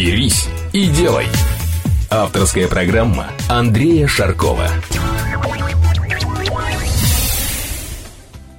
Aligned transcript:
«Берись 0.00 0.46
и 0.72 0.86
делай» 0.86 1.26
Авторская 2.08 2.68
программа 2.68 3.30
Андрея 3.50 4.06
Шаркова. 4.06 4.70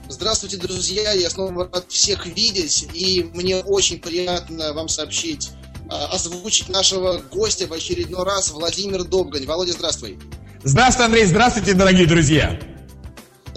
Здравствуйте, 0.08 0.58
друзья! 0.58 1.13
Я 1.13 1.32
снова 1.32 1.68
рад 1.73 1.85
всех 1.88 2.27
видеть, 2.27 2.88
и 2.94 3.27
мне 3.34 3.55
очень 3.55 3.99
приятно 3.99 4.73
вам 4.73 4.88
сообщить, 4.88 5.49
а, 5.90 6.13
озвучить 6.13 6.70
нашего 6.70 7.20
гостя 7.32 7.66
в 7.66 7.73
очередной 7.73 8.23
раз, 8.23 8.52
Владимир 8.52 9.04
Добгань. 9.04 9.48
Володя, 9.48 9.71
здравствуй! 9.71 10.20
Здравствуй, 10.62 11.08
Андрей! 11.08 11.26
Здравствуйте, 11.26 11.73
дорогие 11.73 12.05
друзья! 12.05 12.60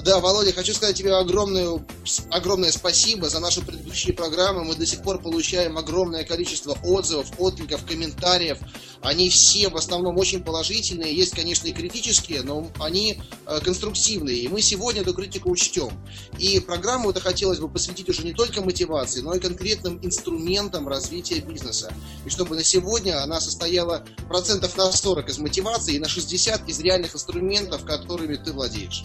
Да, 0.04 0.20
Володя, 0.20 0.52
хочу 0.52 0.74
сказать 0.74 0.98
тебе 0.98 1.14
огромное, 1.14 1.82
огромное 2.28 2.70
спасибо 2.72 3.30
за 3.30 3.40
наши 3.40 3.62
предыдущие 3.62 4.12
программы. 4.12 4.62
Мы 4.62 4.74
до 4.74 4.84
сих 4.84 5.00
пор 5.00 5.18
получаем 5.18 5.78
огромное 5.78 6.24
количество 6.24 6.76
отзывов, 6.84 7.32
откликов, 7.38 7.86
комментариев. 7.86 8.58
Они 9.00 9.30
все 9.30 9.70
в 9.70 9.76
основном 9.76 10.18
очень 10.18 10.44
положительные. 10.44 11.16
Есть, 11.16 11.34
конечно, 11.34 11.68
и 11.68 11.72
критические, 11.72 12.42
но 12.42 12.70
они 12.80 13.18
э, 13.46 13.60
конструктивные. 13.60 14.36
И 14.36 14.48
мы 14.48 14.60
сегодня 14.60 15.00
эту 15.00 15.14
критику 15.14 15.50
учтем. 15.50 15.90
И 16.38 16.60
программу 16.60 17.08
это 17.08 17.20
хотелось 17.20 17.58
бы 17.58 17.70
посвятить 17.70 18.10
уже 18.10 18.24
не 18.24 18.34
только 18.34 18.60
мотивации, 18.60 19.22
но 19.22 19.32
и 19.32 19.40
конкретным 19.40 19.98
инструментам 20.02 20.86
развития 20.86 21.40
бизнеса. 21.40 21.90
И 22.26 22.28
чтобы 22.28 22.56
на 22.56 22.62
сегодня 22.62 23.22
она 23.22 23.40
состояла 23.40 24.04
процентов 24.28 24.76
на 24.76 24.92
40 24.92 25.30
из 25.30 25.38
мотивации 25.38 25.94
и 25.94 25.98
на 25.98 26.10
60 26.10 26.68
из 26.68 26.78
реальных 26.80 27.14
инструментов, 27.14 27.86
которыми 27.86 28.36
ты 28.36 28.52
владеешь. 28.52 29.04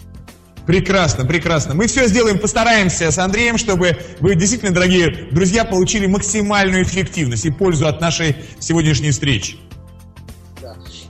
Прекрасно, 0.66 1.24
прекрасно. 1.24 1.74
Мы 1.74 1.86
все 1.86 2.06
сделаем, 2.06 2.38
постараемся 2.38 3.10
с 3.10 3.18
Андреем, 3.18 3.58
чтобы 3.58 3.96
вы 4.20 4.34
действительно, 4.34 4.72
дорогие 4.72 5.28
друзья, 5.30 5.64
получили 5.64 6.06
максимальную 6.06 6.84
эффективность 6.84 7.44
и 7.46 7.50
пользу 7.50 7.86
от 7.86 8.00
нашей 8.00 8.36
сегодняшней 8.58 9.10
встречи. 9.10 9.56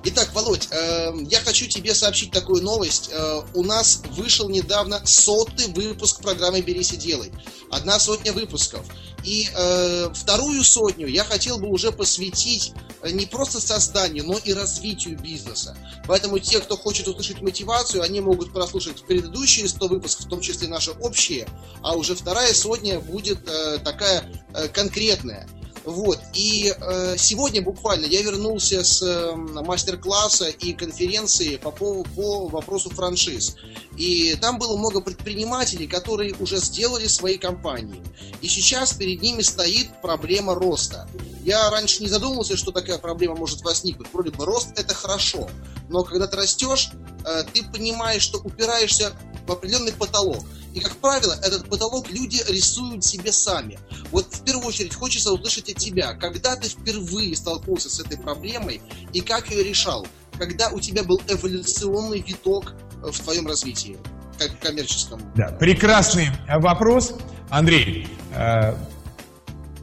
Итак, 0.02 0.30
Володь, 0.32 0.68
э, 0.70 1.12
я 1.28 1.40
хочу 1.40 1.66
тебе 1.66 1.94
сообщить 1.94 2.30
такую 2.30 2.62
новость. 2.62 3.10
Э, 3.12 3.42
у 3.52 3.62
нас 3.62 4.00
вышел 4.16 4.48
недавно 4.48 5.04
сотый 5.04 5.66
выпуск 5.66 6.22
программы 6.22 6.62
«Берись 6.62 6.92
и 6.92 6.96
делай». 6.96 7.30
Одна 7.70 8.00
сотня 8.00 8.32
выпусков. 8.32 8.86
И 9.24 9.50
э, 9.54 10.10
вторую 10.14 10.64
сотню 10.64 11.06
я 11.06 11.22
хотел 11.24 11.58
бы 11.58 11.68
уже 11.68 11.92
посвятить 11.92 12.72
э, 13.02 13.10
не 13.10 13.26
просто 13.26 13.60
созданию, 13.60 14.24
но 14.24 14.38
и 14.38 14.54
развитию 14.54 15.18
бизнеса. 15.18 15.76
Поэтому 16.06 16.38
те, 16.38 16.60
кто 16.60 16.78
хочет 16.78 17.06
услышать 17.06 17.42
мотивацию, 17.42 18.02
они 18.02 18.20
могут 18.20 18.54
прослушать 18.54 19.04
предыдущие 19.04 19.68
100 19.68 19.86
выпусков, 19.88 20.26
в 20.26 20.28
том 20.30 20.40
числе 20.40 20.68
наши 20.68 20.92
общие, 20.92 21.46
а 21.82 21.94
уже 21.94 22.14
вторая 22.14 22.54
сотня 22.54 23.00
будет 23.00 23.46
э, 23.46 23.78
такая 23.84 24.24
э, 24.54 24.68
конкретная. 24.68 25.46
Вот. 25.84 26.20
И 26.34 26.74
э, 26.76 27.16
сегодня 27.16 27.62
буквально 27.62 28.06
я 28.06 28.22
вернулся 28.22 28.84
с 28.84 29.02
э, 29.02 29.34
мастер-класса 29.34 30.48
и 30.48 30.72
конференции 30.72 31.56
по, 31.56 31.70
по, 31.70 32.04
по 32.04 32.48
вопросу 32.48 32.90
франшиз. 32.90 33.56
И 33.96 34.36
там 34.40 34.58
было 34.58 34.76
много 34.76 35.00
предпринимателей, 35.00 35.86
которые 35.86 36.34
уже 36.38 36.58
сделали 36.58 37.06
свои 37.06 37.38
компании. 37.38 38.02
И 38.42 38.48
сейчас 38.48 38.92
перед 38.92 39.22
ними 39.22 39.42
стоит 39.42 39.88
проблема 40.02 40.54
роста. 40.54 41.08
Я 41.44 41.70
раньше 41.70 42.02
не 42.02 42.08
задумывался, 42.08 42.56
что 42.56 42.72
такая 42.72 42.98
проблема 42.98 43.36
может 43.36 43.62
возникнуть. 43.62 44.08
Вроде 44.12 44.30
бы 44.30 44.44
рост 44.44 44.78
это 44.78 44.94
хорошо. 44.94 45.48
Но 45.88 46.04
когда 46.04 46.26
ты 46.26 46.36
растешь, 46.36 46.90
э, 47.24 47.42
ты 47.52 47.64
понимаешь, 47.64 48.22
что 48.22 48.38
упираешься 48.38 49.12
в 49.46 49.52
определенный 49.52 49.92
потолок. 49.92 50.44
И, 50.74 50.80
как 50.80 50.96
правило, 50.96 51.32
этот 51.42 51.68
потолок 51.68 52.10
люди 52.10 52.42
рисуют 52.48 53.04
себе 53.04 53.32
сами. 53.32 53.78
Вот 54.10 54.26
в 54.32 54.44
первую 54.44 54.66
очередь 54.66 54.94
хочется 54.94 55.32
услышать 55.32 55.70
от 55.70 55.76
тебя, 55.76 56.14
когда 56.14 56.56
ты 56.56 56.68
впервые 56.68 57.34
столкнулся 57.34 57.90
с 57.90 57.98
этой 58.00 58.18
проблемой 58.18 58.80
и 59.12 59.20
как 59.20 59.50
ее 59.50 59.64
решал? 59.64 60.06
Когда 60.38 60.70
у 60.70 60.80
тебя 60.80 61.02
был 61.02 61.20
эволюционный 61.28 62.20
виток 62.20 62.74
в 63.02 63.18
твоем 63.20 63.46
развитии, 63.46 63.98
как 64.38 64.58
коммерческом? 64.60 65.20
Да, 65.34 65.48
прекрасный 65.48 66.28
вопрос, 66.48 67.14
Андрей. 67.50 68.08
Э, 68.34 68.74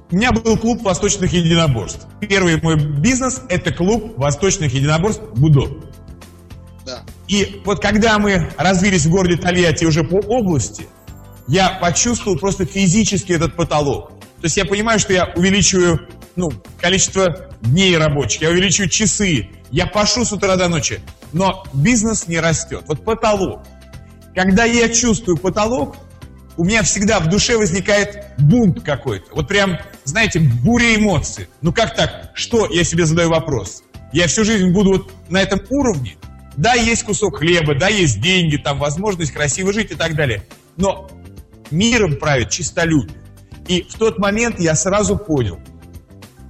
у 0.10 0.16
меня 0.16 0.32
был 0.32 0.58
клуб 0.58 0.82
восточных 0.84 1.34
единоборств. 1.34 2.08
Первый 2.22 2.62
мой 2.62 2.78
бизнес– 2.78 3.42
это 3.50 3.74
клуб 3.74 4.18
восточных 4.18 4.74
единоборств 4.74 5.22
«Будо». 5.36 5.88
И 7.28 7.62
вот 7.66 7.82
когда 7.82 8.20
мы 8.20 8.50
развились 8.58 9.06
в 9.06 9.10
городе 9.10 9.38
Тольятти 9.42 9.86
уже 9.86 10.04
по 10.04 10.16
области, 10.16 10.88
я 11.48 11.78
почувствовал 11.82 12.38
просто 12.38 12.66
физически 12.66 13.34
этот 13.34 13.56
потолок. 13.56 14.10
То 14.40 14.46
есть 14.46 14.58
я 14.58 14.66
понимаю, 14.66 15.00
что 15.00 15.14
я 15.14 15.34
увеличиваю 15.36 16.08
ну, 16.36 16.50
количество 16.80 17.50
дней 17.62 17.98
рабочих, 17.98 18.44
я 18.44 18.50
увеличиваю 18.50 18.90
часы, 18.90 19.50
я 19.72 19.88
пашу 19.88 20.24
с 20.24 20.32
утра 20.32 20.56
до 20.56 20.68
ночи, 20.68 21.02
но 21.34 21.64
бизнес 21.74 22.28
не 22.28 22.40
растет. 22.40 22.84
Вот 22.88 23.04
потолок. 23.04 23.64
Когда 24.36 24.66
я 24.66 24.88
чувствую 24.90 25.38
потолок, 25.38 25.98
у 26.58 26.64
меня 26.64 26.84
всегда 26.84 27.20
в 27.20 27.28
душе 27.28 27.58
возникает 27.58 28.26
бунт 28.38 28.84
какой-то. 28.84 29.26
Вот 29.34 29.48
прям, 29.48 29.78
знаете, 30.04 30.40
буря 30.40 30.96
эмоций. 30.96 31.48
Ну 31.62 31.74
как 31.74 31.96
так? 31.96 32.32
Что? 32.36 32.68
Я 32.72 32.84
себе 32.84 33.06
задаю 33.06 33.30
вопрос. 33.30 33.84
Я 34.14 34.28
всю 34.28 34.44
жизнь 34.44 34.72
буду 34.72 34.92
вот 34.92 35.12
на 35.30 35.42
этом 35.42 35.60
уровне? 35.70 36.18
Да, 36.58 36.74
есть 36.74 37.04
кусок 37.04 37.38
хлеба, 37.38 37.76
да, 37.76 37.88
есть 37.88 38.20
деньги, 38.20 38.58
там 38.58 38.80
возможность 38.80 39.32
красиво 39.32 39.72
жить 39.72 39.92
и 39.92 39.96
так 39.96 40.16
далее. 40.16 40.44
Но 40.76 41.08
миром 41.70 42.18
правит 42.18 42.50
чистолюбие. 42.50 43.16
И 43.68 43.84
в 43.84 43.94
тот 43.94 44.18
момент 44.18 44.60
я 44.60 44.76
сразу 44.76 45.18
понял, 45.18 45.60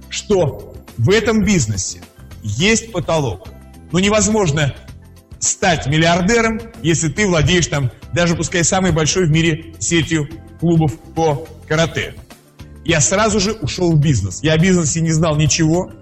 что 0.08 0.74
в 0.96 1.10
этом 1.10 1.44
бизнесе 1.44 2.00
есть 2.42 2.90
потолок. 2.90 3.48
Но 3.92 4.00
невозможно 4.00 4.74
стать 5.40 5.86
миллиардером, 5.86 6.60
если 6.82 7.08
ты 7.08 7.26
владеешь 7.26 7.66
там, 7.66 7.90
даже 8.14 8.34
пускай 8.34 8.64
самой 8.64 8.92
большой 8.92 9.26
в 9.26 9.30
мире 9.30 9.74
сетью 9.78 10.28
клубов 10.58 10.98
по 11.14 11.46
карате. 11.68 12.14
Я 12.84 13.00
сразу 13.00 13.40
же 13.40 13.52
ушел 13.52 13.92
в 13.92 14.00
бизнес. 14.00 14.42
Я 14.42 14.54
о 14.54 14.58
бизнесе 14.58 15.00
не 15.00 15.12
знал 15.12 15.36
ничего, 15.36 15.92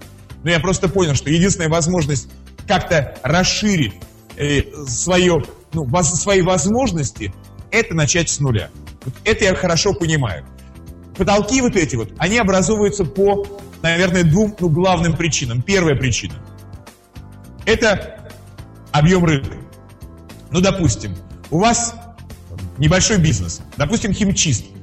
но 0.43 0.49
я 0.49 0.59
просто 0.59 0.87
понял, 0.87 1.15
что 1.15 1.29
единственная 1.29 1.69
возможность 1.69 2.29
как-то 2.67 3.15
расширить 3.23 3.95
э, 4.35 4.61
свое, 4.87 5.43
ну, 5.73 5.85
воз, 5.85 6.13
свои 6.19 6.41
возможности, 6.41 7.33
это 7.71 7.95
начать 7.95 8.29
с 8.29 8.39
нуля. 8.39 8.69
Вот 9.05 9.13
это 9.23 9.45
я 9.45 9.55
хорошо 9.55 9.93
понимаю. 9.93 10.45
Потолки 11.15 11.61
вот 11.61 11.75
эти 11.75 11.95
вот, 11.95 12.11
они 12.17 12.37
образовываются 12.37 13.03
по, 13.03 13.47
наверное, 13.81 14.23
двум 14.23 14.55
ну, 14.59 14.69
главным 14.69 15.15
причинам. 15.15 15.61
Первая 15.61 15.95
причина– 15.95 16.35
это 17.65 18.31
объем 18.91 19.25
рынка. 19.25 19.57
Ну, 20.51 20.61
допустим, 20.61 21.15
у 21.49 21.59
вас 21.59 21.95
небольшой 22.77 23.17
бизнес, 23.17 23.61
допустим, 23.77 24.13
химчистка. 24.13 24.77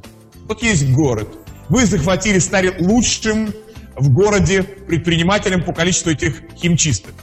Вот 0.47 0.63
есть 0.63 0.91
город, 0.91 1.29
вы 1.69 1.87
захватили, 1.87 2.39
стали 2.39 2.75
лучшим 2.79 3.53
в 3.97 4.11
городе 4.11 4.63
предпринимателем 4.63 5.63
по 5.63 5.73
количеству 5.73 6.11
этих 6.11 6.43
химчисток. 6.57 7.15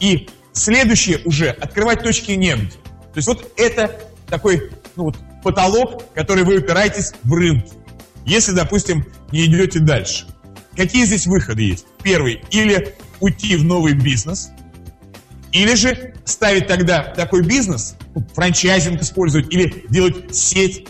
И 0.00 0.28
следующее 0.52 1.20
уже 1.24 1.50
открывать 1.50 2.02
точки 2.02 2.32
негде. 2.32 2.76
То 3.12 3.16
есть 3.16 3.28
вот 3.28 3.52
это 3.56 4.00
такой 4.28 4.70
ну, 4.96 5.04
вот, 5.04 5.16
потолок, 5.42 6.12
который 6.14 6.44
вы 6.44 6.58
упираетесь 6.58 7.12
в 7.22 7.32
рынке. 7.32 7.72
Если, 8.24 8.52
допустим, 8.52 9.06
не 9.32 9.46
идете 9.46 9.80
дальше. 9.80 10.26
Какие 10.76 11.04
здесь 11.04 11.26
выходы 11.26 11.62
есть? 11.62 11.86
Первый, 12.02 12.42
или 12.50 12.94
уйти 13.20 13.56
в 13.56 13.64
новый 13.64 13.94
бизнес, 13.94 14.50
или 15.52 15.74
же 15.74 16.14
ставить 16.24 16.66
тогда 16.66 17.02
такой 17.02 17.42
бизнес, 17.42 17.96
ну, 18.14 18.24
франчайзинг 18.34 19.00
использовать, 19.00 19.52
или 19.52 19.84
делать 19.88 20.36
сеть, 20.36 20.86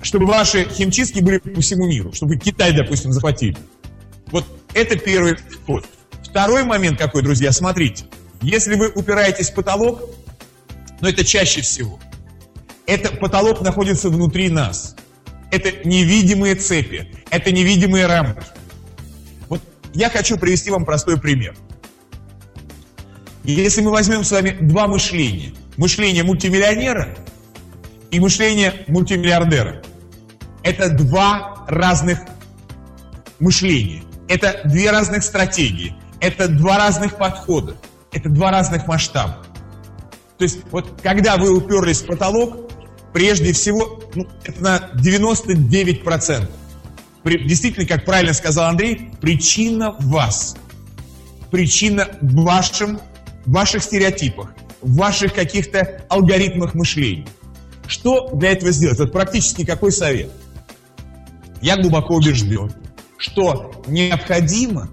чтобы 0.00 0.26
ваши 0.26 0.64
химчистки 0.68 1.20
были 1.20 1.38
по 1.38 1.60
всему 1.60 1.86
миру, 1.86 2.12
чтобы 2.12 2.36
Китай, 2.36 2.72
допустим, 2.72 3.12
захватили. 3.12 3.56
Вот 4.30 4.46
это 4.74 4.98
первый 4.98 5.36
вход. 5.36 5.86
Второй 6.30 6.62
момент 6.62 6.96
какой, 6.96 7.22
друзья, 7.22 7.50
смотрите. 7.50 8.04
Если 8.40 8.76
вы 8.76 8.88
упираетесь 8.88 9.50
в 9.50 9.54
потолок, 9.54 10.08
но 11.00 11.08
это 11.08 11.24
чаще 11.24 11.60
всего, 11.60 11.98
это 12.86 13.10
потолок 13.10 13.62
находится 13.62 14.10
внутри 14.10 14.48
нас. 14.48 14.94
Это 15.50 15.86
невидимые 15.86 16.54
цепи, 16.54 17.12
это 17.30 17.50
невидимые 17.50 18.06
рамки. 18.06 18.46
Вот 19.48 19.60
я 19.92 20.08
хочу 20.08 20.38
привести 20.38 20.70
вам 20.70 20.84
простой 20.84 21.20
пример. 21.20 21.56
Если 23.42 23.80
мы 23.80 23.90
возьмем 23.90 24.22
с 24.22 24.30
вами 24.30 24.50
два 24.60 24.86
мышления, 24.86 25.52
мышление 25.76 26.22
мультимиллионера 26.22 27.16
и 28.12 28.20
мышление 28.20 28.84
мультимиллиардера, 28.86 29.82
это 30.62 30.90
два 30.90 31.64
разных 31.66 32.20
мышления, 33.40 34.04
это 34.28 34.60
две 34.64 34.92
разных 34.92 35.24
стратегии, 35.24 35.96
это 36.20 36.48
два 36.48 36.78
разных 36.78 37.16
подхода, 37.16 37.76
это 38.12 38.28
два 38.28 38.50
разных 38.50 38.86
масштаба. 38.86 39.38
То 40.38 40.44
есть 40.44 40.60
вот 40.70 41.00
когда 41.02 41.36
вы 41.36 41.54
уперлись 41.54 42.00
в 42.02 42.06
потолок, 42.06 42.70
прежде 43.12 43.52
всего, 43.52 44.02
ну, 44.14 44.26
это 44.44 44.62
на 44.62 44.90
99%. 44.94 46.48
При, 47.22 47.46
действительно, 47.46 47.86
как 47.86 48.04
правильно 48.04 48.32
сказал 48.32 48.70
Андрей, 48.70 49.10
причина 49.20 49.92
в 49.98 50.06
вас. 50.06 50.56
Причина 51.50 52.08
в 52.20 52.42
вашем 52.42 53.00
ваших 53.44 53.82
стереотипах, 53.82 54.54
в 54.80 54.96
ваших 54.96 55.34
каких-то 55.34 56.04
алгоритмах 56.08 56.74
мышления. 56.74 57.26
Что 57.86 58.28
для 58.34 58.52
этого 58.52 58.70
сделать? 58.70 58.98
Вот 58.98 59.12
практически 59.12 59.64
какой 59.64 59.92
совет? 59.92 60.30
Я 61.60 61.76
глубоко 61.76 62.14
убежден, 62.14 62.72
что 63.18 63.82
необходимо 63.86 64.88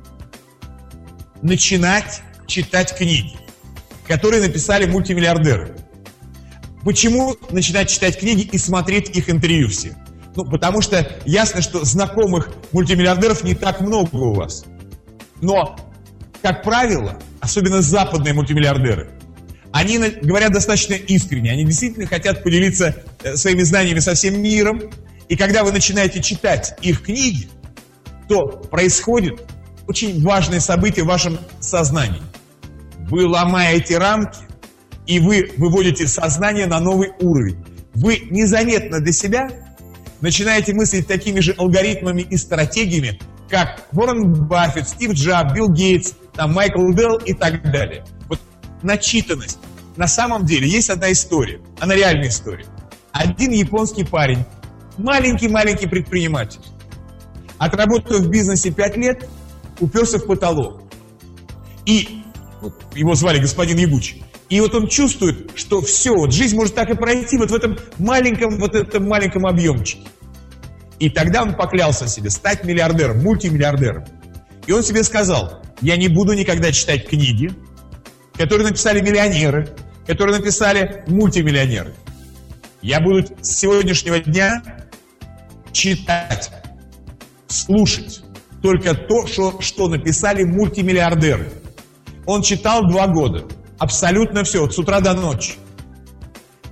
начинать 1.41 2.21
читать 2.47 2.95
книги, 2.95 3.35
которые 4.07 4.41
написали 4.41 4.85
мультимиллиардеры. 4.85 5.75
Почему 6.83 7.35
начинать 7.49 7.89
читать 7.89 8.19
книги 8.19 8.41
и 8.41 8.57
смотреть 8.57 9.09
их 9.09 9.29
интервью 9.29 9.67
все? 9.69 9.95
Ну, 10.35 10.45
потому 10.45 10.81
что 10.81 11.19
ясно, 11.25 11.61
что 11.61 11.83
знакомых 11.83 12.51
мультимиллиардеров 12.71 13.43
не 13.43 13.55
так 13.55 13.81
много 13.81 14.15
у 14.15 14.33
вас. 14.33 14.65
Но, 15.41 15.75
как 16.41 16.63
правило, 16.63 17.19
особенно 17.39 17.81
западные 17.81 18.33
мультимиллиардеры, 18.33 19.09
они 19.71 19.97
говорят 19.97 20.53
достаточно 20.53 20.93
искренне, 20.93 21.51
они 21.51 21.65
действительно 21.65 22.07
хотят 22.07 22.43
поделиться 22.43 22.95
э, 23.23 23.35
своими 23.35 23.63
знаниями 23.63 23.99
со 23.99 24.13
всем 24.13 24.41
миром, 24.41 24.81
и 25.27 25.35
когда 25.35 25.63
вы 25.63 25.71
начинаете 25.71 26.21
читать 26.21 26.75
их 26.81 27.03
книги, 27.03 27.49
то 28.29 28.47
происходит 28.47 29.41
очень 29.87 30.21
важное 30.21 30.59
событие 30.59 31.03
в 31.03 31.07
вашем 31.07 31.39
сознании. 31.59 32.21
Вы 33.09 33.25
ломаете 33.25 33.97
рамки, 33.97 34.39
и 35.05 35.19
вы 35.19 35.51
выводите 35.57 36.07
сознание 36.07 36.67
на 36.67 36.79
новый 36.79 37.11
уровень. 37.21 37.63
Вы 37.93 38.27
незаметно 38.29 38.99
для 38.99 39.13
себя 39.13 39.49
начинаете 40.21 40.73
мыслить 40.73 41.07
такими 41.07 41.39
же 41.39 41.53
алгоритмами 41.57 42.21
и 42.21 42.37
стратегиями, 42.37 43.19
как 43.49 43.87
Уоррен 43.93 44.47
Баффет, 44.47 44.89
Стив 44.89 45.13
Джаб, 45.13 45.53
Билл 45.53 45.69
Гейтс, 45.69 46.13
там, 46.33 46.53
Майкл 46.53 46.91
Делл 46.91 47.17
и 47.17 47.33
так 47.33 47.63
далее. 47.71 48.03
Вот 48.27 48.39
начитанность. 48.83 49.59
На 49.95 50.07
самом 50.07 50.45
деле 50.45 50.67
есть 50.67 50.89
одна 50.89 51.11
история, 51.11 51.59
она 51.79 51.95
реальная 51.95 52.27
история. 52.27 52.65
Один 53.11 53.51
японский 53.51 54.03
парень, 54.03 54.43
маленький-маленький 54.97 55.87
предприниматель, 55.87 56.61
отработав 57.57 58.19
в 58.19 58.29
бизнесе 58.29 58.71
5 58.71 58.97
лет, 58.97 59.27
уперся 59.79 60.17
в 60.17 60.25
потолок. 60.25 60.81
И 61.85 62.23
вот, 62.61 62.73
его 62.95 63.15
звали 63.15 63.39
господин 63.39 63.77
Ягучий. 63.77 64.23
И 64.49 64.61
вот 64.61 64.73
он 64.75 64.87
чувствует, 64.87 65.51
что 65.55 65.81
все, 65.81 66.13
вот 66.13 66.33
жизнь 66.33 66.55
может 66.55 66.73
так 66.75 66.89
и 66.89 66.95
пройти 66.95 67.37
вот 67.37 67.51
в 67.51 67.55
этом 67.55 67.77
маленьком, 67.97 68.57
вот 68.59 68.75
этом 68.75 69.07
маленьком 69.07 69.45
объемчике. 69.45 70.07
И 70.99 71.09
тогда 71.09 71.43
он 71.43 71.55
поклялся 71.55 72.07
себе 72.07 72.29
стать 72.29 72.63
миллиардером, 72.63 73.21
мультимиллиардером. 73.21 74.05
И 74.65 74.71
он 74.71 74.83
себе 74.83 75.03
сказал, 75.03 75.61
я 75.81 75.97
не 75.97 76.07
буду 76.07 76.33
никогда 76.33 76.71
читать 76.71 77.07
книги, 77.07 77.51
которые 78.33 78.67
написали 78.67 79.01
миллионеры, 79.01 79.75
которые 80.05 80.37
написали 80.37 81.03
мультимиллионеры. 81.07 81.93
Я 82.81 83.01
буду 83.01 83.27
с 83.41 83.49
сегодняшнего 83.49 84.19
дня 84.19 84.63
читать, 85.71 86.51
слушать 87.47 88.21
только 88.67 88.93
то, 88.93 89.25
что, 89.27 89.61
что 89.61 89.87
написали 89.87 90.43
мультимиллиардеры. 90.43 91.49
Он 92.25 92.41
читал 92.41 92.85
два 92.85 93.07
года. 93.07 93.45
Абсолютно 93.79 94.43
все, 94.43 94.69
с 94.69 94.77
утра 94.77 94.99
до 94.99 95.13
ночи. 95.13 95.53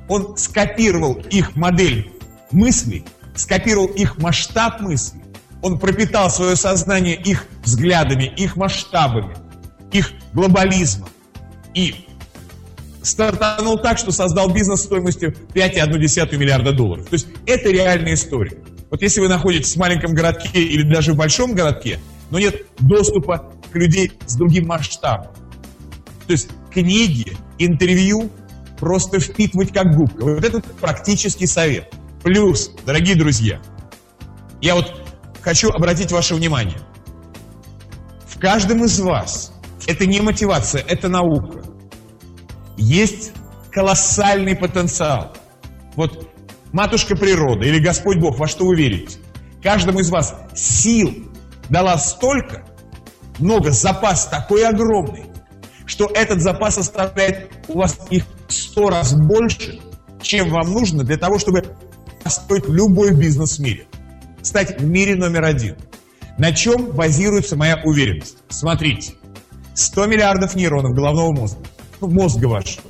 Он 0.10 0.36
скопировал 0.36 1.14
их 1.14 1.56
модель 1.56 2.12
мыслей 2.52 3.06
скопировал 3.36 3.88
их 3.88 4.18
масштаб 4.18 4.80
мысли, 4.82 5.22
он 5.62 5.78
пропитал 5.78 6.30
свое 6.30 6.56
сознание 6.56 7.16
их 7.16 7.46
взглядами, 7.64 8.26
их 8.26 8.56
масштабами, 8.56 9.36
их 9.92 10.12
глобализмом. 10.34 11.10
И 11.74 12.08
стартанул 13.02 13.78
так, 13.78 13.98
что 13.98 14.12
создал 14.12 14.54
бизнес 14.54 14.82
стоимостью 14.82 15.34
5,1 15.54 16.38
миллиарда 16.38 16.72
долларов. 16.72 17.08
То 17.08 17.14
есть 17.14 17.28
это 17.46 17.70
реальная 17.70 18.14
история. 18.14 18.58
Вот 18.92 19.02
если 19.02 19.20
вы 19.20 19.28
находитесь 19.28 19.76
в 19.76 19.80
маленьком 19.80 20.14
городке 20.14 20.62
или 20.62 20.84
даже 20.84 21.14
в 21.14 21.18
большом 21.18 21.54
городке, 21.54 22.00
но 22.30 22.40
нет 22.40 22.66
доступа 22.80 23.52
к 23.72 23.76
людей 23.76 24.12
с 24.26 24.36
другим 24.36 24.68
масштабом. 24.68 25.32
То 26.28 26.34
есть 26.34 26.50
книги, 26.72 27.38
интервью 27.60 28.30
просто 28.80 29.20
впитывать 29.20 29.72
как 29.74 29.96
губка. 29.96 30.24
Вот 30.24 30.44
это 30.44 30.62
практический 30.80 31.48
совет. 31.48 31.94
Плюс, 32.24 32.72
дорогие 32.86 33.16
друзья, 33.16 33.62
я 34.62 34.76
вот 34.76 34.94
хочу 35.42 35.70
обратить 35.70 36.12
ваше 36.12 36.36
внимание. 36.36 36.80
В 38.28 38.40
каждом 38.40 38.84
из 38.84 39.00
вас, 39.00 39.54
это 39.88 40.06
не 40.06 40.20
мотивация, 40.20 40.82
это 40.82 41.08
наука, 41.08 41.64
есть 42.78 43.32
колоссальный 43.72 44.56
потенциал. 44.56 45.34
Вот 45.96 46.30
матушка 46.76 47.16
природа 47.16 47.66
или 47.66 47.80
Господь 47.80 48.18
Бог, 48.18 48.38
во 48.38 48.48
что 48.48 48.66
вы 48.66 48.76
верите, 48.76 49.20
каждому 49.64 50.02
из 50.02 50.10
вас 50.10 50.36
сил 50.54 51.32
дала 51.70 51.98
столько, 51.98 52.66
много, 53.40 53.72
запас 53.72 54.28
такой 54.28 54.68
огромный, 54.68 55.24
что 55.86 56.06
этот 56.14 56.42
запас 56.42 56.76
составляет 56.76 57.50
у 57.70 57.78
вас 57.78 57.98
их 58.10 58.26
сто 58.50 58.90
раз 58.90 59.14
больше, 59.14 59.80
чем 60.22 60.50
вам 60.50 60.70
нужно 60.74 61.06
для 61.06 61.16
того, 61.16 61.40
чтобы 61.40 61.64
построить 62.26 62.68
любой 62.68 63.16
бизнес 63.16 63.58
в 63.58 63.62
мире. 63.62 63.88
Стать 64.42 64.82
в 64.82 64.84
мире 64.86 65.16
номер 65.16 65.46
один. 65.46 65.78
На 66.38 66.52
чем 66.52 66.92
базируется 66.92 67.56
моя 67.56 67.82
уверенность? 67.86 68.40
Смотрите, 68.50 69.14
100 69.76 70.08
миллиардов 70.08 70.56
нейронов 70.56 70.94
головного 70.94 71.32
мозга, 71.32 71.62
ну, 72.02 72.10
мозга 72.10 72.48
вашего. 72.48 72.90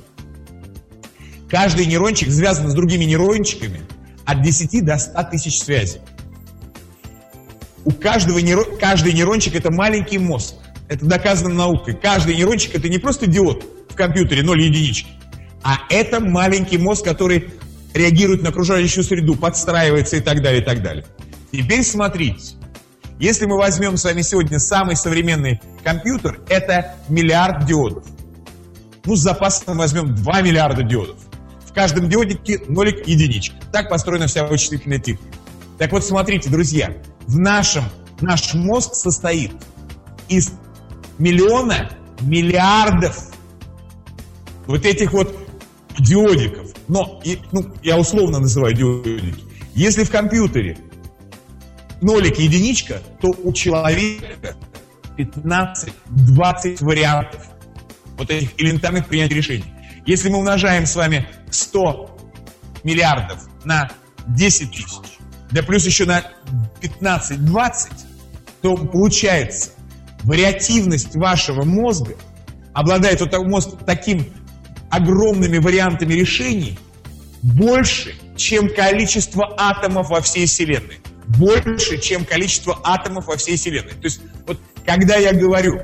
Каждый 1.48 1.86
нейрончик 1.86 2.30
связан 2.32 2.70
с 2.70 2.74
другими 2.74 3.04
нейрончиками 3.04 3.80
от 4.24 4.42
10 4.42 4.84
до 4.84 4.98
100 4.98 5.22
тысяч 5.30 5.60
связей. 5.60 6.00
У 7.84 7.92
каждого 7.92 8.38
нейрон, 8.38 8.76
каждый 8.80 9.12
нейрончик 9.12 9.54
это 9.54 9.70
маленький 9.70 10.18
мозг. 10.18 10.56
Это 10.88 11.06
доказано 11.06 11.54
наукой. 11.54 11.94
Каждый 11.94 12.34
нейрончик 12.34 12.74
это 12.74 12.88
не 12.88 12.98
просто 12.98 13.26
диод 13.26 13.64
в 13.88 13.94
компьютере 13.94 14.42
0 14.42 14.60
единички, 14.60 15.08
а 15.62 15.78
это 15.88 16.20
маленький 16.20 16.78
мозг, 16.78 17.04
который 17.04 17.50
реагирует 17.94 18.42
на 18.42 18.50
окружающую 18.50 19.04
среду, 19.04 19.36
подстраивается 19.36 20.16
и 20.16 20.20
так 20.20 20.42
далее, 20.42 20.62
и 20.62 20.64
так 20.64 20.82
далее. 20.82 21.04
Теперь 21.52 21.82
смотрите. 21.82 22.56
Если 23.18 23.46
мы 23.46 23.56
возьмем 23.56 23.96
с 23.96 24.04
вами 24.04 24.20
сегодня 24.20 24.58
самый 24.58 24.94
современный 24.94 25.60
компьютер, 25.82 26.40
это 26.48 26.96
миллиард 27.08 27.64
диодов. 27.64 28.04
Ну, 29.06 29.16
с 29.16 29.20
запасом 29.20 29.78
возьмем 29.78 30.14
2 30.14 30.42
миллиарда 30.42 30.82
диодов. 30.82 31.16
Каждом 31.76 32.08
диодике 32.08 32.62
нолик 32.68 33.06
единичка. 33.06 33.54
Так 33.70 33.90
построена 33.90 34.28
вся 34.28 34.46
вычислительная 34.46 34.98
техника. 34.98 35.36
Так 35.76 35.92
вот, 35.92 36.06
смотрите, 36.06 36.48
друзья, 36.48 36.96
в 37.26 37.38
нашем, 37.38 37.84
наш 38.22 38.54
мозг 38.54 38.94
состоит 38.94 39.52
из 40.30 40.52
миллиона 41.18 41.90
миллиардов 42.22 43.30
вот 44.66 44.86
этих 44.86 45.12
вот 45.12 45.36
диодиков. 45.98 46.70
Но, 46.88 47.20
и, 47.22 47.40
ну, 47.52 47.66
я 47.82 47.98
условно 47.98 48.38
называю 48.38 48.74
диодики. 48.74 49.44
Если 49.74 50.04
в 50.04 50.10
компьютере 50.10 50.78
нолик 52.00 52.38
единичка, 52.38 53.02
то 53.20 53.34
у 53.44 53.52
человека 53.52 54.56
15-20 55.18 56.82
вариантов 56.82 57.42
вот 58.16 58.30
этих 58.30 58.58
элементарных 58.58 59.08
принятий 59.08 59.34
решений. 59.34 59.66
Если 60.06 60.30
мы 60.30 60.38
умножаем 60.38 60.86
с 60.86 60.96
вами 60.96 61.28
100 61.56 62.18
миллиардов 62.84 63.48
на 63.64 63.90
10 64.28 64.70
тысяч, 64.70 65.18
да 65.50 65.62
плюс 65.62 65.86
еще 65.86 66.04
на 66.04 66.24
15-20, 66.80 67.90
то 68.62 68.76
получается 68.76 69.70
вариативность 70.22 71.14
вашего 71.16 71.64
мозга 71.64 72.16
обладает 72.72 73.20
вот 73.20 73.32
мозг 73.46 73.70
таким 73.86 74.26
огромными 74.90 75.58
вариантами 75.58 76.14
решений 76.14 76.78
больше, 77.42 78.14
чем 78.36 78.68
количество 78.68 79.54
атомов 79.56 80.10
во 80.10 80.20
всей 80.20 80.46
Вселенной. 80.46 81.00
Больше, 81.26 81.98
чем 81.98 82.24
количество 82.24 82.80
атомов 82.84 83.26
во 83.26 83.36
всей 83.36 83.56
Вселенной. 83.56 83.92
То 83.92 84.04
есть 84.04 84.20
вот 84.46 84.60
когда 84.84 85.16
я 85.16 85.32
говорю, 85.32 85.82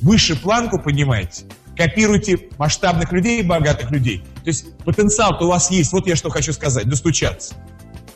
выше 0.00 0.36
планку 0.36 0.80
поднимайте, 0.80 1.44
копируйте 1.76 2.48
масштабных 2.58 3.12
людей, 3.12 3.42
богатых 3.42 3.90
людей. 3.90 4.22
То 4.42 4.48
есть 4.48 4.76
потенциал-то 4.78 5.44
у 5.44 5.48
вас 5.48 5.70
есть. 5.70 5.92
Вот 5.92 6.06
я 6.06 6.16
что 6.16 6.30
хочу 6.30 6.52
сказать, 6.52 6.88
достучаться. 6.88 7.54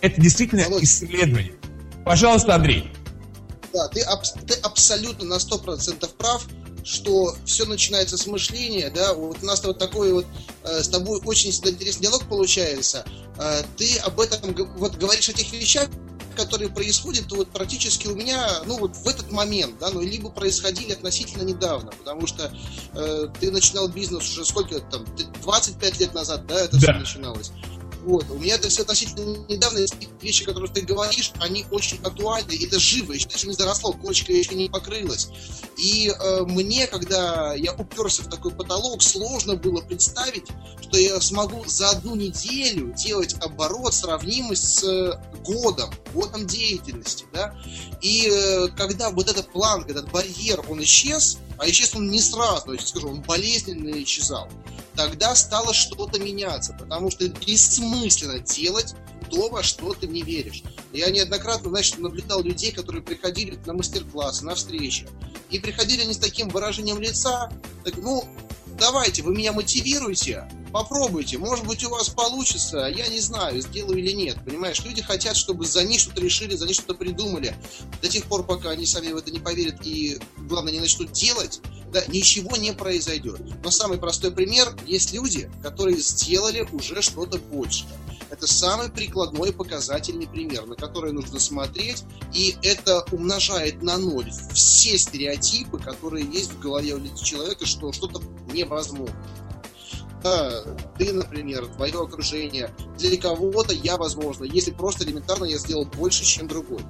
Это 0.01 0.21
действительно 0.21 0.65
Володь. 0.65 0.85
исследование. 0.85 1.53
Пожалуйста, 2.05 2.55
Андрей. 2.55 2.91
Да, 3.73 3.89
ты, 3.89 4.03
ты 4.47 4.55
абсолютно 4.61 5.27
на 5.27 5.35
100% 5.35 6.09
прав 6.17 6.47
что 6.83 7.37
все 7.45 7.67
начинается 7.67 8.17
с 8.17 8.27
мышления, 8.27 8.91
да, 8.91 9.15
вот 9.15 9.43
у 9.43 9.47
нас 9.47 9.63
вот 9.65 9.79
такой 9.79 10.13
вот 10.13 10.27
э, 10.65 10.83
с 10.83 10.89
тобой 10.89 11.21
очень 11.25 11.51
интересный 11.51 12.03
диалог 12.03 12.27
получается. 12.27 13.05
Э, 13.39 13.63
ты 13.77 13.99
об 13.99 14.19
этом 14.19 14.55
вот 14.77 14.97
говоришь 14.97 15.29
о 15.29 15.33
тех 15.33 15.53
вещах, 15.53 15.89
которые 16.41 16.71
происходят 16.71 17.31
вот 17.33 17.51
практически 17.51 18.07
у 18.07 18.15
меня, 18.15 18.63
ну 18.65 18.79
вот 18.79 18.97
в 18.97 19.07
этот 19.07 19.31
момент, 19.31 19.79
да, 19.79 19.91
ну 19.91 20.01
либо 20.01 20.31
происходили 20.31 20.93
относительно 20.93 21.43
недавно, 21.43 21.91
потому 21.91 22.27
что 22.27 22.51
э, 22.95 23.27
ты 23.39 23.51
начинал 23.51 23.89
бизнес 23.89 24.31
уже 24.31 24.45
сколько 24.45 24.81
там, 24.81 25.05
25 25.43 26.01
лет 26.01 26.15
назад, 26.15 26.47
да, 26.47 26.61
это 26.61 26.73
да. 26.73 26.79
все 26.79 26.93
начиналось. 26.93 27.53
Вот. 28.05 28.31
У 28.31 28.39
меня 28.39 28.55
это 28.55 28.69
все 28.69 28.83
относительно 28.83 29.37
недавно. 29.49 29.81
Вещи, 30.21 30.45
которые 30.45 30.71
ты 30.71 30.83
говоришь, 30.83 31.33
они 31.41 31.65
очень 31.71 31.99
актуальны. 32.03 32.53
Это 32.65 32.79
живо, 32.79 33.13
еще 33.13 33.29
даже 33.29 33.47
не 33.47 33.55
заросло, 33.55 33.93
корочка 33.93 34.33
еще 34.33 34.55
не 34.55 34.69
покрылась. 34.69 35.29
И 35.77 36.09
э, 36.09 36.43
мне, 36.43 36.87
когда 36.87 37.55
я 37.55 37.73
уперся 37.75 38.23
в 38.23 38.29
такой 38.29 38.53
потолок, 38.53 39.03
сложно 39.03 39.57
было 39.57 39.81
представить, 39.81 40.47
что 40.83 40.99
я 40.99 41.21
смогу 41.21 41.65
за 41.67 41.91
одну 41.91 42.15
неделю 42.15 42.93
делать 42.95 43.35
оборот, 43.41 43.95
сравнимый 43.95 44.57
с 44.57 44.83
э, 44.85 45.19
годом, 45.45 45.91
годом 46.13 46.47
деятельности. 46.47 47.25
Да? 47.33 47.55
И 48.01 48.29
э, 48.31 48.69
когда 48.77 49.11
вот 49.11 49.29
этот 49.29 49.53
план, 49.53 49.85
этот 49.89 50.11
барьер, 50.11 50.63
он 50.69 50.83
исчез, 50.83 51.39
а 51.61 51.69
исчез 51.69 51.95
он 51.95 52.11
не 52.11 52.21
сразу, 52.21 52.73
я 52.73 52.81
скажу, 52.81 53.09
он 53.09 53.21
болезненно 53.21 54.03
исчезал, 54.03 54.49
тогда 54.97 55.35
стало 55.35 55.75
что-то 55.75 56.19
меняться, 56.19 56.75
потому 56.79 57.11
что 57.11 57.29
бессмысленно 57.29 58.41
делать 58.41 58.95
то, 59.31 59.51
во 59.51 59.63
что 59.63 59.93
ты 59.95 60.09
не 60.09 60.23
веришь. 60.23 60.63
Я 60.93 61.11
неоднократно, 61.11 61.69
значит, 61.69 61.99
наблюдал 61.99 62.43
людей, 62.43 62.73
которые 62.73 63.03
приходили 63.03 63.59
на 63.67 63.75
мастер-классы, 63.75 64.45
на 64.45 64.55
встречи, 64.55 65.07
и 65.51 65.59
приходили 65.59 66.03
они 66.03 66.15
с 66.15 66.19
таким 66.19 66.49
выражением 66.49 66.99
лица, 66.99 67.53
так, 67.85 67.97
ну, 67.99 68.25
давайте, 68.81 69.23
вы 69.23 69.35
меня 69.35 69.53
мотивируете, 69.53 70.49
попробуйте, 70.73 71.39
может 71.39 71.67
быть, 71.67 71.85
у 71.85 71.91
вас 71.91 72.09
получится, 72.09 72.93
я 72.93 73.07
не 73.09 73.21
знаю, 73.21 73.61
сделаю 73.61 73.99
или 73.99 74.13
нет, 74.13 74.39
понимаешь? 74.45 74.83
Люди 74.85 75.03
хотят, 75.03 75.37
чтобы 75.37 75.67
за 75.67 75.85
них 75.85 76.01
что-то 76.01 76.21
решили, 76.21 76.57
за 76.57 76.67
них 76.67 76.75
что-то 76.75 76.95
придумали. 76.95 77.55
До 78.01 78.09
тех 78.09 78.25
пор, 78.25 78.45
пока 78.45 78.71
они 78.71 78.87
сами 78.87 79.13
в 79.13 79.17
это 79.17 79.31
не 79.31 79.39
поверят 79.39 79.87
и, 79.87 80.19
главное, 80.39 80.73
не 80.73 80.81
начнут 80.81 81.13
делать, 81.13 81.61
да, 81.93 82.03
ничего 82.07 82.57
не 82.57 82.73
произойдет. 82.73 83.41
Но 83.63 83.71
самый 83.71 83.99
простой 83.99 84.33
пример, 84.33 84.75
есть 84.87 85.13
люди, 85.13 85.51
которые 85.63 85.99
сделали 85.99 86.67
уже 86.73 87.03
что-то 87.03 87.39
больше. 87.39 87.85
Это 88.29 88.47
самый 88.47 88.91
прикладной 88.91 89.53
показательный 89.53 90.27
пример, 90.27 90.67
на 90.67 90.77
который 90.77 91.13
нужно 91.13 91.41
смотреть, 91.41 92.05
и 92.33 92.57
это 92.63 93.05
умножает 93.13 93.83
на 93.83 93.97
ноль 93.99 94.31
все 94.53 94.99
стереотипы, 94.99 95.79
которые 95.79 96.27
есть 96.27 96.53
в 96.53 96.61
голове 96.61 96.95
у 96.95 97.25
человека, 97.25 97.67
что 97.67 97.93
что-то 97.93 98.21
невозможно. 98.53 99.17
Да, 100.23 100.65
ты, 100.99 101.13
например, 101.13 101.67
твое 101.69 101.99
окружение. 101.99 102.71
Для 102.99 103.17
кого-то 103.17 103.73
я, 103.73 103.97
возможно, 103.97 104.45
если 104.45 104.71
просто 104.71 105.05
элементарно 105.05 105.47
я 105.47 105.57
сделал 105.57 105.87
больше, 105.87 106.25
чем 106.25 106.47
другой. 106.47 106.83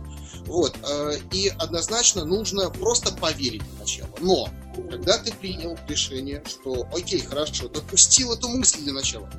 Вот. 0.47 0.77
Э, 0.83 1.13
и 1.33 1.49
однозначно 1.49 2.25
нужно 2.25 2.71
просто 2.71 3.15
поверить 3.15 3.63
сначала. 3.77 4.11
Но 4.21 4.49
когда 4.91 5.19
ты 5.19 5.33
принял 5.33 5.79
решение, 5.87 6.43
что 6.47 6.89
окей, 6.93 7.21
хорошо, 7.21 7.69
допустил 7.69 8.33
эту 8.33 8.49
мысль 8.49 8.81
для 8.83 8.93
начала, 8.93 9.31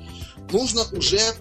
нужно 0.52 0.86
уже 0.92 1.18
э, 1.18 1.34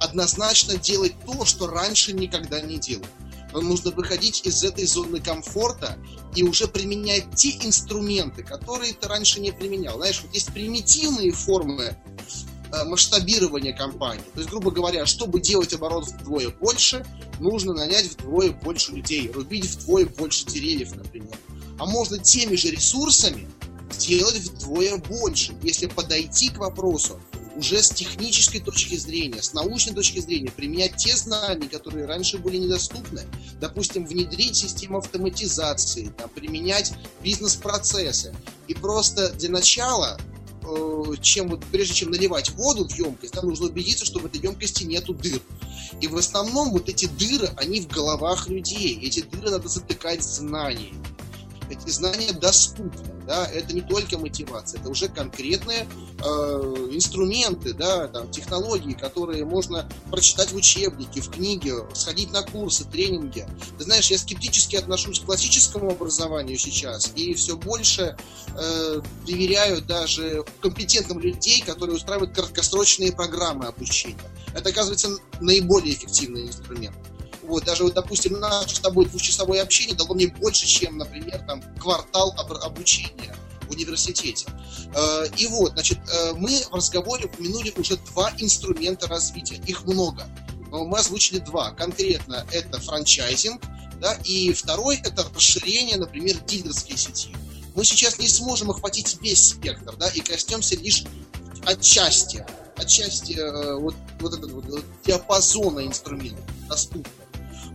однозначно 0.00 0.76
делать 0.76 1.14
то, 1.24 1.44
что 1.44 1.66
раньше 1.66 2.12
никогда 2.12 2.60
не 2.60 2.78
делал. 2.78 3.06
Нужно 3.52 3.90
выходить 3.92 4.46
из 4.46 4.62
этой 4.62 4.84
зоны 4.84 5.20
комфорта 5.20 5.96
и 6.36 6.42
уже 6.42 6.68
применять 6.68 7.34
те 7.34 7.50
инструменты, 7.64 8.42
которые 8.42 8.92
ты 8.92 9.08
раньше 9.08 9.40
не 9.40 9.52
применял. 9.52 9.96
Знаешь, 9.96 10.20
вот 10.22 10.34
есть 10.34 10.52
примитивные 10.52 11.32
формы 11.32 11.96
э, 12.72 12.84
масштабирования 12.84 13.74
компании. 13.74 14.24
То 14.34 14.40
есть, 14.40 14.50
грубо 14.50 14.70
говоря, 14.70 15.06
чтобы 15.06 15.40
делать 15.40 15.72
оборот 15.72 16.06
вдвое 16.06 16.50
больше, 16.50 17.06
нужно 17.40 17.72
нанять 17.72 18.06
вдвое 18.12 18.50
больше 18.50 18.92
людей, 18.92 19.30
рубить 19.30 19.64
вдвое 19.64 20.06
больше 20.06 20.44
деревьев, 20.44 20.94
например. 20.94 21.36
А 21.78 21.86
можно 21.86 22.18
теми 22.18 22.56
же 22.56 22.70
ресурсами 22.70 23.48
сделать 23.92 24.36
вдвое 24.36 24.98
больше, 24.98 25.56
если 25.62 25.86
подойти 25.86 26.50
к 26.50 26.58
вопросу 26.58 27.18
уже 27.58 27.82
с 27.82 27.90
технической 27.90 28.60
точки 28.60 28.94
зрения, 28.94 29.42
с 29.42 29.52
научной 29.52 29.92
точки 29.92 30.20
зрения, 30.20 30.50
применять 30.50 30.96
те 30.96 31.16
знания, 31.16 31.68
которые 31.68 32.06
раньше 32.06 32.38
были 32.38 32.56
недоступны, 32.56 33.22
допустим, 33.60 34.06
внедрить 34.06 34.54
систему 34.54 34.98
автоматизации, 34.98 36.12
там, 36.16 36.30
применять 36.30 36.92
бизнес-процессы. 37.20 38.32
И 38.68 38.74
просто 38.74 39.30
для 39.30 39.50
начала 39.50 40.20
э, 40.62 41.14
чем 41.20 41.48
вот 41.48 41.64
прежде 41.72 41.94
чем 41.94 42.12
наливать 42.12 42.50
воду 42.50 42.86
в 42.86 42.92
емкость, 42.92 43.32
там 43.32 43.48
нужно 43.48 43.66
убедиться, 43.66 44.04
что 44.04 44.20
в 44.20 44.26
этой 44.26 44.40
емкости 44.40 44.84
нету 44.84 45.12
дыр. 45.12 45.42
И 46.00 46.06
в 46.06 46.16
основном 46.16 46.70
вот 46.70 46.88
эти 46.88 47.06
дыры, 47.06 47.50
они 47.56 47.80
в 47.80 47.88
головах 47.88 48.48
людей. 48.48 49.00
Эти 49.02 49.20
дыры 49.20 49.50
надо 49.50 49.66
затыкать 49.66 50.22
знаниями 50.22 51.17
эти 51.70 51.90
знания 51.90 52.32
доступны, 52.32 53.04
да, 53.26 53.46
это 53.46 53.74
не 53.74 53.82
только 53.82 54.18
мотивация, 54.18 54.80
это 54.80 54.88
уже 54.88 55.08
конкретные 55.08 55.86
э, 56.18 56.88
инструменты, 56.92 57.74
да, 57.74 58.08
там, 58.08 58.30
технологии, 58.30 58.94
которые 58.94 59.44
можно 59.44 59.88
прочитать 60.10 60.52
в 60.52 60.56
учебнике, 60.56 61.20
в 61.20 61.30
книге, 61.30 61.74
сходить 61.94 62.32
на 62.32 62.42
курсы, 62.42 62.84
тренинги. 62.84 63.46
Ты 63.76 63.84
знаешь, 63.84 64.10
я 64.10 64.18
скептически 64.18 64.76
отношусь 64.76 65.20
к 65.20 65.24
классическому 65.24 65.90
образованию 65.90 66.58
сейчас 66.58 67.12
и 67.14 67.34
все 67.34 67.56
больше 67.56 68.16
э, 68.54 69.00
доверяю 69.26 69.82
даже 69.82 70.44
компетентным 70.60 71.18
людей, 71.20 71.62
которые 71.62 71.96
устраивают 71.96 72.34
краткосрочные 72.34 73.12
программы 73.12 73.66
обучения. 73.66 74.16
Это, 74.54 74.70
оказывается, 74.70 75.10
наиболее 75.40 75.94
эффективный 75.94 76.46
инструмент. 76.46 76.96
Вот, 77.48 77.64
даже, 77.64 77.84
вот, 77.84 77.94
допустим, 77.94 78.38
наше 78.38 78.76
с 78.76 78.78
тобой 78.78 79.06
двухчасовое 79.06 79.62
общение 79.62 79.96
дало 79.96 80.14
мне 80.14 80.28
больше, 80.28 80.66
чем, 80.66 80.98
например, 80.98 81.42
там, 81.46 81.62
квартал 81.78 82.34
об 82.36 82.52
обучения 82.52 83.34
в 83.66 83.70
университете. 83.70 84.46
Э, 84.94 85.26
и 85.36 85.46
вот, 85.46 85.72
значит, 85.72 85.98
э, 86.12 86.34
мы 86.34 86.50
в 86.70 86.74
разговоре 86.74 87.24
упомянули 87.24 87.72
уже 87.76 87.96
два 87.96 88.30
инструмента 88.38 89.06
развития. 89.08 89.60
Их 89.66 89.84
много. 89.86 90.28
Но 90.70 90.84
мы 90.84 90.98
озвучили 90.98 91.38
два. 91.38 91.70
Конкретно 91.70 92.46
это 92.52 92.78
франчайзинг, 92.80 93.62
да, 93.98 94.12
и 94.24 94.52
второй 94.52 94.96
это 94.96 95.26
расширение, 95.34 95.96
например, 95.96 96.36
дилерской 96.46 96.98
сети. 96.98 97.34
Мы 97.74 97.84
сейчас 97.84 98.18
не 98.18 98.28
сможем 98.28 98.70
охватить 98.70 99.16
весь 99.22 99.48
спектр, 99.48 99.96
да, 99.96 100.08
и 100.08 100.20
коснемся 100.20 100.76
лишь 100.76 101.04
отчасти, 101.64 102.44
отчасти 102.76 103.32
э, 103.32 103.74
вот, 103.78 103.94
вот 104.20 104.34
этот 104.34 104.50
вот, 104.52 104.84
диапазона 105.06 105.86
инструментов 105.86 106.44
доступных. 106.68 107.12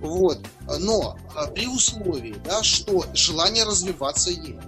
Вот. 0.03 0.37
Но 0.79 1.17
а, 1.33 1.47
при 1.47 1.65
условии, 1.65 2.35
да, 2.45 2.61
что 2.61 3.05
желание 3.13 3.63
развиваться 3.63 4.29
есть. 4.29 4.59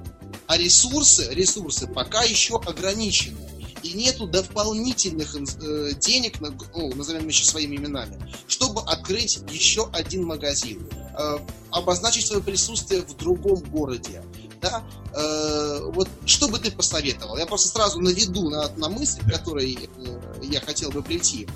А 0.48 0.58
ресурсы, 0.58 1.27
ресурсы 1.34 1.88
пока 1.88 2.24
еще 2.24 2.56
ограничены. 2.56 3.38
И 3.84 3.94
нету 3.94 4.25
дополнительных 4.25 5.36
э, 5.36 5.92
денег, 6.00 6.39
ну, 6.39 6.96
назовем 6.96 7.27
еще 7.27 7.46
своими 7.46 7.75
именами, 7.75 8.18
чтобы 8.48 8.82
открыть 8.82 9.39
еще 9.51 9.88
один 9.92 10.24
магазин, 10.24 10.89
э, 11.15 11.38
обозначить 11.70 12.25
свое 12.25 12.42
присутствие 12.42 13.01
в 13.01 13.15
другом 13.15 13.60
городе. 13.60 14.24
Да? 14.60 14.84
Э, 15.13 15.82
вот 15.94 16.08
что 16.25 16.48
бы 16.48 16.58
ты 16.58 16.72
посоветовал? 16.72 17.38
Я 17.38 17.46
просто 17.46 17.68
сразу 17.68 18.00
наведу 18.00 18.50
на, 18.50 18.70
на 18.70 18.89
мысль, 18.89 19.22
которой 19.30 19.77
э, 19.77 20.35
я 20.45 20.61
хотел 20.61 20.91
бы 20.91 21.01
прийти. 21.01 21.47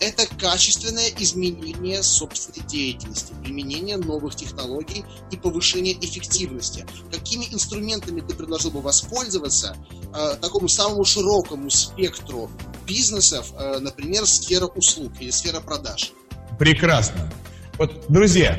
Это 0.00 0.26
качественное 0.36 1.08
изменение 1.18 2.02
собственной 2.02 2.66
деятельности, 2.66 3.32
применение 3.42 3.96
новых 3.96 4.34
технологий 4.34 5.04
и 5.30 5.36
повышение 5.36 5.94
эффективности. 5.94 6.84
Какими 7.10 7.44
инструментами 7.52 8.20
ты 8.20 8.34
предложил 8.34 8.70
бы 8.70 8.80
воспользоваться 8.80 9.76
э, 10.14 10.36
такому 10.40 10.68
самому 10.68 11.04
широкому 11.04 11.70
спектру 11.70 12.50
бизнесов, 12.86 13.52
э, 13.58 13.78
например, 13.78 14.26
сфера 14.26 14.66
услуг 14.66 15.12
или 15.20 15.30
сфера 15.30 15.60
продаж? 15.60 16.12
Прекрасно. 16.58 17.32
Вот, 17.78 18.04
друзья, 18.08 18.58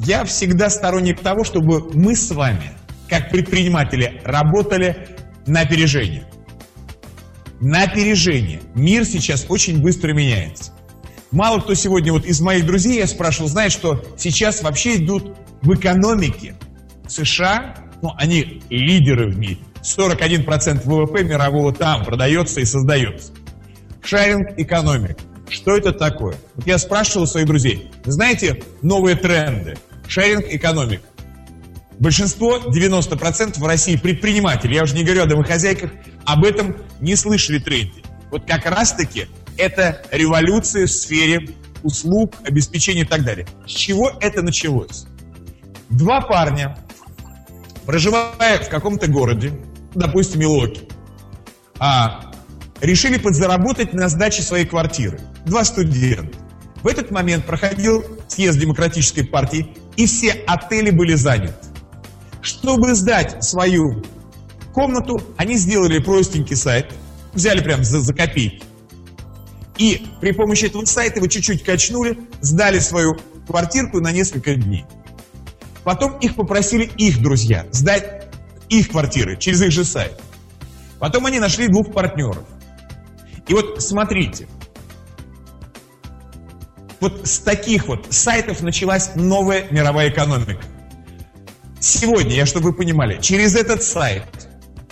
я 0.00 0.24
всегда 0.24 0.70
сторонник 0.70 1.20
того, 1.20 1.44
чтобы 1.44 1.90
мы 1.94 2.14
с 2.14 2.30
вами 2.30 2.80
как 3.10 3.28
предприниматели, 3.30 4.22
работали 4.24 5.08
на 5.46 5.60
опережение. 5.60 6.29
На 7.60 7.82
опережение. 7.82 8.62
Мир 8.74 9.04
сейчас 9.04 9.44
очень 9.48 9.82
быстро 9.82 10.14
меняется. 10.14 10.72
Мало 11.30 11.60
кто 11.60 11.74
сегодня 11.74 12.12
вот 12.12 12.24
из 12.24 12.40
моих 12.40 12.66
друзей 12.66 12.98
я 12.98 13.06
спрашивал, 13.06 13.48
знает, 13.48 13.70
что 13.70 14.02
сейчас 14.16 14.62
вообще 14.62 14.96
идут 14.96 15.36
в 15.62 15.74
экономике 15.74 16.54
США 17.06 17.76
Ну, 18.02 18.12
они 18.16 18.62
лидеры 18.70 19.30
в 19.30 19.38
мире. 19.38 19.58
41% 19.82 20.82
ВВП 20.84 21.22
мирового 21.22 21.74
там 21.74 22.04
продается 22.04 22.60
и 22.60 22.64
создается. 22.64 23.32
Шаринг 24.02 24.58
экономик. 24.58 25.18
Что 25.50 25.76
это 25.76 25.92
такое? 25.92 26.36
Вот 26.54 26.66
я 26.66 26.78
спрашивал 26.78 27.26
своих 27.26 27.46
друзей. 27.46 27.90
Знаете 28.04 28.62
новые 28.80 29.16
тренды? 29.16 29.76
Шеринг 30.08 30.46
экономик. 30.48 31.02
Большинство, 32.00 32.56
90% 32.56 33.58
в 33.58 33.66
России 33.66 33.96
предпринимателей, 33.96 34.76
я 34.76 34.84
уже 34.84 34.96
не 34.96 35.04
говорю 35.04 35.24
о 35.24 35.26
домохозяйках, 35.26 35.90
об 36.24 36.44
этом 36.44 36.78
не 36.98 37.14
слышали 37.14 37.58
тренде. 37.58 38.02
Вот 38.30 38.46
как 38.46 38.64
раз-таки 38.64 39.26
это 39.58 40.02
революция 40.10 40.86
в 40.86 40.90
сфере 40.90 41.50
услуг, 41.82 42.36
обеспечения 42.42 43.02
и 43.02 43.04
так 43.04 43.22
далее. 43.22 43.46
С 43.66 43.72
чего 43.72 44.12
это 44.18 44.40
началось? 44.40 45.04
Два 45.90 46.22
парня, 46.22 46.78
проживая 47.84 48.62
в 48.62 48.70
каком-то 48.70 49.06
городе, 49.06 49.52
допустим, 49.94 50.42
Илоки, 50.42 50.88
а, 51.78 52.32
решили 52.80 53.18
подзаработать 53.18 53.92
на 53.92 54.08
сдаче 54.08 54.40
своей 54.40 54.64
квартиры. 54.64 55.20
Два 55.44 55.64
студента. 55.64 56.38
В 56.82 56.86
этот 56.86 57.10
момент 57.10 57.44
проходил 57.44 58.02
съезд 58.26 58.58
Демократической 58.58 59.22
партии, 59.22 59.76
и 59.98 60.06
все 60.06 60.30
отели 60.46 60.88
были 60.88 61.12
заняты. 61.12 61.69
Чтобы 62.42 62.94
сдать 62.94 63.42
свою 63.44 64.02
комнату, 64.72 65.20
они 65.36 65.56
сделали 65.56 65.98
простенький 65.98 66.56
сайт, 66.56 66.92
взяли 67.32 67.62
прям 67.62 67.84
за, 67.84 68.00
за 68.00 68.14
копейки. 68.14 68.62
И 69.78 70.06
при 70.20 70.32
помощи 70.32 70.66
этого 70.66 70.84
сайта 70.84 71.16
его 71.16 71.26
чуть-чуть 71.26 71.64
качнули, 71.64 72.18
сдали 72.40 72.78
свою 72.78 73.16
квартирку 73.46 74.00
на 74.00 74.12
несколько 74.12 74.54
дней. 74.54 74.84
Потом 75.84 76.18
их 76.18 76.34
попросили 76.34 76.84
их 76.96 77.22
друзья 77.22 77.66
сдать 77.72 78.28
их 78.68 78.90
квартиры 78.90 79.36
через 79.36 79.62
их 79.62 79.72
же 79.72 79.84
сайт. 79.84 80.20
Потом 80.98 81.26
они 81.26 81.40
нашли 81.40 81.66
двух 81.66 81.92
партнеров. 81.92 82.44
И 83.48 83.54
вот 83.54 83.82
смотрите, 83.82 84.46
вот 87.00 87.26
с 87.26 87.38
таких 87.40 87.88
вот 87.88 88.06
сайтов 88.10 88.60
началась 88.60 89.12
новая 89.14 89.66
мировая 89.70 90.10
экономика. 90.10 90.62
Сегодня, 91.80 92.36
я 92.36 92.44
чтобы 92.44 92.70
вы 92.70 92.72
понимали, 92.74 93.18
через 93.20 93.56
этот 93.56 93.82
сайт 93.82 94.24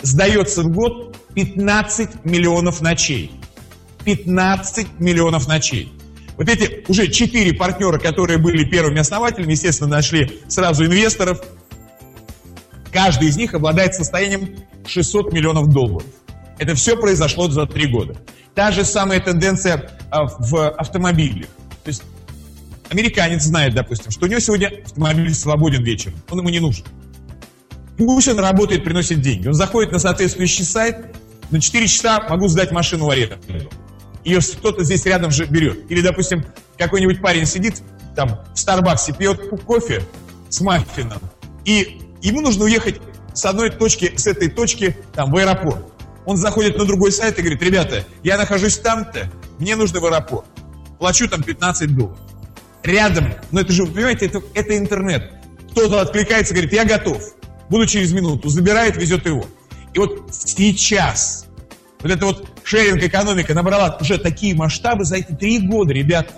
сдается 0.01 0.63
в 0.63 0.69
год 0.69 1.15
15 1.35 2.25
миллионов 2.25 2.81
ночей. 2.81 3.31
15 4.05 4.99
миллионов 4.99 5.47
ночей. 5.47 5.93
Вот 6.35 6.49
эти 6.49 6.83
уже 6.87 7.09
четыре 7.09 7.53
партнера, 7.53 7.99
которые 7.99 8.39
были 8.39 8.63
первыми 8.63 8.99
основателями, 8.99 9.51
естественно, 9.51 9.89
нашли 9.89 10.41
сразу 10.47 10.85
инвесторов. 10.85 11.43
Каждый 12.91 13.27
из 13.27 13.37
них 13.37 13.53
обладает 13.53 13.93
состоянием 13.93 14.55
600 14.87 15.31
миллионов 15.31 15.67
долларов. 15.67 16.07
Это 16.57 16.73
все 16.73 16.97
произошло 16.97 17.49
за 17.49 17.67
три 17.67 17.87
года. 17.87 18.15
Та 18.55 18.71
же 18.71 18.83
самая 18.83 19.19
тенденция 19.19 19.91
а, 20.09 20.25
в 20.25 20.69
автомобилях. 20.71 21.47
То 21.83 21.89
есть 21.89 22.03
американец 22.89 23.43
знает, 23.43 23.73
допустим, 23.73 24.11
что 24.11 24.25
у 24.25 24.29
него 24.29 24.39
сегодня 24.39 24.71
автомобиль 24.85 25.33
свободен 25.33 25.83
вечером, 25.83 26.15
он 26.29 26.39
ему 26.39 26.49
не 26.49 26.59
нужен. 26.59 26.85
Он 27.99 28.39
работает, 28.39 28.83
приносит 28.83 29.21
деньги. 29.21 29.47
Он 29.47 29.53
заходит 29.53 29.91
на 29.91 29.99
соответствующий 29.99 30.63
сайт, 30.63 31.15
на 31.51 31.59
4 31.59 31.87
часа 31.87 32.25
могу 32.29 32.47
сдать 32.47 32.71
машину 32.71 33.05
в 33.05 33.09
аренду. 33.09 33.37
Ее 34.23 34.39
кто-то 34.39 34.83
здесь 34.83 35.05
рядом 35.05 35.31
же 35.31 35.45
берет. 35.45 35.89
Или, 35.91 36.01
допустим, 36.01 36.45
какой-нибудь 36.77 37.21
парень 37.21 37.45
сидит 37.45 37.81
там 38.15 38.39
в 38.53 38.59
Старбаксе, 38.59 39.13
пьет 39.13 39.49
кофе 39.65 40.03
с 40.49 40.61
маффином, 40.61 41.21
и 41.65 42.01
ему 42.21 42.41
нужно 42.41 42.65
уехать 42.65 43.01
с 43.33 43.45
одной 43.45 43.69
точки, 43.69 44.13
с 44.15 44.27
этой 44.27 44.49
точки 44.49 44.97
там, 45.13 45.31
в 45.31 45.37
аэропорт. 45.37 45.85
Он 46.25 46.37
заходит 46.37 46.77
на 46.77 46.85
другой 46.85 47.11
сайт 47.11 47.37
и 47.39 47.41
говорит, 47.41 47.61
ребята, 47.61 48.05
я 48.23 48.37
нахожусь 48.37 48.77
там-то, 48.77 49.31
мне 49.57 49.75
нужно 49.75 49.99
в 49.99 50.05
аэропорт 50.05 50.45
плачу 50.99 51.27
там 51.27 51.41
15 51.41 51.95
долларов. 51.95 52.19
Рядом, 52.83 53.33
но 53.51 53.61
это 53.61 53.73
же, 53.73 53.83
вы 53.83 53.93
понимаете, 53.93 54.27
это, 54.27 54.41
это 54.53 54.77
интернет. 54.77 55.33
Кто-то 55.71 56.01
откликается, 56.01 56.53
говорит, 56.53 56.73
я 56.73 56.85
готов. 56.85 57.21
Буду 57.69 57.85
через 57.85 58.11
минуту. 58.13 58.49
Забирает, 58.49 58.95
везет 58.97 59.25
его. 59.25 59.45
И 59.93 59.99
вот 59.99 60.29
сейчас 60.31 61.45
вот 62.01 62.11
эта 62.11 62.25
вот 62.25 62.49
шеринг-экономика 62.63 63.53
набрала 63.53 63.97
уже 63.99 64.17
такие 64.17 64.55
масштабы 64.55 65.03
за 65.03 65.17
эти 65.17 65.33
три 65.33 65.59
года, 65.59 65.93
ребят, 65.93 66.33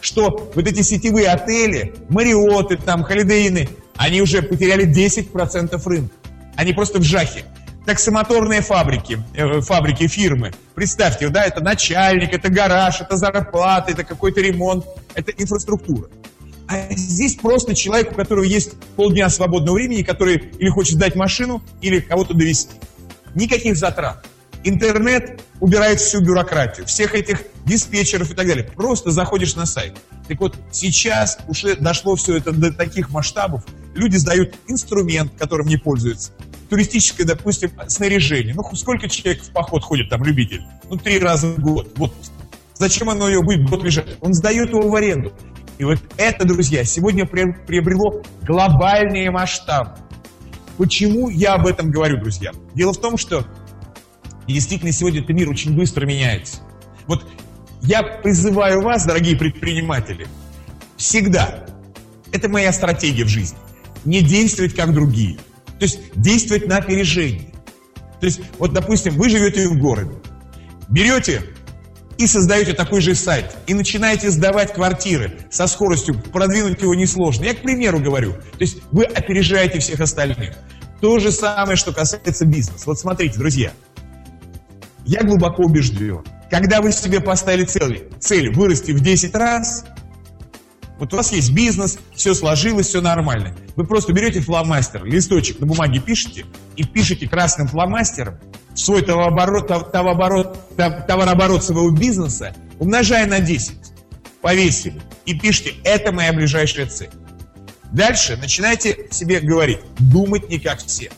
что 0.00 0.50
вот 0.54 0.66
эти 0.66 0.80
сетевые 0.82 1.28
отели, 1.28 1.94
Мариоты, 2.08 2.76
там, 2.76 3.02
Холидейны, 3.02 3.68
они 3.96 4.22
уже 4.22 4.42
потеряли 4.42 4.86
10% 4.86 5.82
рынка. 5.84 6.14
Они 6.56 6.72
просто 6.72 6.98
в 6.98 7.02
жахе 7.02 7.44
таксомоторные 7.90 8.60
фабрики, 8.60 9.18
э, 9.34 9.60
фабрики, 9.62 10.06
фирмы. 10.06 10.52
Представьте, 10.76 11.28
да, 11.28 11.42
это 11.42 11.60
начальник, 11.60 12.32
это 12.32 12.48
гараж, 12.48 13.00
это 13.00 13.16
зарплата, 13.16 13.90
это 13.90 14.04
какой-то 14.04 14.40
ремонт, 14.40 14.84
это 15.16 15.32
инфраструктура. 15.32 16.08
А 16.68 16.86
здесь 16.90 17.34
просто 17.34 17.74
человек, 17.74 18.12
у 18.12 18.14
которого 18.14 18.44
есть 18.44 18.74
полдня 18.94 19.28
свободного 19.28 19.74
времени, 19.74 20.02
который 20.02 20.36
или 20.36 20.68
хочет 20.68 20.94
сдать 20.94 21.16
машину, 21.16 21.64
или 21.80 21.98
кого-то 21.98 22.32
довести. 22.32 22.76
Никаких 23.34 23.76
затрат. 23.76 24.24
Интернет 24.62 25.40
убирает 25.58 25.98
всю 25.98 26.20
бюрократию, 26.20 26.86
всех 26.86 27.16
этих 27.16 27.42
диспетчеров 27.66 28.30
и 28.30 28.34
так 28.34 28.46
далее. 28.46 28.70
Просто 28.76 29.10
заходишь 29.10 29.56
на 29.56 29.66
сайт. 29.66 29.96
Так 30.28 30.38
вот, 30.38 30.56
сейчас 30.70 31.38
уже 31.48 31.74
дошло 31.74 32.14
все 32.14 32.36
это 32.36 32.52
до 32.52 32.72
таких 32.72 33.10
масштабов. 33.10 33.64
Люди 33.96 34.14
сдают 34.14 34.54
инструмент, 34.68 35.32
которым 35.36 35.66
не 35.66 35.76
пользуются 35.76 36.30
туристическое, 36.70 37.26
допустим, 37.26 37.72
снаряжение. 37.88 38.54
Ну, 38.54 38.62
сколько 38.74 39.08
человек 39.08 39.42
в 39.42 39.50
поход 39.50 39.82
ходит, 39.82 40.08
там, 40.08 40.22
любитель? 40.22 40.62
Ну, 40.88 40.96
три 40.96 41.18
раза 41.18 41.48
в 41.48 41.58
год. 41.58 41.92
Вот 41.96 42.14
зачем 42.74 43.10
оно 43.10 43.28
ее 43.28 43.42
будет 43.42 43.68
год 43.68 43.82
лежать? 43.82 44.16
Он 44.20 44.32
сдает 44.32 44.70
его 44.70 44.88
в 44.88 44.94
аренду. 44.94 45.32
И 45.78 45.84
вот 45.84 45.98
это, 46.16 46.46
друзья, 46.46 46.84
сегодня 46.84 47.26
приобрело 47.26 48.22
глобальные 48.42 49.30
масштабы. 49.30 49.96
Почему 50.78 51.28
я 51.28 51.54
об 51.54 51.66
этом 51.66 51.90
говорю, 51.90 52.18
друзья? 52.18 52.52
Дело 52.74 52.92
в 52.92 53.00
том, 53.00 53.18
что 53.18 53.46
действительно 54.46 54.92
сегодня 54.92 55.20
этот 55.20 55.30
мир 55.30 55.50
очень 55.50 55.76
быстро 55.76 56.06
меняется. 56.06 56.60
Вот 57.06 57.26
я 57.82 58.02
призываю 58.02 58.82
вас, 58.82 59.04
дорогие 59.04 59.36
предприниматели, 59.36 60.26
всегда, 60.96 61.66
это 62.30 62.48
моя 62.48 62.72
стратегия 62.72 63.24
в 63.24 63.28
жизни, 63.28 63.58
не 64.04 64.22
действовать 64.22 64.74
как 64.74 64.94
другие– 64.94 65.38
то 65.80 65.86
есть 65.86 65.98
действовать 66.14 66.66
на 66.68 66.76
опережение. 66.76 67.54
То 68.20 68.26
есть, 68.26 68.40
вот, 68.58 68.74
допустим, 68.74 69.14
вы 69.14 69.30
живете 69.30 69.66
в 69.66 69.78
городе, 69.78 70.12
берете 70.90 71.42
и 72.18 72.26
создаете 72.26 72.74
такой 72.74 73.00
же 73.00 73.14
сайт, 73.14 73.56
и 73.66 73.72
начинаете 73.72 74.30
сдавать 74.30 74.74
квартиры 74.74 75.38
со 75.50 75.66
скоростью, 75.66 76.20
продвинуть 76.20 76.82
его 76.82 76.94
несложно. 76.94 77.44
Я 77.44 77.54
к 77.54 77.62
примеру 77.62 77.98
говорю. 77.98 78.34
То 78.34 78.60
есть 78.60 78.82
вы 78.92 79.04
опережаете 79.04 79.78
всех 79.78 80.00
остальных. 80.00 80.54
То 81.00 81.18
же 81.18 81.32
самое, 81.32 81.76
что 81.76 81.94
касается 81.94 82.44
бизнеса. 82.44 82.84
Вот 82.84 82.98
смотрите, 82.98 83.38
друзья, 83.38 83.72
я 85.06 85.22
глубоко 85.22 85.62
убежден, 85.62 86.22
когда 86.50 86.82
вы 86.82 86.92
себе 86.92 87.20
поставили 87.20 87.64
цель, 87.64 88.10
цель 88.20 88.52
вырасти 88.52 88.92
в 88.92 89.00
10 89.00 89.34
раз– 89.34 89.86
вот 91.00 91.14
у 91.14 91.16
вас 91.16 91.32
есть 91.32 91.52
бизнес, 91.52 91.98
все 92.14 92.34
сложилось, 92.34 92.88
все 92.88 93.00
нормально. 93.00 93.56
Вы 93.74 93.86
просто 93.86 94.12
берете 94.12 94.42
фломастер, 94.42 95.02
листочек 95.02 95.58
на 95.58 95.66
бумаге 95.66 95.98
пишете 95.98 96.44
и 96.76 96.84
пишете 96.84 97.26
красным 97.26 97.68
фломастером 97.68 98.38
свой 98.74 99.00
товарооборот, 99.00 99.66
товарооборот, 99.66 100.76
товарооборот 100.76 101.64
своего 101.64 101.90
бизнеса, 101.90 102.54
умножая 102.78 103.26
на 103.26 103.40
10. 103.40 103.76
Повесили. 104.42 105.00
И 105.24 105.32
пишите, 105.34 105.72
это 105.84 106.12
моя 106.12 106.34
ближайшая 106.34 106.84
цель. 106.86 107.10
Дальше 107.90 108.36
начинайте 108.36 109.08
себе 109.10 109.40
говорить, 109.40 109.80
думать 109.98 110.50
не 110.50 110.58
как 110.58 110.80
все. 110.80 111.10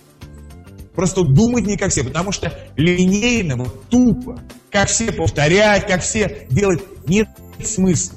Просто 0.94 1.24
думать 1.24 1.66
не 1.66 1.76
как 1.76 1.90
все, 1.90 2.04
потому 2.04 2.30
что 2.30 2.56
линейно, 2.76 3.64
тупо, 3.90 4.40
как 4.70 4.88
все 4.88 5.10
повторять, 5.10 5.88
как 5.88 6.02
все 6.02 6.46
делать, 6.50 6.82
нет 7.08 7.28
смысла. 7.64 8.16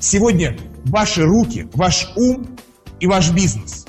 Сегодня 0.00 0.56
ваши 0.84 1.22
руки, 1.22 1.68
ваш 1.74 2.12
ум 2.16 2.56
и 3.00 3.06
ваш 3.06 3.30
бизнес. 3.32 3.86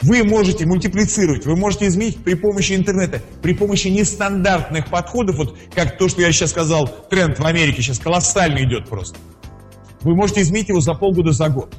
Вы 0.00 0.22
можете 0.22 0.64
мультиплицировать, 0.64 1.44
вы 1.44 1.56
можете 1.56 1.88
изменить 1.88 2.22
при 2.22 2.34
помощи 2.34 2.74
интернета, 2.74 3.20
при 3.42 3.52
помощи 3.52 3.88
нестандартных 3.88 4.90
подходов, 4.90 5.36
вот 5.36 5.58
как 5.74 5.98
то, 5.98 6.08
что 6.08 6.20
я 6.20 6.30
сейчас 6.30 6.50
сказал, 6.50 6.86
тренд 7.10 7.38
в 7.38 7.44
Америке 7.44 7.82
сейчас 7.82 7.98
колоссально 7.98 8.62
идет 8.62 8.88
просто. 8.88 9.18
Вы 10.02 10.14
можете 10.14 10.42
изменить 10.42 10.68
его 10.68 10.80
за 10.80 10.94
полгода, 10.94 11.32
за 11.32 11.48
год. 11.48 11.74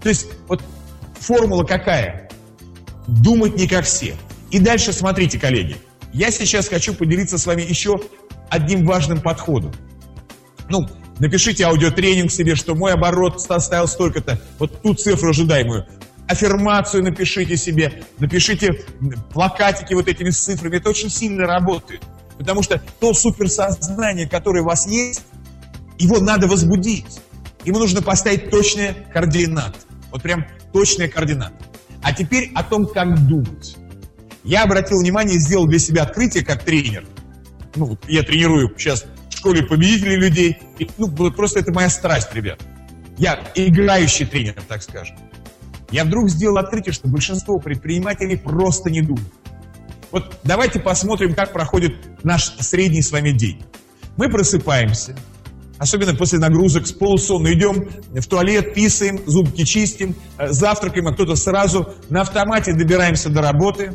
То 0.00 0.08
есть 0.08 0.28
вот 0.46 0.62
формула 1.18 1.64
какая? 1.64 2.30
Думать 3.08 3.56
не 3.56 3.66
как 3.66 3.84
все. 3.84 4.14
И 4.52 4.60
дальше 4.60 4.92
смотрите, 4.92 5.40
коллеги, 5.40 5.76
я 6.12 6.30
сейчас 6.30 6.68
хочу 6.68 6.94
поделиться 6.94 7.38
с 7.38 7.46
вами 7.46 7.62
еще 7.62 7.96
одним 8.50 8.86
важным 8.86 9.20
подходом. 9.20 9.72
Ну, 10.68 10.86
Напишите 11.22 11.66
аудиотренинг 11.66 12.32
себе, 12.32 12.56
что 12.56 12.74
мой 12.74 12.94
оборот 12.94 13.40
составил 13.40 13.86
столько-то, 13.86 14.40
вот 14.58 14.82
ту 14.82 14.92
цифру 14.92 15.30
ожидаемую. 15.30 15.86
аффирмацию 16.26 17.04
напишите 17.04 17.56
себе, 17.56 18.02
напишите 18.18 18.72
плакатики 19.32 19.94
вот 19.94 20.08
этими 20.08 20.30
цифрами. 20.30 20.78
Это 20.78 20.90
очень 20.90 21.10
сильно 21.10 21.46
работает. 21.46 22.02
Потому 22.38 22.64
что 22.64 22.82
то 22.98 23.14
суперсознание, 23.14 24.28
которое 24.28 24.62
у 24.62 24.64
вас 24.64 24.84
есть, 24.88 25.22
его 25.96 26.18
надо 26.18 26.48
возбудить. 26.48 27.20
Ему 27.64 27.78
нужно 27.78 28.02
поставить 28.02 28.50
точные 28.50 28.92
координаты. 29.12 29.78
Вот 30.10 30.22
прям 30.22 30.44
точные 30.72 31.08
координаты. 31.08 31.54
А 32.02 32.12
теперь 32.12 32.50
о 32.56 32.64
том, 32.64 32.84
как 32.84 33.28
думать. 33.28 33.76
Я 34.42 34.64
обратил 34.64 34.98
внимание 34.98 35.36
и 35.36 35.38
сделал 35.38 35.68
для 35.68 35.78
себя 35.78 36.02
открытие 36.02 36.44
как 36.44 36.64
тренер. 36.64 37.06
Ну, 37.76 37.96
я 38.08 38.24
тренирую 38.24 38.74
сейчас 38.76 39.04
школе 39.42 39.64
победителей 39.64 40.16
людей. 40.16 40.58
И, 40.78 40.88
ну, 40.98 41.10
просто 41.10 41.58
это 41.58 41.72
моя 41.72 41.90
страсть, 41.90 42.32
ребят. 42.32 42.60
Я 43.18 43.40
играющий 43.56 44.24
тренер, 44.24 44.54
так 44.68 44.82
скажем. 44.82 45.16
Я 45.90 46.04
вдруг 46.04 46.30
сделал 46.30 46.58
открытие, 46.58 46.92
что 46.92 47.08
большинство 47.08 47.58
предпринимателей 47.58 48.36
просто 48.36 48.88
не 48.88 49.02
думают. 49.02 49.28
Вот 50.12 50.38
давайте 50.44 50.78
посмотрим, 50.78 51.34
как 51.34 51.52
проходит 51.52 51.94
наш 52.22 52.44
средний 52.60 53.02
с 53.02 53.10
вами 53.10 53.32
день. 53.32 53.64
Мы 54.16 54.28
просыпаемся, 54.28 55.16
особенно 55.78 56.14
после 56.14 56.38
нагрузок 56.38 56.86
с 56.86 56.92
полусонно, 56.92 57.52
идем 57.52 57.88
в 58.08 58.26
туалет, 58.26 58.74
писаем, 58.74 59.18
зубки 59.26 59.64
чистим, 59.64 60.14
э, 60.38 60.52
завтракаем, 60.52 61.08
а 61.08 61.14
кто-то 61.14 61.34
сразу 61.34 61.94
на 62.10 62.20
автомате 62.20 62.74
добираемся 62.74 63.28
до 63.28 63.42
работы. 63.42 63.94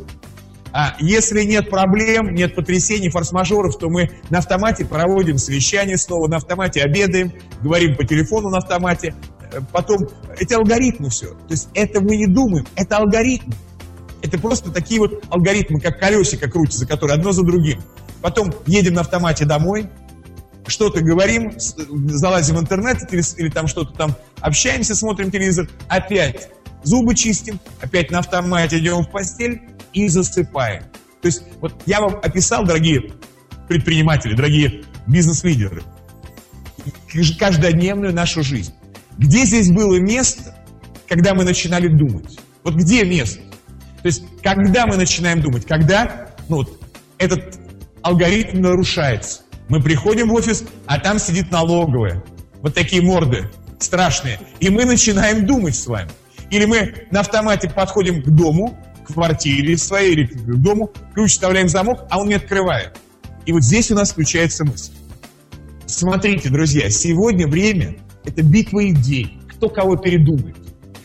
А 0.72 0.96
если 1.00 1.42
нет 1.42 1.70
проблем, 1.70 2.34
нет 2.34 2.54
потрясений, 2.54 3.10
форс-мажоров, 3.10 3.78
то 3.78 3.88
мы 3.88 4.10
на 4.30 4.38
автомате 4.38 4.84
проводим 4.84 5.38
совещание 5.38 5.96
снова, 5.96 6.28
на 6.28 6.36
автомате 6.36 6.82
обедаем, 6.82 7.32
говорим 7.62 7.96
по 7.96 8.04
телефону 8.04 8.50
на 8.50 8.58
автомате. 8.58 9.14
Э, 9.52 9.60
потом, 9.72 10.08
эти 10.38 10.54
алгоритмы 10.54 11.08
все. 11.10 11.28
То 11.28 11.50
есть 11.50 11.68
это 11.74 12.00
мы 12.00 12.16
не 12.16 12.26
думаем, 12.26 12.66
это 12.76 12.98
алгоритмы. 12.98 13.54
Это 14.20 14.38
просто 14.38 14.70
такие 14.70 15.00
вот 15.00 15.24
алгоритмы, 15.30 15.80
как 15.80 16.00
колесико 16.00 16.50
крутятся, 16.50 16.86
которые 16.86 17.16
одно 17.16 17.32
за 17.32 17.42
другим. 17.44 17.80
Потом 18.20 18.52
едем 18.66 18.94
на 18.94 19.02
автомате 19.02 19.44
домой, 19.44 19.88
что-то 20.70 21.00
говорим, 21.00 21.52
залазим 21.58 22.56
в 22.56 22.60
интернет 22.60 23.12
или, 23.12 23.22
или 23.36 23.50
там 23.50 23.66
что-то 23.66 23.92
там, 23.94 24.14
общаемся, 24.40 24.94
смотрим 24.94 25.30
телевизор, 25.30 25.68
опять 25.88 26.50
зубы 26.82 27.14
чистим, 27.14 27.60
опять 27.80 28.10
на 28.10 28.20
автомате 28.20 28.78
идем 28.78 29.02
в 29.02 29.10
постель 29.10 29.62
и 29.92 30.08
засыпаем. 30.08 30.84
То 31.20 31.26
есть 31.26 31.42
вот 31.60 31.82
я 31.86 32.00
вам 32.00 32.16
описал, 32.22 32.64
дорогие 32.64 33.12
предприниматели, 33.66 34.34
дорогие 34.34 34.84
бизнес-лидеры, 35.06 35.82
каждодневную 37.38 38.14
нашу 38.14 38.42
жизнь. 38.42 38.72
Где 39.16 39.44
здесь 39.44 39.70
было 39.70 39.98
место, 39.98 40.54
когда 41.08 41.34
мы 41.34 41.44
начинали 41.44 41.88
думать? 41.88 42.38
Вот 42.62 42.74
где 42.74 43.04
место? 43.04 43.40
То 44.02 44.06
есть, 44.06 44.22
когда 44.42 44.86
мы 44.86 44.96
начинаем 44.96 45.40
думать? 45.42 45.66
Когда 45.66 46.28
ну, 46.48 46.58
вот, 46.58 46.80
этот 47.18 47.58
алгоритм 48.02 48.60
нарушается. 48.60 49.42
Мы 49.68 49.82
приходим 49.82 50.28
в 50.28 50.34
офис, 50.34 50.64
а 50.86 50.98
там 50.98 51.18
сидит 51.18 51.50
налоговая. 51.50 52.24
Вот 52.62 52.74
такие 52.74 53.02
морды 53.02 53.50
страшные. 53.78 54.40
И 54.60 54.70
мы 54.70 54.84
начинаем 54.84 55.46
думать 55.46 55.76
с 55.76 55.86
вами. 55.86 56.10
Или 56.50 56.64
мы 56.64 57.06
на 57.10 57.20
автомате 57.20 57.68
подходим 57.68 58.22
к 58.22 58.28
дому, 58.28 58.78
к 59.04 59.12
квартире 59.12 59.76
своей 59.76 60.12
или 60.12 60.26
к 60.26 60.56
дому, 60.56 60.90
ключ 61.14 61.32
вставляем 61.32 61.66
в 61.66 61.70
замок, 61.70 62.06
а 62.10 62.18
он 62.18 62.28
не 62.28 62.34
открывает. 62.34 62.96
И 63.44 63.52
вот 63.52 63.62
здесь 63.62 63.90
у 63.90 63.94
нас 63.94 64.12
включается 64.12 64.64
мысль. 64.64 64.92
Смотрите, 65.86 66.48
друзья, 66.48 66.90
сегодня 66.90 67.46
время– 67.46 67.96
это 68.24 68.42
битва 68.42 68.88
идей. 68.90 69.38
Кто 69.54 69.68
кого 69.68 69.96
передумает. 69.96 70.56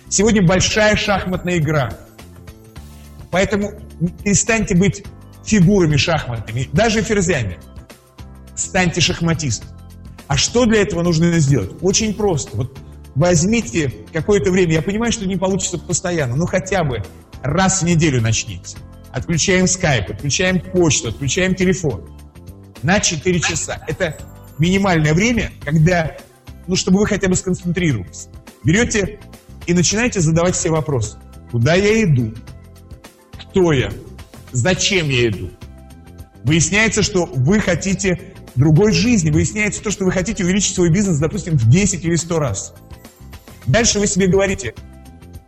Сегодня 0.09 0.45
большая 0.45 0.95
шахматная 0.95 1.57
игра. 1.57 1.97
Поэтому 3.31 3.71
перестаньте 4.23 4.75
быть 4.75 5.03
фигурами 5.45 5.97
шахматными, 5.97 6.69
даже 6.71 7.01
ферзями 7.01 7.57
станьте 8.55 9.01
шахматистом. 9.01 9.69
А 10.27 10.37
что 10.37 10.65
для 10.65 10.81
этого 10.81 11.01
нужно 11.01 11.39
сделать? 11.39 11.71
Очень 11.81 12.13
просто. 12.13 12.55
Вот 12.55 12.77
возьмите 13.15 13.93
какое-то 14.11 14.51
время, 14.51 14.73
я 14.73 14.81
понимаю, 14.81 15.11
что 15.11 15.27
не 15.27 15.35
получится 15.35 15.77
постоянно, 15.77 16.35
но 16.35 16.45
хотя 16.45 16.83
бы 16.83 17.03
раз 17.41 17.81
в 17.81 17.85
неделю 17.85 18.21
начните. 18.21 18.77
Отключаем 19.11 19.67
скайп, 19.67 20.09
отключаем 20.09 20.59
почту, 20.59 21.09
отключаем 21.09 21.53
телефон. 21.53 22.09
На 22.81 22.99
4 22.99 23.39
часа. 23.39 23.83
Это 23.87 24.17
минимальное 24.57 25.13
время, 25.13 25.51
когда, 25.63 26.17
ну, 26.67 26.75
чтобы 26.75 26.99
вы 26.99 27.07
хотя 27.07 27.29
бы 27.29 27.35
сконцентрировались. 27.35 28.27
Берете 28.63 29.19
и 29.67 29.73
начинаете 29.73 30.19
задавать 30.19 30.55
все 30.55 30.69
вопросы. 30.69 31.17
Куда 31.51 31.75
я 31.75 32.03
иду? 32.03 32.33
Кто 33.39 33.71
я? 33.71 33.91
Зачем 34.51 35.09
я 35.09 35.27
иду? 35.29 35.51
Выясняется, 36.43 37.03
что 37.03 37.25
вы 37.25 37.59
хотите 37.59 38.32
другой 38.55 38.93
жизни. 38.93 39.31
Выясняется 39.31 39.81
то, 39.81 39.91
что 39.91 40.05
вы 40.05 40.11
хотите 40.11 40.43
увеличить 40.43 40.75
свой 40.75 40.89
бизнес, 40.89 41.19
допустим, 41.19 41.57
в 41.57 41.69
10 41.69 42.03
или 42.03 42.15
100 42.15 42.39
раз. 42.39 42.73
Дальше 43.65 43.99
вы 43.99 44.07
себе 44.07 44.27
говорите, 44.27 44.73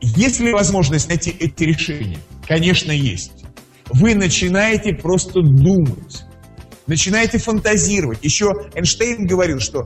есть 0.02 0.40
ли 0.40 0.52
возможность 0.54 1.10
найти 1.10 1.32
эти 1.32 1.64
решения? 1.64 2.20
Конечно, 2.48 2.92
есть. 2.92 3.44
Вы 3.92 4.16
начинаете 4.16 4.94
просто 4.94 5.42
думать, 5.42 6.24
начинаете 6.88 7.38
фантазировать. 7.38 8.20
Еще 8.24 8.52
Эйнштейн 8.74 9.28
говорил, 9.28 9.60
что 9.60 9.86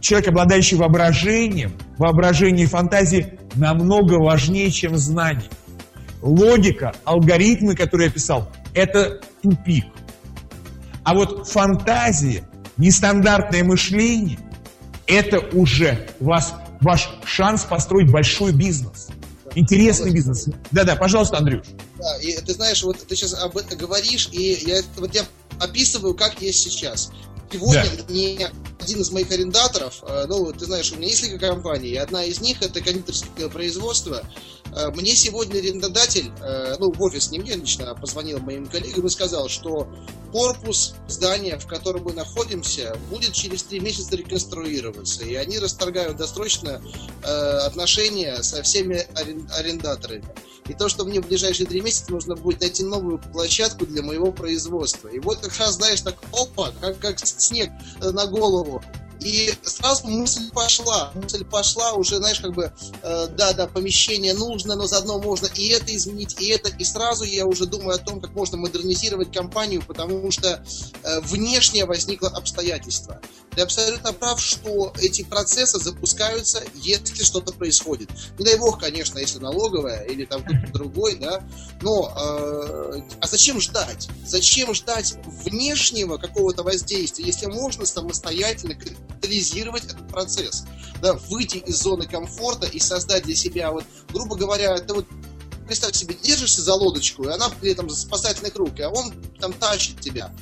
человек, 0.00 0.28
обладающий 0.28 0.76
воображением, 0.76 1.72
воображение 1.98 2.66
и 2.66 2.68
фантазии 2.68 3.38
намного 3.54 4.14
важнее, 4.14 4.70
чем 4.70 4.96
знание. 4.96 5.48
Логика, 6.22 6.92
алгоритмы, 7.04 7.74
которые 7.74 8.08
я 8.08 8.12
писал, 8.12 8.50
это 8.74 9.20
тупик. 9.42 9.86
А 11.02 11.14
вот 11.14 11.48
фантазия 11.48 12.44
нестандартное 12.80 13.62
мышление– 13.62 14.40
это 15.06 15.40
уже 15.56 16.08
вас, 16.18 16.54
ваш 16.80 17.10
шанс 17.24 17.64
построить 17.64 18.10
большой 18.10 18.52
бизнес. 18.52 19.08
Интересный 19.54 20.12
бизнес. 20.12 20.48
Да-да, 20.70 20.96
пожалуйста, 20.96 21.38
Андрюш. 21.38 21.66
Да, 21.98 22.16
и 22.22 22.32
ты 22.40 22.54
знаешь, 22.54 22.82
вот 22.82 23.04
ты 23.06 23.16
сейчас 23.16 23.34
об 23.34 23.56
этом 23.56 23.76
говоришь, 23.76 24.28
и 24.32 24.62
я 24.66 24.80
вот 24.96 25.14
я 25.14 25.22
описываю, 25.58 26.14
как 26.14 26.40
есть 26.40 26.60
сейчас. 26.60 27.10
Сегодня 27.52 27.90
да. 28.06 28.12
не 28.12 28.48
один 28.80 29.00
из 29.00 29.10
моих 29.10 29.30
арендаторов, 29.30 30.02
э, 30.02 30.24
ну, 30.28 30.52
ты 30.52 30.64
знаешь, 30.64 30.90
у 30.92 30.96
меня 30.96 31.08
есть 31.08 31.22
несколько 31.22 31.48
компаний, 31.48 31.90
и 31.90 31.96
одна 31.96 32.24
из 32.24 32.40
них 32.40 32.62
это 32.62 32.80
кондитерское 32.80 33.48
производство. 33.48 34.22
Э, 34.74 34.88
мне 34.90 35.14
сегодня 35.14 35.58
арендодатель, 35.58 36.30
э, 36.40 36.76
ну, 36.78 36.92
в 36.92 37.02
офис 37.02 37.30
не 37.30 37.38
мне 37.38 37.54
лично, 37.54 37.90
а 37.90 37.94
позвонил 37.94 38.38
моим 38.38 38.66
коллегам 38.66 39.06
и 39.06 39.10
сказал, 39.10 39.48
что 39.48 39.88
корпус 40.32 40.94
здания, 41.08 41.58
в 41.58 41.66
котором 41.66 42.04
мы 42.04 42.12
находимся, 42.12 42.96
будет 43.10 43.32
через 43.32 43.64
три 43.64 43.80
месяца 43.80 44.16
реконструироваться, 44.16 45.24
и 45.24 45.34
они 45.34 45.58
расторгают 45.58 46.16
досрочно 46.16 46.80
отношения 47.22 48.42
со 48.42 48.62
всеми 48.62 49.06
арендаторами. 49.58 50.24
И 50.70 50.74
то, 50.74 50.88
что 50.88 51.04
мне 51.04 51.20
в 51.20 51.26
ближайшие 51.26 51.66
три 51.66 51.80
месяца 51.80 52.12
нужно 52.12 52.36
будет 52.36 52.60
найти 52.60 52.84
новую 52.84 53.18
площадку 53.18 53.86
для 53.86 54.02
моего 54.02 54.30
производства. 54.30 55.08
И 55.08 55.18
вот 55.18 55.38
как 55.38 55.58
раз, 55.58 55.74
знаешь, 55.74 56.00
так 56.00 56.14
опа, 56.32 56.72
как, 56.80 57.00
как 57.00 57.18
снег 57.18 57.72
на 58.00 58.26
голову. 58.26 58.80
И 59.18 59.52
сразу 59.62 60.06
мысль 60.06 60.48
пошла, 60.52 61.10
мысль 61.14 61.44
пошла 61.44 61.94
уже, 61.94 62.18
знаешь, 62.18 62.38
как 62.38 62.52
бы, 62.54 62.72
э, 63.02 63.26
да, 63.36 63.52
да, 63.52 63.66
помещение 63.66 64.32
нужно, 64.32 64.76
но 64.76 64.86
заодно 64.86 65.18
можно 65.18 65.46
и 65.56 65.68
это 65.68 65.94
изменить, 65.94 66.40
и 66.40 66.48
это, 66.48 66.70
и 66.70 66.84
сразу 66.84 67.24
я 67.24 67.46
уже 67.46 67.66
думаю 67.66 67.96
о 67.96 67.98
том, 67.98 68.20
как 68.20 68.30
можно 68.30 68.56
модернизировать 68.56 69.30
компанию, 69.32 69.82
потому 69.86 70.30
что 70.30 70.64
э, 71.02 71.20
внешне 71.20 71.84
возникло 71.84 72.28
обстоятельство. 72.28 73.20
Ты 73.54 73.62
абсолютно 73.62 74.12
прав, 74.12 74.40
что 74.40 74.92
эти 75.00 75.22
процессы 75.22 75.78
запускаются, 75.78 76.62
если 76.74 77.24
что-то 77.24 77.52
происходит. 77.52 78.10
Не 78.38 78.44
дай 78.44 78.56
бог, 78.56 78.78
конечно, 78.78 79.18
если 79.18 79.38
налоговая 79.38 80.04
или 80.04 80.24
там 80.24 80.42
кто-то 80.42 80.72
другой, 80.72 81.16
да, 81.16 81.42
но 81.82 82.12
э, 82.16 83.00
а 83.20 83.26
зачем 83.26 83.60
ждать? 83.60 84.08
Зачем 84.24 84.72
ждать 84.72 85.16
внешнего 85.24 86.16
какого-то 86.16 86.62
воздействия, 86.62 87.26
если 87.26 87.46
можно 87.46 87.86
самостоятельно 87.86 88.74
катализировать 88.74 89.84
этот 89.84 90.08
процесс, 90.08 90.64
да, 91.02 91.14
выйти 91.14 91.56
из 91.56 91.76
зоны 91.76 92.06
комфорта 92.06 92.66
и 92.68 92.78
создать 92.78 93.24
для 93.24 93.34
себя, 93.34 93.72
вот, 93.72 93.84
грубо 94.12 94.36
говоря, 94.36 94.76
это 94.76 94.94
вот 94.94 95.06
представь 95.66 95.94
себе, 95.94 96.16
держишься 96.20 96.62
за 96.62 96.74
лодочку, 96.74 97.24
и 97.24 97.32
она 97.32 97.48
при 97.48 97.70
этом 97.70 97.88
за 97.88 97.96
спасательной 97.96 98.50
круг, 98.50 98.78
а 98.80 98.88
он 98.88 99.12
там 99.38 99.52
тащит 99.52 100.00
тебя. 100.00 100.32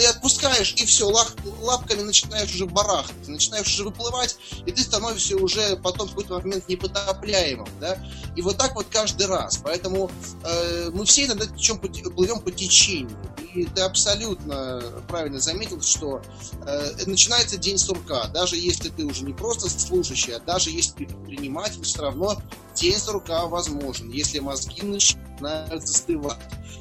Ты 0.00 0.06
отпускаешь, 0.06 0.72
и 0.78 0.86
все, 0.86 1.06
лап, 1.10 1.28
лапками 1.60 2.00
начинаешь 2.00 2.54
уже 2.54 2.64
барахтать, 2.64 3.28
начинаешь 3.28 3.66
уже 3.66 3.84
выплывать, 3.84 4.38
и 4.64 4.72
ты 4.72 4.80
становишься 4.80 5.36
уже 5.36 5.76
потом 5.76 6.06
в 6.06 6.12
какой-то 6.12 6.38
момент 6.38 6.66
непотопляемым, 6.70 7.68
да, 7.78 7.98
и 8.34 8.40
вот 8.40 8.56
так 8.56 8.76
вот 8.76 8.86
каждый 8.90 9.26
раз. 9.26 9.58
Поэтому 9.62 10.10
э, 10.42 10.88
мы 10.94 11.04
все 11.04 11.26
иногда 11.26 11.44
чем 11.54 11.78
плывем 11.78 12.40
по 12.40 12.50
течению. 12.50 13.14
Ты 13.74 13.82
абсолютно 13.82 14.82
правильно 15.08 15.40
заметил, 15.40 15.80
что 15.80 16.22
э, 16.66 17.06
начинается 17.06 17.56
день 17.56 17.78
сурка. 17.78 18.28
Даже 18.28 18.56
если 18.56 18.88
ты 18.88 19.04
уже 19.04 19.24
не 19.24 19.32
просто 19.32 19.68
служащий, 19.68 20.32
а 20.32 20.40
даже 20.40 20.70
если 20.70 20.92
ты 20.92 21.06
предприниматель, 21.06 21.82
все 21.82 22.02
равно 22.02 22.40
день 22.74 22.98
сурка 22.98 23.46
возможен, 23.46 24.10
если 24.10 24.38
мозги 24.38 24.82
начинают 24.82 25.86
застывать, 25.86 26.38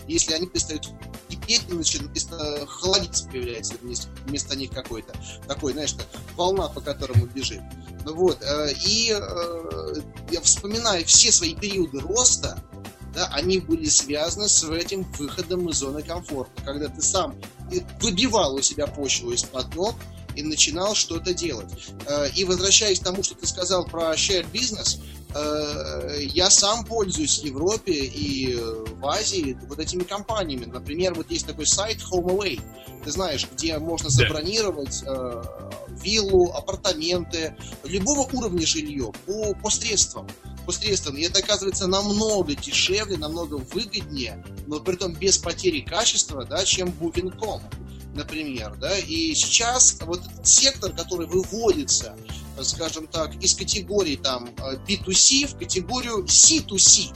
если 0.07 0.33
они 0.33 0.47
перестают 0.47 0.89
кипеть 1.27 1.63
и 1.69 1.73
начинают 1.73 2.69
холодиться 2.69 3.27
появляется 3.27 3.75
вместо, 3.81 4.07
вместо 4.25 4.55
них 4.55 4.71
какой-то 4.71 5.13
такой, 5.47 5.73
знаешь, 5.73 5.95
волна, 6.35 6.67
по 6.67 6.81
которому 6.81 7.25
бежит. 7.27 7.61
Вот, 8.05 8.41
э, 8.41 8.73
и 8.85 9.11
э, 9.11 9.93
я 10.31 10.41
вспоминаю 10.41 11.05
все 11.05 11.31
свои 11.31 11.53
периоды 11.53 11.99
роста, 11.99 12.63
да, 13.13 13.27
они 13.33 13.59
были 13.59 13.87
связаны 13.87 14.47
с 14.47 14.63
этим 14.69 15.03
выходом 15.17 15.69
из 15.69 15.77
зоны 15.77 16.03
комфорта, 16.03 16.61
когда 16.63 16.87
ты 16.87 17.01
сам 17.01 17.35
выбивал 18.01 18.55
у 18.55 18.61
себя 18.61 18.87
почву 18.87 19.31
из-под 19.31 19.73
ног 19.75 19.95
и 20.35 20.43
начинал 20.43 20.95
что-то 20.95 21.33
делать. 21.33 21.71
Э, 22.05 22.29
и 22.35 22.43
возвращаясь 22.43 22.99
к 22.99 23.03
тому, 23.03 23.23
что 23.23 23.35
ты 23.35 23.47
сказал 23.47 23.85
про 23.85 24.13
shared 24.13 24.51
business, 24.51 24.99
э, 25.33 26.23
я 26.23 26.49
сам 26.49 26.85
пользуюсь 26.85 27.39
в 27.39 27.45
Европе 27.45 27.93
и 27.93 28.55
в 28.55 29.05
Азии 29.05 29.57
вот 29.67 29.79
этими 29.79 30.03
компаниями. 30.03 30.65
Например, 30.65 31.13
вот 31.13 31.31
есть 31.31 31.47
такой 31.47 31.65
сайт 31.65 31.99
Home 32.11 32.27
Away. 32.27 32.61
Ты 33.03 33.11
знаешь, 33.11 33.47
где 33.51 33.77
можно 33.79 34.09
забронировать 34.09 35.03
э, 35.05 35.43
виллу, 35.89 36.51
апартаменты, 36.53 37.55
любого 37.83 38.27
уровня 38.31 38.65
жилье 38.65 39.11
по, 39.25 39.53
по 39.55 39.69
средствам 39.69 40.27
посредством. 40.69 41.17
И 41.17 41.23
это 41.23 41.39
оказывается 41.39 41.87
намного 41.87 42.53
дешевле, 42.53 43.17
намного 43.17 43.55
выгоднее, 43.55 44.45
но 44.67 44.79
при 44.79 44.93
этом 44.93 45.15
без 45.15 45.39
потери 45.39 45.81
качества, 45.81 46.45
да, 46.45 46.63
чем 46.63 46.89
Booking.com, 46.89 47.63
например. 48.13 48.75
Да? 48.79 48.95
И 48.99 49.33
сейчас 49.33 49.97
вот 50.01 50.21
этот 50.23 50.47
сектор, 50.47 50.91
который 50.91 51.25
выводится, 51.25 52.15
скажем 52.61 53.07
так, 53.07 53.33
из 53.43 53.55
категории 53.55 54.15
там 54.15 54.51
B2C 54.87 55.47
в 55.47 55.57
категорию 55.57 56.25
C2C, 56.25 57.15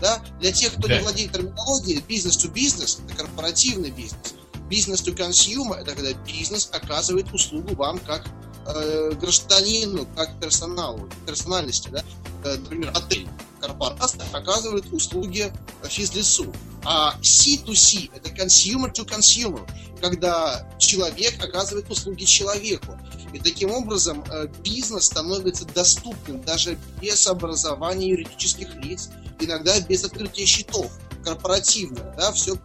да, 0.00 0.24
для 0.38 0.52
тех, 0.52 0.74
кто 0.74 0.86
да. 0.86 0.98
не 0.98 1.02
владеет 1.02 1.32
терминологией, 1.32 2.00
бизнес-to-бизнес, 2.06 3.00
это 3.04 3.16
корпоративный 3.16 3.90
бизнес. 3.90 4.34
Бизнес-to-consumer, 4.70 5.78
это 5.80 5.96
когда 5.96 6.12
бизнес 6.12 6.70
оказывает 6.72 7.32
услугу 7.32 7.74
вам 7.74 7.98
как 7.98 8.24
э, 8.68 9.10
гражданину, 9.20 10.06
как 10.14 10.38
персоналу, 10.40 11.08
персональности, 11.26 11.88
да, 11.88 12.00
э, 12.00 12.23
например, 12.44 12.92
отель, 12.94 13.28
корпорация 13.60 14.24
оказывает 14.32 14.92
услуги 14.92 15.52
физлицу. 15.84 16.52
А 16.84 17.18
C2C– 17.22 18.10
это 18.14 18.30
consumer 18.30 18.92
to 18.92 19.08
consumer, 19.08 19.66
когда 20.00 20.68
человек 20.78 21.42
оказывает 21.42 21.90
услуги 21.90 22.24
человеку. 22.24 22.98
И 23.32 23.38
таким 23.38 23.70
образом 23.70 24.22
э, 24.30 24.48
бизнес 24.62 25.06
становится 25.06 25.64
доступным 25.64 26.42
даже 26.42 26.78
без 27.00 27.26
образования 27.26 28.10
юридических 28.10 28.74
лиц, 28.76 29.08
иногда 29.40 29.80
без 29.80 30.04
открытия 30.04 30.44
счетов 30.44 30.92
корпоративно, 31.24 32.14
да, 32.16 32.32
все 32.32 32.54
э, 32.54 32.58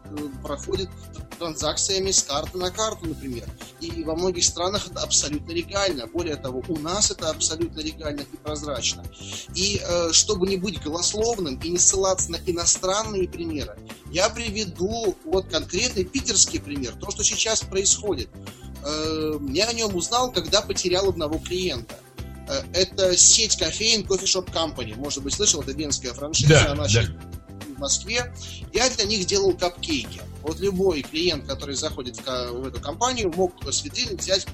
проходит 0.43 0.89
транзакциями 1.39 2.11
с 2.11 2.23
карты 2.23 2.57
на 2.57 2.69
карту, 2.69 3.07
например. 3.07 3.49
И 3.79 4.03
во 4.03 4.15
многих 4.15 4.43
странах 4.43 4.87
это 4.87 5.01
абсолютно 5.01 5.51
легально. 5.51 6.07
Более 6.07 6.35
того, 6.35 6.63
у 6.67 6.77
нас 6.77 7.11
это 7.11 7.29
абсолютно 7.29 7.79
легально 7.79 8.21
и 8.21 8.37
прозрачно. 8.37 9.03
И 9.55 9.81
э, 9.83 10.11
чтобы 10.11 10.47
не 10.47 10.57
быть 10.57 10.81
голословным 10.81 11.59
и 11.59 11.69
не 11.69 11.77
ссылаться 11.77 12.31
на 12.31 12.37
иностранные 12.45 13.27
примеры, 13.27 13.77
я 14.11 14.29
приведу 14.29 15.17
вот 15.25 15.47
конкретный 15.47 16.03
питерский 16.03 16.59
пример, 16.59 16.95
то, 16.95 17.09
что 17.11 17.23
сейчас 17.23 17.61
происходит. 17.61 18.29
Э, 18.83 19.39
я 19.49 19.67
о 19.67 19.73
нем 19.73 19.95
узнал, 19.95 20.31
когда 20.31 20.61
потерял 20.61 21.09
одного 21.09 21.39
клиента. 21.39 21.95
Э, 22.47 22.61
это 22.73 23.15
сеть 23.17 23.57
кофеин 23.57 24.01
Coffee 24.01 24.25
Shop 24.25 24.51
Company. 24.51 24.95
Может 24.95 25.23
быть, 25.23 25.33
слышал, 25.33 25.61
это 25.61 25.71
венская 25.71 26.13
франшиза. 26.13 26.49
Да, 26.49 26.71
она 26.71 26.85
да. 26.87 27.03
В 27.79 27.81
Москве. 27.81 28.31
Я 28.73 28.89
для 28.89 29.05
них 29.05 29.25
делал 29.25 29.53
капкейки. 29.53 30.21
Вот 30.43 30.59
любой 30.59 31.01
клиент, 31.01 31.47
который 31.47 31.75
заходит 31.75 32.17
в, 32.17 32.51
в 32.51 32.67
эту 32.67 32.79
компанию, 32.79 33.31
мог 33.35 33.53
с 33.65 33.83
витрины 33.83 34.15
взять 34.15 34.45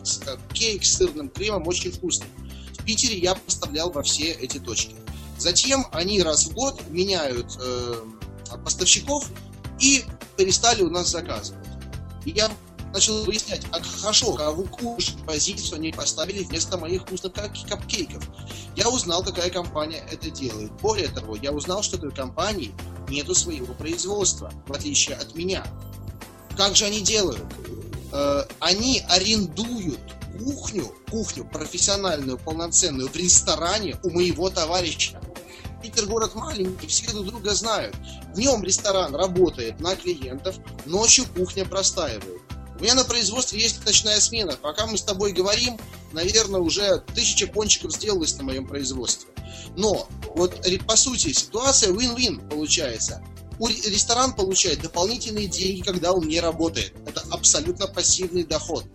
кейк 0.53 0.85
с 0.85 0.95
сырным 0.95 1.29
кремом, 1.29 1.67
очень 1.67 1.91
вкусный. 1.91 2.27
В 2.77 2.83
Питере 2.85 3.17
я 3.17 3.35
поставлял 3.35 3.91
во 3.91 4.03
все 4.03 4.31
эти 4.31 4.59
точки. 4.59 4.95
Затем 5.37 5.87
они 5.91 6.21
раз 6.21 6.45
в 6.45 6.53
год 6.53 6.81
меняют 6.89 7.57
э, 7.59 7.95
поставщиков 8.63 9.29
и 9.79 10.05
перестали 10.37 10.83
у 10.83 10.89
нас 10.89 11.09
заказывать. 11.09 11.67
И 12.25 12.31
я 12.31 12.49
начал 12.95 13.25
выяснять, 13.25 13.61
а 13.71 13.81
хорошо, 13.81 14.33
какую 14.33 14.97
позицию 15.27 15.75
они 15.75 15.91
поставили 15.91 16.43
вместо 16.43 16.77
моих 16.77 17.01
вкусных 17.01 17.33
капкейков. 17.33 18.23
Я 18.77 18.89
узнал, 18.89 19.21
какая 19.21 19.49
компания 19.49 20.07
это 20.09 20.29
делает. 20.29 20.71
Более 20.81 21.09
того, 21.09 21.35
я 21.35 21.51
узнал, 21.51 21.83
что 21.83 21.97
этой 21.97 22.11
компании 22.11 22.73
нету 23.09 23.35
своего 23.35 23.73
производства, 23.73 24.51
в 24.67 24.71
отличие 24.71 25.17
от 25.17 25.35
меня. 25.35 25.65
Как 26.55 26.77
же 26.77 26.85
они 26.85 27.01
делают? 27.01 27.43
Э, 28.13 28.45
они 28.61 29.03
арендуют 29.09 29.99
кухню, 30.39 30.89
кухню 31.11 31.43
профессиональную, 31.43 32.37
полноценную 32.37 33.09
в 33.09 33.15
ресторане 33.17 33.97
у 34.03 34.09
моего 34.09 34.49
товарища. 34.49 35.19
Питер 35.83 36.05
город 36.05 36.33
маленький, 36.33 36.87
все 36.87 37.11
друг 37.11 37.25
друга 37.25 37.53
знают. 37.53 37.95
Днем 38.33 38.63
ресторан 38.63 39.13
работает 39.13 39.81
на 39.81 39.97
клиентов, 39.97 40.55
ночью 40.85 41.25
кухня 41.35 41.65
простаивает. 41.65 42.44
У 42.77 42.83
меня 42.83 42.95
на 42.95 43.05
производстве 43.05 43.61
есть 43.61 43.85
ночная 43.85 44.19
смена. 44.19 44.57
Пока 44.61 44.85
мы 44.85 44.97
с 44.97 45.01
тобой 45.01 45.31
говорим, 45.31 45.79
наверное, 46.11 46.59
уже 46.59 47.03
тысяча 47.13 47.47
пончиков 47.47 47.93
сделалось 47.93 48.35
на 48.37 48.43
моем 48.43 48.67
производстве. 48.67 49.29
Но 49.77 50.07
вот 50.35 50.61
по 50.85 50.95
сути 50.95 51.31
ситуация 51.31 51.91
win-win 51.91 52.49
получается. 52.49 53.23
Ресторан 53.59 54.33
получает 54.35 54.81
дополнительные 54.81 55.47
деньги, 55.47 55.81
когда 55.81 56.11
он 56.11 56.27
не 56.27 56.41
работает. 56.41 56.93
Это 57.07 57.23
абсолютно 57.31 57.87
пассивный 57.87 58.43
доход. 58.43 58.85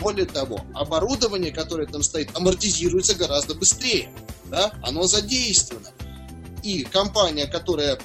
Более 0.00 0.26
того, 0.26 0.60
оборудование, 0.74 1.52
которое 1.52 1.86
там 1.86 2.02
стоит, 2.02 2.36
амортизируется 2.36 3.14
гораздо 3.14 3.54
быстрее. 3.54 4.12
Да? 4.46 4.72
Оно 4.82 5.06
задействовано. 5.06 5.90
И 6.64 6.82
компания, 6.82 7.46
которая 7.46 8.00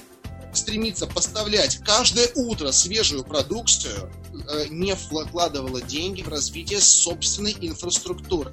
стремится 0.56 1.06
поставлять 1.06 1.78
каждое 1.84 2.30
утро 2.34 2.72
свежую 2.72 3.24
продукцию, 3.24 4.10
э, 4.48 4.66
не 4.70 4.94
вкладывала 4.94 5.80
деньги 5.82 6.22
в 6.22 6.28
развитие 6.28 6.80
собственной 6.80 7.56
инфраструктуры. 7.60 8.52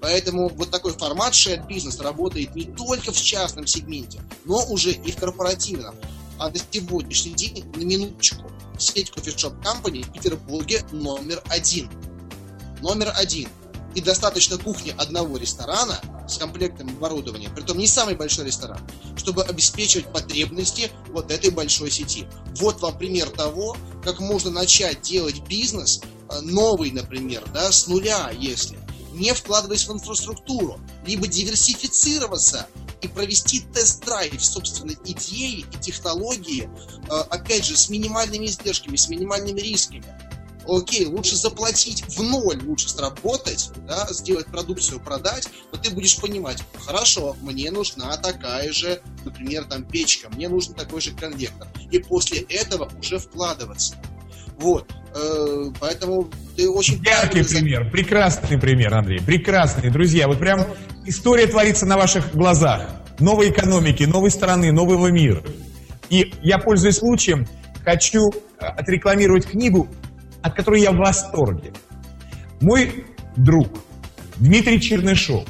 Поэтому 0.00 0.48
вот 0.48 0.70
такой 0.70 0.92
формат 0.92 1.32
shared 1.32 1.66
business 1.68 2.02
работает 2.02 2.54
не 2.54 2.64
только 2.64 3.12
в 3.12 3.20
частном 3.20 3.66
сегменте, 3.66 4.20
но 4.44 4.64
уже 4.66 4.92
и 4.92 5.10
в 5.10 5.16
корпоративном. 5.16 5.94
А 6.38 6.50
на 6.50 6.56
сегодняшний 6.70 7.32
день, 7.32 7.64
на 7.74 7.82
минуточку, 7.82 8.50
сеть 8.78 9.10
Coffee 9.10 9.34
Shop 9.34 9.60
Company 9.62 10.04
в 10.04 10.12
Петербурге 10.12 10.84
номер 10.92 11.42
один. 11.48 11.90
Номер 12.80 13.12
один 13.16 13.48
и 13.98 14.00
достаточно 14.00 14.58
кухни 14.58 14.94
одного 14.96 15.36
ресторана 15.38 16.00
с 16.28 16.38
комплектом 16.38 16.88
оборудования, 16.88 17.50
притом 17.50 17.78
не 17.78 17.88
самый 17.88 18.14
большой 18.14 18.46
ресторан, 18.46 18.80
чтобы 19.16 19.42
обеспечивать 19.42 20.12
потребности 20.12 20.90
вот 21.08 21.32
этой 21.32 21.50
большой 21.50 21.90
сети. 21.90 22.26
Вот 22.56 22.80
вам 22.80 22.96
пример 22.96 23.28
того, 23.28 23.76
как 24.04 24.20
можно 24.20 24.50
начать 24.50 25.02
делать 25.02 25.40
бизнес 25.48 26.00
э, 26.30 26.40
новый, 26.42 26.92
например, 26.92 27.44
да, 27.52 27.72
с 27.72 27.88
нуля, 27.88 28.30
если 28.30 28.78
не 29.12 29.34
вкладываясь 29.34 29.88
в 29.88 29.92
инфраструктуру, 29.92 30.78
либо 31.04 31.26
диверсифицироваться 31.26 32.68
и 33.00 33.08
провести 33.08 33.60
тест-драйв 33.74 34.44
собственной 34.44 34.96
идеи 35.06 35.64
и 35.72 35.78
технологии, 35.80 36.70
э, 37.10 37.14
опять 37.30 37.64
же, 37.64 37.76
с 37.76 37.88
минимальными 37.88 38.46
издержками, 38.46 38.94
с 38.94 39.08
минимальными 39.08 39.58
рисками 39.58 40.04
окей, 40.68 41.06
лучше 41.06 41.36
заплатить 41.36 42.04
в 42.08 42.22
ноль, 42.22 42.60
лучше 42.64 42.88
сработать, 42.88 43.70
да, 43.86 44.06
сделать 44.10 44.46
продукцию, 44.46 45.00
продать, 45.00 45.48
но 45.72 45.78
ты 45.78 45.90
будешь 45.90 46.16
понимать, 46.18 46.62
хорошо, 46.84 47.36
мне 47.40 47.70
нужна 47.70 48.16
такая 48.18 48.70
же, 48.72 49.00
например, 49.24 49.64
там 49.64 49.84
печка, 49.84 50.28
мне 50.28 50.48
нужен 50.48 50.74
такой 50.74 51.00
же 51.00 51.12
конвектор. 51.12 51.66
И 51.90 51.98
после 51.98 52.40
этого 52.40 52.90
уже 52.98 53.18
вкладываться. 53.18 53.96
Вот. 54.58 54.90
Э, 55.14 55.70
поэтому 55.80 56.28
ты 56.56 56.68
очень... 56.68 57.02
Яркий 57.04 57.42
пример, 57.42 57.90
прекрасный 57.90 58.58
пример, 58.58 58.92
Андрей, 58.94 59.20
прекрасный. 59.20 59.90
Друзья, 59.90 60.26
вот 60.28 60.38
прям 60.38 60.66
история 61.06 61.46
творится 61.46 61.86
на 61.86 61.96
ваших 61.96 62.34
глазах. 62.34 62.90
Новой 63.20 63.50
экономики, 63.50 64.02
новой 64.04 64.30
страны, 64.30 64.72
нового 64.72 65.08
мира. 65.08 65.42
И 66.10 66.32
я, 66.42 66.58
пользуясь 66.58 66.96
случаем, 66.96 67.46
хочу 67.84 68.30
э, 68.30 68.64
отрекламировать 68.64 69.46
книгу 69.46 69.88
от 70.42 70.54
которой 70.54 70.80
я 70.80 70.92
в 70.92 70.96
восторге. 70.96 71.72
Мой 72.60 73.06
друг 73.36 73.68
Дмитрий 74.36 74.80
Чернышов 74.80 75.44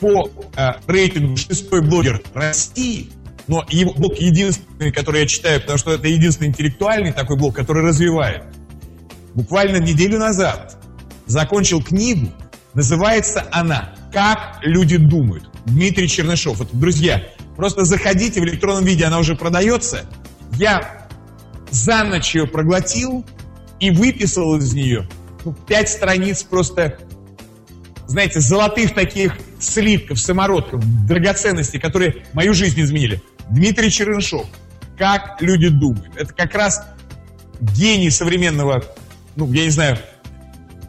по 0.00 0.30
э, 0.56 0.70
рейтингу 0.86 1.36
шестой 1.36 1.82
блогер 1.82 2.22
России 2.34 3.10
но 3.48 3.64
его 3.68 3.92
блог 3.92 4.14
единственный, 4.18 4.92
который 4.92 5.22
я 5.22 5.26
читаю, 5.26 5.60
потому 5.60 5.78
что 5.78 5.92
это 5.92 6.08
единственный 6.08 6.48
интеллектуальный 6.48 7.12
такой 7.12 7.36
блог, 7.36 7.54
который 7.54 7.82
развивает. 7.82 8.44
Буквально 9.34 9.78
неделю 9.78 10.18
назад 10.18 10.78
закончил 11.26 11.82
книгу, 11.82 12.28
называется 12.74 13.46
она 13.50 13.94
«Как 14.12 14.58
люди 14.62 14.96
думают». 14.96 15.48
Дмитрий 15.64 16.08
Чернышов. 16.08 16.58
Вот, 16.58 16.68
друзья, 16.72 17.22
просто 17.56 17.84
заходите 17.84 18.40
в 18.40 18.44
электронном 18.44 18.84
виде, 18.84 19.04
она 19.04 19.18
уже 19.18 19.36
продается. 19.36 20.04
Я 20.54 21.08
за 21.70 22.04
ночь 22.04 22.34
ее 22.34 22.46
проглотил 22.46 23.24
и 23.82 23.90
выписал 23.90 24.56
из 24.56 24.72
нее 24.72 25.08
ну, 25.44 25.52
пять 25.52 25.88
страниц 25.88 26.44
просто, 26.44 26.98
знаете, 28.06 28.38
золотых 28.38 28.94
таких 28.94 29.36
слитков, 29.58 30.20
самородков, 30.20 30.80
драгоценностей, 31.06 31.80
которые 31.80 32.24
мою 32.32 32.54
жизнь 32.54 32.80
изменили. 32.80 33.20
Дмитрий 33.50 33.90
Чернышов. 33.90 34.46
Как 34.96 35.42
люди 35.42 35.68
думают. 35.68 36.16
Это 36.16 36.32
как 36.32 36.54
раз 36.54 36.84
гений 37.60 38.10
современного, 38.10 38.84
ну, 39.34 39.52
я 39.52 39.64
не 39.64 39.70
знаю, 39.70 39.98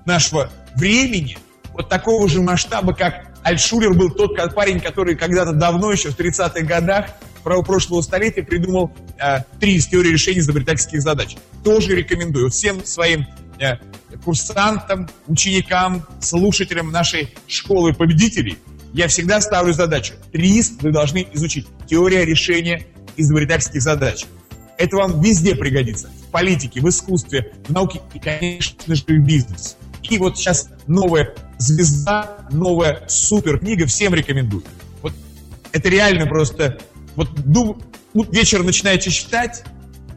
нашего 0.06 0.52
времени, 0.76 1.40
вот 1.74 1.90
такого 1.90 2.30
же 2.30 2.44
масштаба, 2.44 2.94
как 2.94 3.26
Альшулер 3.42 3.96
был 3.96 4.12
тот 4.12 4.36
парень, 4.54 4.80
который 4.80 5.16
когда-то 5.16 5.54
давно, 5.54 5.92
еще 5.92 6.12
в 6.12 6.20
30-х 6.20 6.62
годах, 6.62 7.08
прошлого 7.44 8.02
столетия, 8.02 8.44
придумал 8.44 8.92
э, 9.20 9.40
три 9.60 9.76
из 9.76 9.88
теории 9.88 10.10
решения 10.10 10.40
изобретательских 10.40 11.02
задач. 11.02 11.36
Тоже 11.64 11.96
рекомендую 11.96 12.50
всем 12.50 12.84
своим 12.86 13.28
э, 13.60 13.78
курсантам, 14.24 15.10
ученикам, 15.28 16.06
слушателям 16.20 16.92
нашей 16.92 17.36
школы 17.48 17.94
победителей. 17.94 18.58
Я 18.94 19.08
всегда 19.08 19.42
ставлю 19.42 19.74
задачу. 19.74 20.14
ТРИС 20.32 20.74
вы 20.82 20.92
должны 20.92 21.28
изучить. 21.34 21.68
Теория 21.88 22.26
решения 22.26 22.86
изобретательских 23.18 23.82
задач. 23.82 24.26
Это 24.78 24.98
вам 24.98 25.22
везде 25.22 25.56
пригодится. 25.56 26.10
В 26.28 26.32
политике, 26.32 26.82
в 26.82 26.90
искусстве, 26.90 27.54
в 27.68 27.72
науке 27.72 28.02
и, 28.14 28.20
конечно 28.20 28.96
же, 28.96 29.04
в 29.04 29.20
бизнесе. 29.20 29.76
И 30.04 30.18
вот 30.18 30.38
сейчас 30.38 30.70
новая 30.88 31.34
звезда, 31.58 32.38
новая 32.52 33.04
супер 33.08 33.60
книга, 33.60 33.86
всем 33.86 34.14
рекомендую. 34.14 34.64
Вот 35.02 35.14
это 35.72 35.90
реально 35.90 36.26
просто... 36.26 36.80
Вот 37.16 37.30
дум, 37.46 37.82
вечер 38.14 38.64
начинаете 38.64 39.12
читать, 39.12 39.64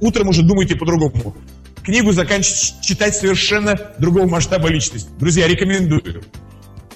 утром 0.01 0.29
уже 0.29 0.43
думаете 0.43 0.77
по-другому. 0.77 1.37
Книгу 1.85 2.13
заканчиваете 2.13 2.75
читать 2.83 3.15
совершенно 3.15 3.95
другого 3.99 4.27
масштаба 4.27 4.69
личности. 4.69 5.09
Друзья, 5.19 5.47
рекомендую. 5.47 6.25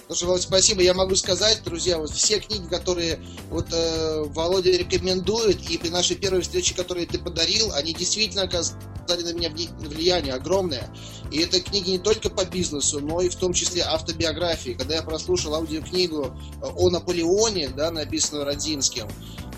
Слушай, 0.08 0.24
Володь, 0.24 0.42
спасибо. 0.42 0.82
Я 0.82 0.92
могу 0.92 1.14
сказать, 1.14 1.62
друзья, 1.64 1.96
вот 1.96 2.10
все 2.10 2.40
книги, 2.40 2.66
которые 2.68 3.20
вот 3.48 3.68
э, 3.72 4.24
Володя 4.34 4.72
рекомендует, 4.72 5.70
и 5.70 5.78
при 5.78 5.88
нашей 5.88 6.16
первой 6.16 6.40
встрече, 6.40 6.74
которые 6.74 7.06
ты 7.06 7.20
подарил, 7.20 7.72
они 7.74 7.94
действительно 7.94 8.42
оказали 8.42 9.22
на 9.22 9.32
меня 9.32 9.50
влияние 9.78 10.34
огромное. 10.34 10.90
И 11.30 11.38
это 11.38 11.60
книги 11.60 11.90
не 11.90 11.98
только 12.00 12.28
по 12.28 12.44
бизнесу, 12.44 12.98
но 12.98 13.20
и 13.20 13.28
в 13.28 13.36
том 13.36 13.52
числе 13.52 13.82
автобиографии. 13.82 14.72
Когда 14.72 14.96
я 14.96 15.02
прослушал 15.02 15.54
аудиокнигу 15.54 16.36
о 16.60 16.90
Наполеоне, 16.90 17.68
да, 17.68 17.92
написанную 17.92 18.44
Родзинским, 18.46 19.06
э, 19.06 19.49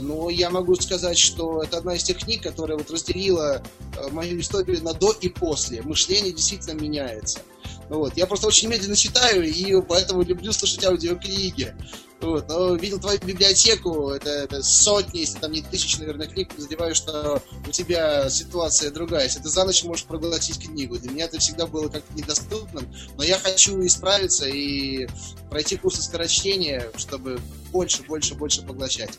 но 0.00 0.30
я 0.30 0.50
могу 0.50 0.74
сказать, 0.76 1.18
что 1.18 1.62
это 1.62 1.78
одна 1.78 1.94
из 1.94 2.02
тех 2.02 2.18
книг, 2.18 2.42
которая 2.42 2.78
вот 2.78 2.90
разделила 2.90 3.62
э, 3.96 4.08
мою 4.10 4.40
историю 4.40 4.82
на 4.82 4.94
до 4.94 5.12
и 5.12 5.28
после. 5.28 5.82
Мышление 5.82 6.32
действительно 6.32 6.80
меняется. 6.80 7.40
Вот. 7.88 8.16
Я 8.16 8.26
просто 8.26 8.46
очень 8.46 8.68
медленно 8.68 8.96
читаю, 8.96 9.44
и 9.44 9.80
поэтому 9.82 10.22
люблю 10.22 10.52
слушать 10.52 10.84
аудиокниги. 10.84 11.74
Вот. 12.20 12.48
Но 12.48 12.74
видел 12.74 12.98
твою 12.98 13.18
библиотеку, 13.20 14.10
это, 14.10 14.30
это 14.30 14.62
сотни, 14.62 15.20
если 15.20 15.38
там 15.38 15.52
не 15.52 15.62
тысячи, 15.62 15.98
наверное, 15.98 16.26
книг, 16.26 16.48
подозреваю, 16.48 16.94
что 16.94 17.40
у 17.66 17.70
тебя 17.70 18.28
ситуация 18.28 18.90
другая. 18.90 19.24
Если 19.24 19.40
ты 19.40 19.48
за 19.48 19.64
ночь 19.64 19.84
можешь 19.84 20.04
проглотить 20.04 20.58
книгу. 20.58 20.98
Для 20.98 21.10
меня 21.10 21.24
это 21.26 21.38
всегда 21.38 21.66
было 21.66 21.88
как-то 21.88 22.12
недоступным, 22.14 22.92
но 23.16 23.22
я 23.22 23.38
хочу 23.38 23.84
исправиться 23.86 24.48
и 24.48 25.06
пройти 25.50 25.76
курсы 25.76 26.02
скорочтения, 26.02 26.90
чтобы 26.96 27.40
больше, 27.70 28.02
больше, 28.02 28.34
больше 28.34 28.62
поглощать 28.62 29.18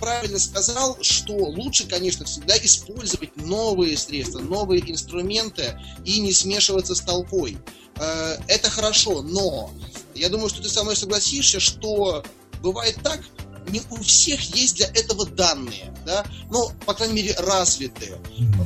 правильно 0.00 0.38
сказал, 0.38 0.98
что 1.02 1.34
лучше, 1.34 1.86
конечно, 1.86 2.24
всегда 2.24 2.56
использовать 2.58 3.36
новые 3.36 3.96
средства, 3.96 4.40
новые 4.40 4.90
инструменты 4.90 5.78
и 6.04 6.20
не 6.20 6.32
смешиваться 6.32 6.94
с 6.94 7.00
толпой. 7.00 7.58
Э, 7.96 8.38
это 8.48 8.70
хорошо, 8.70 9.22
но 9.22 9.70
я 10.14 10.28
думаю, 10.28 10.48
что 10.48 10.62
ты 10.62 10.68
со 10.68 10.82
мной 10.82 10.96
согласишься, 10.96 11.60
что 11.60 12.24
бывает 12.62 12.98
так, 13.02 13.20
не 13.68 13.82
у 13.90 14.02
всех 14.02 14.40
есть 14.54 14.76
для 14.76 14.86
этого 14.86 15.26
данные, 15.26 15.94
да, 16.04 16.24
ну, 16.50 16.70
по 16.86 16.94
крайней 16.94 17.14
мере, 17.14 17.34
развитые. 17.38 18.18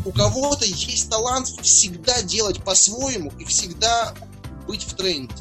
У 0.05 0.13
кого-то 0.13 0.65
есть 0.65 1.11
талант 1.11 1.49
всегда 1.63 2.23
делать 2.23 2.63
по-своему 2.65 3.33
и 3.39 3.45
всегда 3.45 4.15
быть 4.67 4.85
в 4.85 4.95
тренде. 4.95 5.35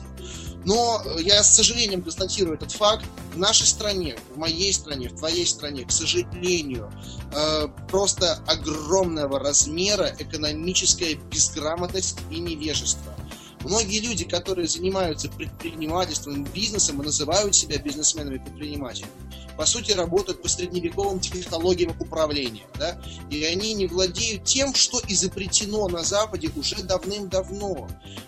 Но 0.65 1.01
я 1.19 1.43
с 1.43 1.55
сожалением 1.55 2.01
констатирую 2.01 2.55
этот 2.55 2.71
факт. 2.71 3.05
В 3.33 3.37
нашей 3.37 3.65
стране, 3.65 4.15
в 4.33 4.37
моей 4.37 4.71
стране, 4.73 5.09
в 5.09 5.15
твоей 5.15 5.45
стране, 5.45 5.85
к 5.85 5.91
сожалению, 5.91 6.91
э, 7.33 7.67
просто 7.89 8.35
огромного 8.47 9.39
размера 9.39 10.15
экономическая 10.17 11.15
безграмотность 11.15 12.17
и 12.31 12.39
невежество. 12.39 13.13
Многие 13.63 13.99
люди, 13.99 14.25
которые 14.25 14.67
занимаются 14.67 15.29
предпринимательством, 15.29 16.43
бизнесом 16.43 17.01
и 17.01 17.05
называют 17.05 17.55
себя 17.55 17.77
бизнесменами-предпринимателями, 17.77 19.11
по 19.57 19.65
сути, 19.65 19.91
работают 19.91 20.41
по 20.41 20.49
средневековым 20.49 21.19
технологиям 21.19 21.95
управления. 21.99 22.65
Да? 22.75 22.99
И 23.29 23.43
они 23.43 23.73
не 23.73 23.87
владеют 23.87 24.43
тем, 24.45 24.73
что 24.73 24.99
изобретено 25.07 25.87
на 25.87 26.03
Западе 26.03 26.49
уже 26.55 26.83
давным-давно. 26.83 27.87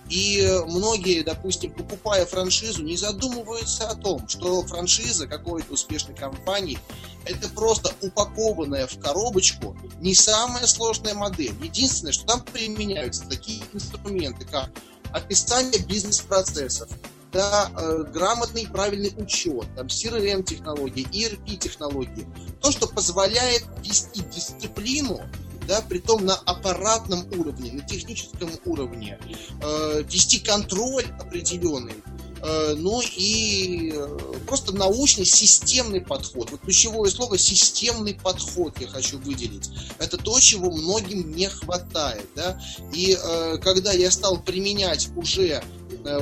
И 0.10 0.48
многие, 0.68 1.24
допустим, 1.24 1.72
покупая 1.72 2.26
франшизу, 2.26 2.84
не 2.84 2.98
задумываются 2.98 3.88
о 3.88 3.96
том, 3.96 4.28
что 4.28 4.64
франшиза 4.64 5.28
какой-то 5.28 5.74
успешной 5.74 6.16
компании 6.16 6.78
это 7.26 7.50
просто 7.50 7.92
упакованная 8.02 8.88
в 8.88 9.00
коробочку 9.00 9.76
не 10.00 10.14
самая 10.14 10.68
сложная 10.68 11.16
модель. 11.16 11.54
Единственное, 11.64 12.14
что 12.14 12.26
там 12.26 12.42
применяются 12.42 13.26
такие 13.28 13.64
инструменты, 13.74 14.46
как 14.46 14.70
описание 15.12 15.82
бизнес-процессов, 15.82 16.90
да, 17.36 17.69
э, 17.78 18.06
грамотный 18.13 18.65
правильный 18.65 19.13
учет, 19.17 19.65
там, 19.76 19.88
CRM-технологии, 19.88 21.06
ERP-технологии. 21.12 22.26
То, 22.62 22.71
что 22.71 22.88
позволяет 22.88 23.65
вести 23.84 24.21
дисциплину, 24.21 25.19
да, 25.67 25.82
притом 25.82 26.26
на 26.26 26.36
аппаратном 26.36 27.28
уровне, 27.38 27.74
на 27.74 27.82
техническом 27.82 28.50
уровне, 28.63 29.19
э, 29.62 30.04
вести 30.10 30.39
контроль 30.39 31.04
определенный, 31.19 31.95
э, 32.41 32.76
ну 32.78 33.02
и 33.02 33.91
э, 33.93 34.17
просто 34.48 34.74
научный 34.74 35.26
системный 35.26 36.00
подход. 36.00 36.52
Вот 36.52 36.62
ключевое 36.62 37.10
слово 37.10 37.38
системный 37.38 38.13
подход 38.13 38.80
я 38.80 38.88
хочу 38.88 39.19
выделить. 39.19 39.71
Это 40.00 40.15
то, 40.17 40.39
чего 40.39 40.71
многим 40.71 41.36
не 41.36 41.50
хватает. 41.50 42.28
Да? 42.34 42.58
И 42.93 43.17
э, 43.21 43.58
когда 43.58 43.91
я 43.91 44.10
стал 44.10 44.41
применять 44.41 45.10
уже 45.17 45.62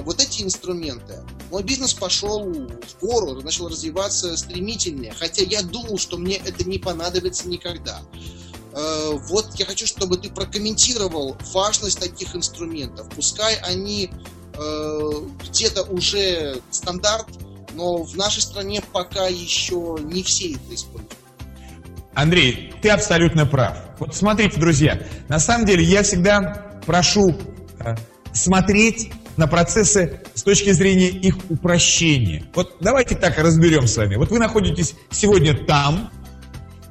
вот 0.03 0.21
эти 0.21 0.43
инструменты, 0.43 1.23
мой 1.51 1.63
бизнес 1.63 1.93
пошел 1.93 2.43
в 2.43 2.99
гору, 3.01 3.41
начал 3.41 3.67
развиваться 3.67 4.35
стремительнее, 4.37 5.13
хотя 5.17 5.43
я 5.43 5.61
думал, 5.61 5.97
что 5.97 6.17
мне 6.17 6.37
это 6.37 6.63
не 6.63 6.79
понадобится 6.79 7.49
никогда. 7.49 8.01
Э, 8.73 9.11
вот 9.27 9.53
я 9.55 9.65
хочу, 9.65 9.85
чтобы 9.85 10.17
ты 10.17 10.29
прокомментировал 10.29 11.37
важность 11.53 11.99
таких 11.99 12.35
инструментов. 12.35 13.07
Пускай 13.15 13.55
они 13.57 14.09
э, 14.09 15.11
где-то 15.49 15.83
уже 15.83 16.61
стандарт, 16.71 17.27
но 17.73 18.03
в 18.03 18.15
нашей 18.15 18.41
стране 18.41 18.81
пока 18.93 19.27
еще 19.27 19.97
не 20.01 20.23
все 20.23 20.53
это 20.53 20.73
используют. 20.73 21.13
Андрей, 22.15 22.73
ты 22.81 22.89
абсолютно 22.89 23.45
прав. 23.45 23.77
Вот 23.99 24.15
смотрите, 24.15 24.59
друзья, 24.59 25.05
на 25.29 25.39
самом 25.39 25.65
деле 25.65 25.83
я 25.83 26.03
всегда 26.03 26.79
прошу 26.85 27.35
смотреть 28.33 29.11
на 29.37 29.47
процессы 29.47 30.21
с 30.33 30.43
точки 30.43 30.71
зрения 30.71 31.09
их 31.09 31.37
упрощения. 31.49 32.43
Вот 32.53 32.77
давайте 32.79 33.15
так 33.15 33.37
разберем 33.37 33.87
с 33.87 33.97
вами. 33.97 34.15
Вот 34.15 34.29
вы 34.29 34.39
находитесь 34.39 34.95
сегодня 35.11 35.53
там, 35.53 36.11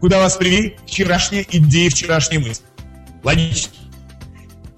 куда 0.01 0.18
вас 0.18 0.36
привели 0.36 0.76
вчерашние 0.86 1.47
идеи, 1.57 1.88
вчерашние 1.88 2.40
мысли. 2.40 2.64
Логично. 3.22 3.72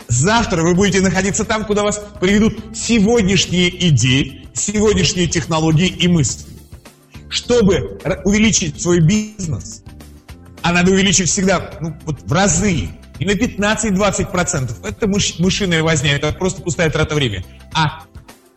Завтра 0.09 0.63
вы 0.63 0.75
будете 0.75 1.01
находиться 1.01 1.45
там, 1.45 1.65
куда 1.65 1.83
вас 1.83 2.05
приведут 2.21 2.77
сегодняшние 2.77 3.89
идеи, 3.89 4.47
сегодняшние 4.53 5.27
технологии 5.27 5.89
и 5.89 6.09
мысли. 6.09 6.45
Чтобы 7.29 7.99
увеличить 8.25 8.81
свой 8.81 9.01
бизнес, 9.01 9.83
а 10.63 10.73
надо 10.73 10.93
увеличить 10.93 11.29
всегда 11.29 11.73
ну, 11.81 11.97
вот 12.05 12.23
в 12.23 12.33
разы, 12.33 12.91
и 13.19 13.25
на 13.25 13.33
15-20%. 13.33 14.87
Это 14.87 15.07
мыш, 15.07 15.39
мышиная 15.39 15.83
возня, 15.83 16.17
это 16.17 16.33
просто 16.33 16.63
пустая 16.63 16.91
трата 16.91 17.15
времени. 17.15 17.45
А 17.73 18.05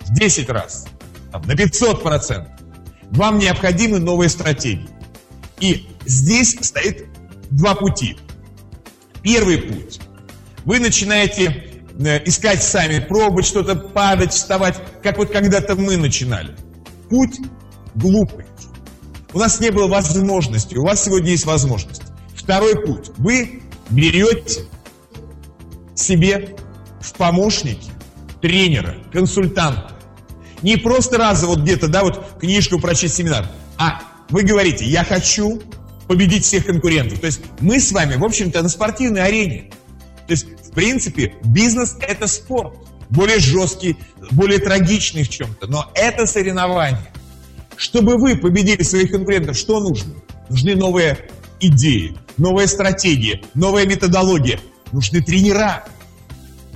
в 0.01 0.13
10 0.13 0.49
раз, 0.49 0.87
на 1.31 1.53
500%. 1.53 2.47
Вам 3.11 3.39
необходимы 3.39 3.99
новые 3.99 4.29
стратегии. 4.29 4.89
И 5.59 5.87
здесь 6.05 6.57
стоит 6.61 7.05
два 7.49 7.75
пути. 7.75 8.17
Первый 9.21 9.59
путь. 9.59 9.99
Вы 10.65 10.79
начинаете 10.79 11.83
э, 11.99 12.23
искать 12.25 12.61
сами, 12.61 12.99
пробовать 12.99 13.45
что-то, 13.45 13.75
падать, 13.75 14.33
вставать, 14.33 14.75
как 15.01 15.17
вот 15.17 15.31
когда-то 15.31 15.75
мы 15.75 15.97
начинали. 15.97 16.55
Путь 17.09 17.39
глупый. 17.95 18.45
У 19.33 19.39
нас 19.39 19.59
не 19.59 19.71
было 19.71 19.87
возможности, 19.87 20.75
у 20.75 20.83
вас 20.83 21.03
сегодня 21.03 21.31
есть 21.31 21.45
возможность. 21.45 22.01
Второй 22.35 22.75
путь. 22.85 23.11
Вы 23.17 23.61
берете 23.89 24.65
себе 25.95 26.55
в 27.01 27.13
помощники 27.13 27.91
тренера, 28.41 28.95
консультанта. 29.11 29.93
Не 30.61 30.77
просто 30.77 31.17
раз 31.17 31.43
вот 31.43 31.59
где-то, 31.59 31.87
да, 31.87 32.03
вот 32.03 32.39
книжку 32.39 32.79
прочесть, 32.79 33.15
семинар, 33.15 33.49
а 33.77 34.01
вы 34.29 34.43
говорите, 34.43 34.85
я 34.85 35.03
хочу 35.03 35.61
победить 36.07 36.45
всех 36.45 36.65
конкурентов. 36.65 37.19
То 37.19 37.27
есть 37.27 37.41
мы 37.59 37.79
с 37.79 37.91
вами, 37.91 38.15
в 38.15 38.23
общем-то, 38.23 38.61
на 38.61 38.69
спортивной 38.69 39.23
арене. 39.23 39.71
То 40.25 40.31
есть, 40.31 40.45
в 40.45 40.71
принципе, 40.71 41.35
бизнес– 41.43 41.95
это 42.01 42.27
спорт. 42.27 42.75
Более 43.09 43.39
жесткий, 43.39 43.97
более 44.31 44.59
трагичный 44.59 45.23
в 45.23 45.29
чем-то. 45.29 45.67
Но 45.67 45.89
это 45.93 46.25
соревнование. 46.25 47.11
Чтобы 47.77 48.17
вы 48.17 48.35
победили 48.35 48.83
своих 48.83 49.11
конкурентов, 49.11 49.55
что 49.55 49.79
нужно? 49.79 50.13
Нужны 50.49 50.75
новые 50.75 51.29
идеи, 51.59 52.17
новая 52.37 52.67
стратегия, 52.67 53.41
новая 53.53 53.85
методология. 53.85 54.59
Нужны 54.91 55.21
тренера. 55.21 55.85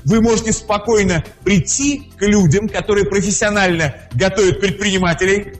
Вы 0.03 0.21
можете 0.21 0.51
спокойно 0.51 1.23
прийти 1.43 2.11
к 2.17 2.23
людям, 2.23 2.67
которые 2.67 3.05
профессионально 3.05 3.95
готовят 4.13 4.59
предпринимателей, 4.59 5.53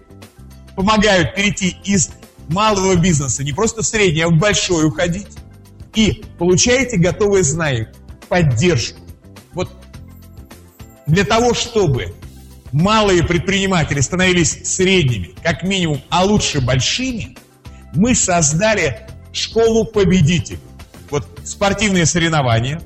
помогают 0.75 1.35
перейти 1.35 1.77
из 1.83 2.09
малого 2.49 2.95
бизнеса, 2.95 3.43
не 3.43 3.53
просто 3.53 3.81
в 3.81 3.85
средний, 3.85 4.21
а 4.21 4.29
в 4.29 4.37
большой 4.37 4.87
уходить, 4.87 5.27
и 5.93 6.23
получаете 6.39 6.97
готовые 6.97 7.43
знания, 7.43 7.91
поддержку. 8.29 8.99
Вот 9.53 9.69
для 11.05 11.23
того, 11.23 11.53
чтобы 11.53 12.13
малые 12.71 13.23
предприниматели 13.23 13.99
становились 13.99 14.67
средними, 14.67 15.35
как 15.43 15.63
минимум, 15.63 16.01
а 16.09 16.23
лучше 16.23 16.61
большими, 16.61 17.37
мы 17.93 18.15
создали 18.15 19.07
школу 19.33 19.85
победителей. 19.85 20.59
Вот 21.09 21.27
спортивные 21.43 22.05
соревнования. 22.05 22.81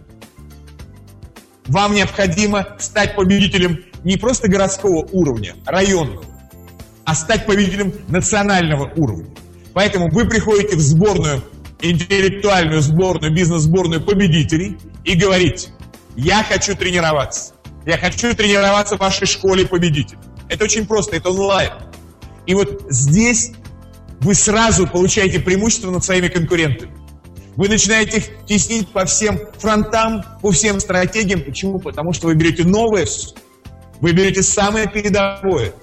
Вам 1.67 1.93
необходимо 1.93 2.75
стать 2.79 3.15
победителем 3.15 3.83
не 4.03 4.17
просто 4.17 4.47
городского 4.47 5.07
уровня, 5.11 5.55
районного, 5.65 6.23
а 7.05 7.15
стать 7.15 7.45
победителем 7.45 7.93
национального 8.07 8.91
уровня. 8.95 9.29
Поэтому 9.73 10.09
вы 10.09 10.25
приходите 10.25 10.75
в 10.75 10.79
сборную, 10.79 11.43
интеллектуальную 11.81 12.81
сборную, 12.81 13.33
бизнес-сборную 13.33 14.01
победителей 14.01 14.77
и 15.03 15.15
говорите, 15.15 15.69
я 16.15 16.43
хочу 16.43 16.75
тренироваться. 16.75 17.53
Я 17.85 17.97
хочу 17.97 18.33
тренироваться 18.35 18.95
в 18.95 18.99
вашей 18.99 19.27
школе 19.27 19.65
победителей. 19.65 20.19
Это 20.49 20.63
очень 20.63 20.85
просто, 20.85 21.15
это 21.15 21.29
онлайн. 21.29 21.71
И 22.45 22.53
вот 22.53 22.85
здесь 22.89 23.51
вы 24.21 24.33
сразу 24.33 24.87
получаете 24.87 25.39
преимущество 25.39 25.91
над 25.91 26.03
своими 26.03 26.27
конкурентами. 26.27 26.91
Вы 27.55 27.69
начинаете 27.69 28.17
их 28.17 28.25
теснить 28.45 28.89
по 28.89 29.05
всем 29.05 29.39
фронтам, 29.57 30.23
по 30.41 30.51
всем 30.51 30.79
стратегиям. 30.79 31.41
Почему? 31.41 31.79
Потому 31.79 32.11
что 32.11 32.27
вы 32.27 32.35
берете 32.35 32.65
новое, 32.65 33.07
вы 34.01 34.11
берете 34.11 34.43
самое 34.43 34.89
передовое. 34.89 35.73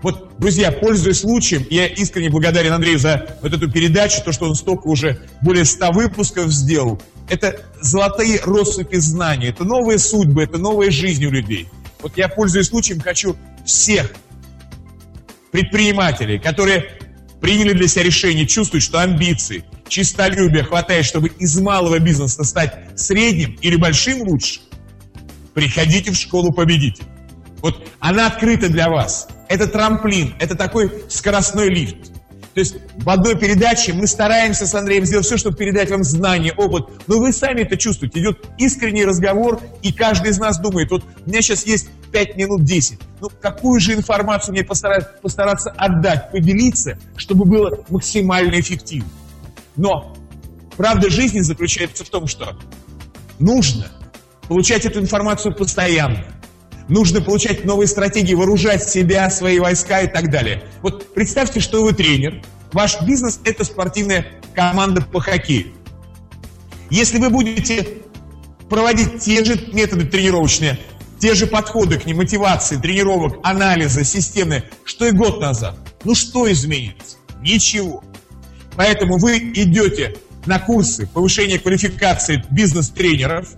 Вот, 0.00 0.38
друзья, 0.38 0.70
пользуясь 0.70 1.20
случаем, 1.20 1.66
я 1.70 1.86
искренне 1.86 2.30
благодарен 2.30 2.72
Андрею 2.72 3.00
за 3.00 3.36
вот 3.42 3.52
эту 3.52 3.68
передачу, 3.68 4.22
то, 4.24 4.30
что 4.30 4.46
он 4.46 4.54
столько 4.54 4.86
уже, 4.86 5.18
более 5.42 5.64
ста 5.64 5.90
выпусков 5.90 6.52
сделал. 6.52 7.02
Это 7.28 7.60
золотые 7.80 8.40
россыпи 8.44 8.96
знаний, 8.96 9.48
это 9.48 9.64
новые 9.64 9.98
судьбы, 9.98 10.44
это 10.44 10.56
новая 10.56 10.92
жизнь 10.92 11.26
у 11.26 11.30
людей. 11.30 11.68
Вот 12.00 12.16
я, 12.16 12.28
пользуясь 12.28 12.68
случаем, 12.68 13.00
хочу 13.00 13.36
всех 13.66 14.12
предпринимателей, 15.50 16.38
которые 16.38 16.92
приняли 17.40 17.72
для 17.72 17.88
себя 17.88 18.04
решение, 18.04 18.46
чувствуют, 18.46 18.84
что 18.84 19.00
амбиции, 19.00 19.64
чистолюбия 19.88 20.64
хватает, 20.64 21.04
чтобы 21.04 21.28
из 21.28 21.58
малого 21.60 21.98
бизнеса 21.98 22.44
стать 22.44 22.74
средним 22.96 23.56
или 23.60 23.76
большим 23.76 24.22
лучше, 24.22 24.60
приходите 25.54 26.10
в 26.10 26.16
школу 26.16 26.52
победителей. 26.52 27.08
Вот 27.60 27.86
она 27.98 28.26
открыта 28.26 28.68
для 28.68 28.88
вас. 28.88 29.28
Это 29.48 29.66
трамплин, 29.66 30.34
это 30.38 30.54
такой 30.54 30.92
скоростной 31.08 31.68
лифт. 31.68 32.12
То 32.54 32.60
есть 32.60 32.76
в 32.96 33.08
одной 33.08 33.38
передаче 33.38 33.92
мы 33.92 34.06
стараемся 34.06 34.66
с 34.66 34.74
Андреем 34.74 35.04
сделать 35.04 35.26
все, 35.26 35.36
чтобы 35.36 35.56
передать 35.56 35.90
вам 35.90 36.02
знания, 36.02 36.52
опыт. 36.56 36.88
Но 37.06 37.18
вы 37.18 37.32
сами 37.32 37.60
это 37.60 37.76
чувствуете. 37.76 38.20
Идет 38.20 38.46
искренний 38.58 39.04
разговор, 39.04 39.60
и 39.82 39.92
каждый 39.92 40.32
из 40.32 40.38
нас 40.38 40.58
думает, 40.58 40.90
вот 40.90 41.04
у 41.24 41.30
меня 41.30 41.40
сейчас 41.40 41.64
есть 41.66 41.88
5 42.10 42.36
минут 42.36 42.64
10. 42.64 42.98
Ну, 43.20 43.28
какую 43.40 43.80
же 43.80 43.94
информацию 43.94 44.52
мне 44.52 44.64
постараться, 44.64 45.10
постараться 45.22 45.70
отдать, 45.70 46.30
поделиться, 46.30 46.98
чтобы 47.16 47.44
было 47.44 47.84
максимально 47.88 48.58
эффективно. 48.60 49.08
Но 49.76 50.16
правда 50.76 51.10
жизни 51.10 51.40
заключается 51.40 52.04
в 52.04 52.10
том, 52.10 52.26
что 52.26 52.56
нужно 53.38 53.86
получать 54.48 54.84
эту 54.84 55.00
информацию 55.00 55.54
постоянно. 55.54 56.24
Нужно 56.88 57.20
получать 57.20 57.64
новые 57.64 57.86
стратегии, 57.86 58.34
вооружать 58.34 58.88
себя, 58.88 59.28
свои 59.30 59.58
войска 59.58 60.00
и 60.00 60.08
так 60.08 60.30
далее. 60.30 60.64
Вот 60.80 61.12
представьте, 61.14 61.60
что 61.60 61.82
вы 61.82 61.92
тренер. 61.92 62.42
Ваш 62.72 63.02
бизнес– 63.02 63.40
это 63.44 63.64
спортивная 63.64 64.26
команда 64.54 65.02
по 65.02 65.20
хоккею. 65.20 65.72
Если 66.90 67.18
вы 67.18 67.28
будете 67.28 67.86
проводить 68.70 69.20
те 69.20 69.44
же 69.44 69.58
методы 69.72 70.06
тренировочные, 70.06 70.78
те 71.20 71.34
же 71.34 71.46
подходы 71.46 71.98
к 71.98 72.06
ним, 72.06 72.18
мотивации, 72.18 72.76
тренировок, 72.76 73.38
анализа, 73.42 74.04
системы, 74.04 74.64
что 74.84 75.06
и 75.06 75.10
год 75.12 75.40
назад, 75.40 75.76
ну 76.04 76.14
что 76.14 76.50
изменится? 76.50 77.16
Ничего. 77.40 78.04
Поэтому 78.76 79.18
вы 79.18 79.38
идете 79.38 80.16
на 80.46 80.58
курсы 80.58 81.06
повышения 81.06 81.58
квалификации 81.58 82.44
бизнес-тренеров, 82.50 83.48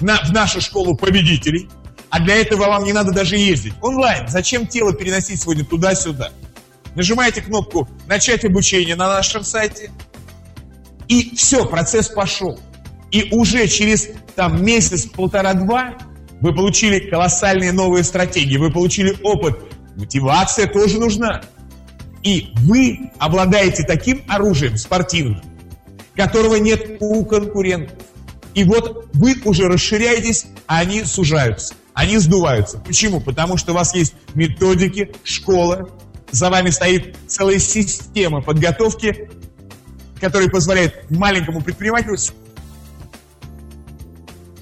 на, 0.00 0.22
в 0.24 0.32
нашу 0.32 0.60
школу 0.60 0.96
победителей– 0.96 1.68
а 2.12 2.20
для 2.20 2.36
этого 2.36 2.66
вам 2.66 2.84
не 2.84 2.92
надо 2.92 3.10
даже 3.10 3.38
ездить. 3.38 3.72
Онлайн. 3.80 4.28
Зачем 4.28 4.66
тело 4.66 4.92
переносить 4.92 5.40
сегодня 5.40 5.64
туда-сюда? 5.64 6.30
Нажимаете 6.94 7.40
кнопку 7.40 7.88
«Начать 8.06 8.44
обучение» 8.44 8.96
на 8.96 9.08
нашем 9.08 9.44
сайте. 9.44 9.90
И 11.08 11.34
все, 11.34 11.64
процесс 11.64 12.10
пошел. 12.10 12.60
И 13.10 13.28
уже 13.30 13.66
через 13.66 14.10
там 14.36 14.62
месяц, 14.62 15.06
полтора-два 15.06 15.94
вы 16.42 16.54
получили 16.54 16.98
колоссальные 16.98 17.72
новые 17.72 18.04
стратегии, 18.04 18.58
вы 18.58 18.70
получили 18.70 19.16
опыт. 19.22 19.58
Мотивация 19.96 20.66
тоже 20.66 20.98
нужна. 20.98 21.42
И 22.22 22.50
вы 22.60 23.10
обладаете 23.18 23.84
таким 23.84 24.22
оружием 24.28 24.76
спортивным, 24.76 25.42
которого 26.14 26.56
нет 26.56 26.98
у 27.00 27.24
конкурентов. 27.24 27.96
И 28.54 28.64
вот 28.64 29.08
вы 29.14 29.36
уже 29.44 29.68
расширяетесь, 29.68 30.46
а 30.66 30.80
они 30.80 31.04
сужаются 31.04 31.74
они 31.94 32.18
сдуваются. 32.18 32.78
Почему? 32.78 33.20
Потому 33.20 33.56
что 33.56 33.72
у 33.72 33.74
вас 33.74 33.94
есть 33.94 34.14
методики, 34.34 35.12
школа, 35.24 35.88
за 36.30 36.50
вами 36.50 36.70
стоит 36.70 37.16
целая 37.26 37.58
система 37.58 38.40
подготовки, 38.40 39.30
которая 40.20 40.48
позволяет 40.48 41.10
маленькому 41.10 41.60
предпринимателю 41.60 42.16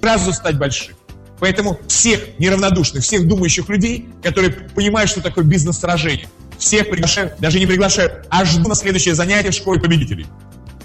сразу 0.00 0.32
стать 0.32 0.58
большим. 0.58 0.96
Поэтому 1.40 1.80
всех 1.88 2.38
неравнодушных, 2.38 3.02
всех 3.02 3.26
думающих 3.26 3.68
людей, 3.68 4.08
которые 4.22 4.50
понимают, 4.50 5.10
что 5.10 5.22
такое 5.22 5.44
бизнес-сражение, 5.44 6.28
всех 6.58 6.90
приглашаю, 6.90 7.32
даже 7.38 7.58
не 7.58 7.66
приглашаю, 7.66 8.24
а 8.28 8.44
жду 8.44 8.68
на 8.68 8.74
следующее 8.74 9.14
занятие 9.14 9.50
в 9.50 9.54
школе 9.54 9.80
победителей. 9.80 10.26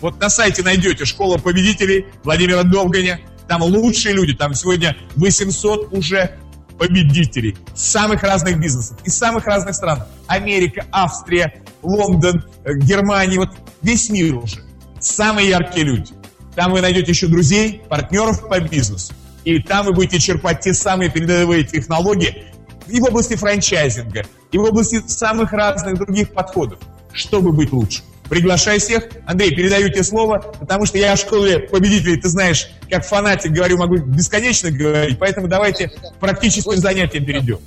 Вот 0.02 0.20
на 0.20 0.30
сайте 0.30 0.64
найдете 0.64 1.06
«Школа 1.06 1.38
победителей» 1.38 2.06
Владимира 2.24 2.64
Довганя, 2.64 3.20
там 3.48 3.62
лучшие 3.62 4.14
люди, 4.14 4.34
там 4.34 4.54
сегодня 4.54 4.96
800 5.16 5.94
уже 5.94 6.38
победителей 6.78 7.58
самых 7.74 8.24
разных 8.24 8.60
бизнесов, 8.60 8.98
из 9.04 9.18
самых 9.18 9.46
разных 9.46 9.76
стран. 9.76 10.04
Америка, 10.28 10.86
Австрия, 10.92 11.64
Лондон, 11.82 12.44
э, 12.64 12.74
Германия, 12.76 13.38
вот 13.38 13.50
весь 13.82 14.10
мир 14.10 14.36
уже. 14.36 14.64
Самые 15.00 15.50
яркие 15.50 15.86
люди. 15.86 16.14
Там 16.56 16.72
вы 16.72 16.82
найдете 16.82 17.12
еще 17.12 17.28
друзей, 17.28 17.82
партнеров 17.90 18.48
по 18.48 18.60
бизнесу. 18.60 19.14
И 19.46 19.60
там 19.60 19.86
вы 19.86 19.94
будете 19.94 20.20
черпать 20.20 20.60
те 20.60 20.74
самые 20.74 21.10
передовые 21.10 21.64
технологии 21.64 22.46
и 22.88 23.00
в 23.00 23.04
области 23.06 23.36
франчайзинга, 23.36 24.26
и 24.52 24.58
в 24.58 24.64
области 24.64 25.02
самых 25.08 25.54
разных 25.54 25.96
других 25.96 26.34
подходов, 26.34 26.80
чтобы 27.14 27.52
быть 27.52 27.72
лучше. 27.72 28.02
Приглашай 28.30 28.80
всех. 28.80 29.08
Андрей, 29.28 29.56
передаю 29.56 29.90
тебе 29.90 30.04
слово, 30.04 30.40
потому 30.60 30.86
что 30.86 30.98
я 30.98 31.16
в 31.16 31.20
школе 31.20 31.60
победителей, 31.60 32.20
ты 32.20 32.28
знаешь, 32.28 32.68
как 32.90 33.06
фанатик 33.06 33.52
говорю, 33.52 33.78
могу 33.78 33.98
бесконечно 33.98 34.72
говорить, 34.72 35.20
поэтому 35.20 35.48
давайте 35.48 35.90
к 35.90 36.16
практическим 36.20 36.78
занятиям 36.78 37.24
перейдем. 37.24 37.60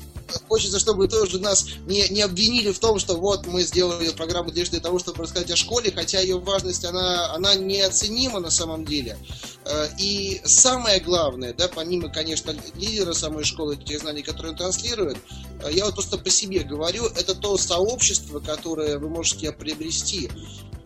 Хочется, 0.49 0.79
чтобы 0.79 1.09
тоже 1.09 1.39
нас 1.39 1.67
не, 1.87 2.09
не 2.09 2.23
обвинили 2.23 2.73
в 2.73 2.79
том, 2.79 2.99
что 2.99 3.17
вот 3.17 3.47
мы 3.47 3.63
сделали 3.63 4.11
программу 4.11 4.51
лишь 4.51 4.69
для 4.69 4.81
того, 4.81 4.99
чтобы 4.99 5.23
рассказать 5.23 5.51
о 5.51 5.57
школе, 5.57 5.93
хотя 5.95 6.21
ее 6.21 6.39
важность, 6.39 6.85
она, 6.85 7.33
она 7.35 7.55
неоценима 7.55 8.41
на 8.41 8.51
самом 8.51 8.85
деле. 8.85 9.19
Э, 9.65 9.89
и 9.99 10.41
самое 10.45 11.01
главное, 11.01 11.53
да, 11.53 11.69
помимо, 11.69 12.09
конечно, 12.09 12.55
лидера 12.77 13.13
самой 13.13 13.45
школы, 13.45 13.77
тех 13.77 14.01
знаний, 14.01 14.23
которые 14.23 14.53
он 14.53 14.59
транслирует, 14.59 15.19
э, 15.63 15.71
я 15.73 15.85
вот 15.85 15.95
просто 15.95 16.19
по 16.19 16.31
себе 16.31 16.61
говорю, 16.61 17.07
это 17.07 17.35
то 17.35 17.57
сообщество, 17.57 18.41
которое 18.41 18.99
вы 18.99 19.09
можете 19.09 19.53
приобрести. 19.53 20.31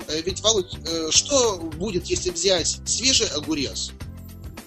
Э, 0.09 0.21
ведь, 0.23 0.41
Володь, 0.41 0.77
что 1.11 1.59
будет, 1.59 2.07
если 2.07 2.31
взять 2.31 2.81
свежий 2.85 3.29
огурец 3.29 3.93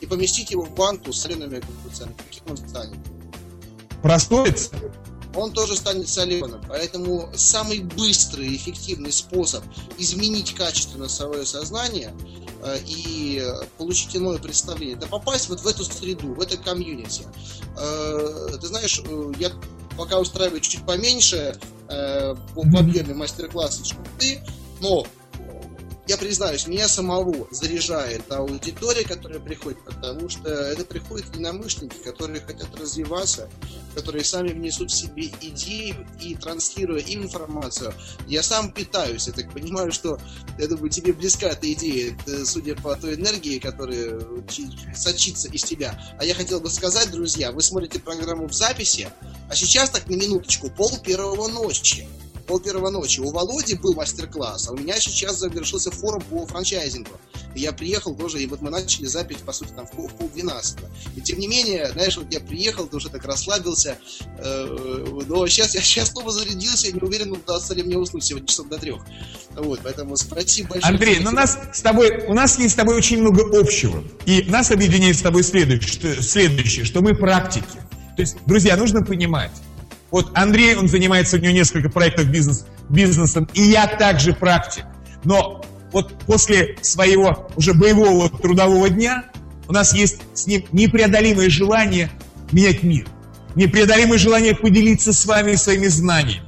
и 0.01 0.05
поместить 0.05 0.51
его 0.51 0.63
в 0.63 0.73
банку 0.75 1.11
с 1.11 1.21
солеными 1.21 1.57
огурцами? 1.57 2.15
Каким 2.29 2.51
он 2.51 2.57
станет? 2.57 3.14
Прослоится, 4.05 4.69
он 5.33 5.51
тоже 5.51 5.75
станет 5.75 6.07
соленым. 6.07 6.61
Поэтому 6.69 7.31
самый 7.35 7.79
быстрый 7.79 8.49
и 8.49 8.55
эффективный 8.55 9.11
способ 9.11 9.63
изменить 9.97 10.53
качественно 10.53 11.09
свое 11.09 11.43
сознание 11.43 12.13
э, 12.61 12.77
и 12.85 13.43
получить 13.79 14.15
иное 14.15 14.37
представление, 14.37 14.95
это 14.95 15.07
попасть 15.07 15.49
вот 15.49 15.61
в 15.61 15.67
эту 15.67 15.83
среду, 15.83 16.35
в 16.35 16.39
это 16.39 16.55
комьюнити. 16.55 17.23
Э, 17.79 18.49
ты 18.61 18.67
знаешь, 18.67 19.01
э, 19.03 19.31
я 19.39 19.51
пока 19.97 20.19
устраиваю 20.19 20.61
чуть 20.61 20.85
поменьше 20.85 21.57
по 21.87 22.61
объеме 22.61 23.13
мастер-класса, 23.13 23.83
но 24.81 25.05
я 26.07 26.17
признаюсь, 26.17 26.67
меня 26.67 26.87
самого 26.87 27.47
заряжает 27.51 28.31
аудитория, 28.31 29.03
которая 29.03 29.39
приходит, 29.39 29.83
потому 29.83 30.29
что 30.29 30.49
это 30.49 30.85
приходят 30.85 31.27
единомышленники, 31.33 31.97
которые 32.03 32.41
хотят 32.41 32.67
развиваться, 32.79 33.49
которые 33.95 34.23
сами 34.23 34.49
внесут 34.49 34.91
в 34.91 34.95
себе 34.95 35.31
идеи 35.41 35.95
и 36.21 36.35
транслируя 36.35 37.01
им 37.01 37.23
информацию. 37.23 37.93
Я 38.27 38.43
сам 38.43 38.71
питаюсь, 38.71 39.27
я 39.27 39.33
так 39.33 39.51
понимаю, 39.51 39.91
что, 39.91 40.19
я 40.59 40.67
думаю, 40.67 40.89
тебе 40.89 41.11
близка 41.11 41.47
эта 41.47 41.71
идея, 41.73 42.17
судя 42.45 42.75
по 42.75 42.95
той 42.95 43.15
энергии, 43.15 43.57
которая 43.57 44.19
сочится 44.95 45.47
из 45.47 45.63
тебя. 45.63 45.99
А 46.19 46.25
я 46.25 46.35
хотел 46.35 46.59
бы 46.59 46.69
сказать, 46.69 47.09
друзья, 47.11 47.51
вы 47.51 47.61
смотрите 47.61 47.99
программу 47.99 48.47
в 48.47 48.53
записи, 48.53 49.09
а 49.49 49.55
сейчас 49.55 49.89
так 49.89 50.07
на 50.07 50.15
минуточку, 50.15 50.69
пол 50.69 50.97
первого 50.99 51.47
ночи 51.47 52.07
пол 52.45 52.59
первого 52.59 52.89
ночи. 52.89 53.19
У 53.19 53.31
Володи 53.31 53.75
был 53.75 53.93
мастер-класс, 53.93 54.69
а 54.69 54.73
у 54.73 54.77
меня 54.77 54.99
сейчас 54.99 55.39
завершился 55.39 55.91
форум 55.91 56.21
по 56.29 56.45
франчайзингу. 56.45 57.11
И 57.55 57.61
я 57.61 57.71
приехал 57.71 58.15
тоже, 58.15 58.41
и 58.41 58.47
вот 58.47 58.61
мы 58.61 58.69
начали 58.69 59.05
запись, 59.05 59.37
по 59.45 59.53
сути, 59.53 59.69
там 59.75 59.87
в 59.87 59.91
пол, 59.91 60.09
двенадцатого. 60.33 60.89
И 61.15 61.21
тем 61.21 61.39
не 61.39 61.47
менее, 61.47 61.89
знаешь, 61.93 62.17
вот 62.17 62.31
я 62.31 62.39
приехал, 62.39 62.87
тоже 62.87 63.09
так 63.09 63.23
расслабился, 63.25 63.97
э, 64.37 65.23
но 65.27 65.47
сейчас 65.47 65.73
я 65.73 65.81
сейчас 65.81 66.09
снова 66.09 66.31
зарядился, 66.31 66.87
я 66.87 66.93
не 66.93 66.99
уверен, 66.99 67.31
удастся 67.31 67.73
ли 67.73 67.83
мне 67.83 67.97
уснуть 67.97 68.25
сегодня 68.25 68.47
часов 68.47 68.67
до 68.67 68.77
трех. 68.77 69.01
Вот, 69.55 69.79
поэтому 69.83 70.17
спасибо 70.17 70.71
большое. 70.71 70.91
Андрей, 70.91 71.19
ну 71.19 71.31
нас 71.31 71.57
с 71.73 71.81
тобой, 71.81 72.25
у 72.27 72.33
нас 72.33 72.59
есть 72.59 72.73
с 72.73 72.75
тобой 72.75 72.95
очень 72.95 73.21
много 73.21 73.59
общего. 73.59 74.03
И 74.25 74.43
нас 74.49 74.71
объединяет 74.71 75.17
с 75.17 75.21
тобой 75.21 75.43
следующее, 75.43 75.91
что, 75.91 76.21
следующее, 76.21 76.83
что 76.83 77.01
мы 77.01 77.15
практики. 77.15 77.65
То 78.15 78.21
есть, 78.21 78.37
друзья, 78.45 78.77
нужно 78.77 79.03
понимать, 79.03 79.51
вот 80.15 80.31
Андрей, 80.33 80.77
он 80.77 80.87
занимается, 80.87 81.35
у 81.35 81.39
него 81.41 81.51
несколько 81.51 81.89
проектов 81.89 82.27
бизнес, 82.27 82.65
бизнесом, 82.87 83.49
и 83.53 83.63
я 83.63 83.85
также 83.85 84.31
практик. 84.31 84.85
Но 85.25 85.65
вот 85.91 86.17
после 86.19 86.77
своего 86.81 87.49
уже 87.57 87.73
боевого 87.73 88.29
трудового 88.29 88.89
дня 88.89 89.25
у 89.67 89.73
нас 89.73 89.93
есть 89.93 90.21
с 90.33 90.47
ним 90.47 90.63
непреодолимое 90.71 91.49
желание 91.49 92.09
менять 92.53 92.81
мир. 92.81 93.05
Непреодолимое 93.55 94.17
желание 94.17 94.55
поделиться 94.55 95.11
с 95.11 95.25
вами 95.25 95.55
своими 95.55 95.87
знаниями. 95.87 96.47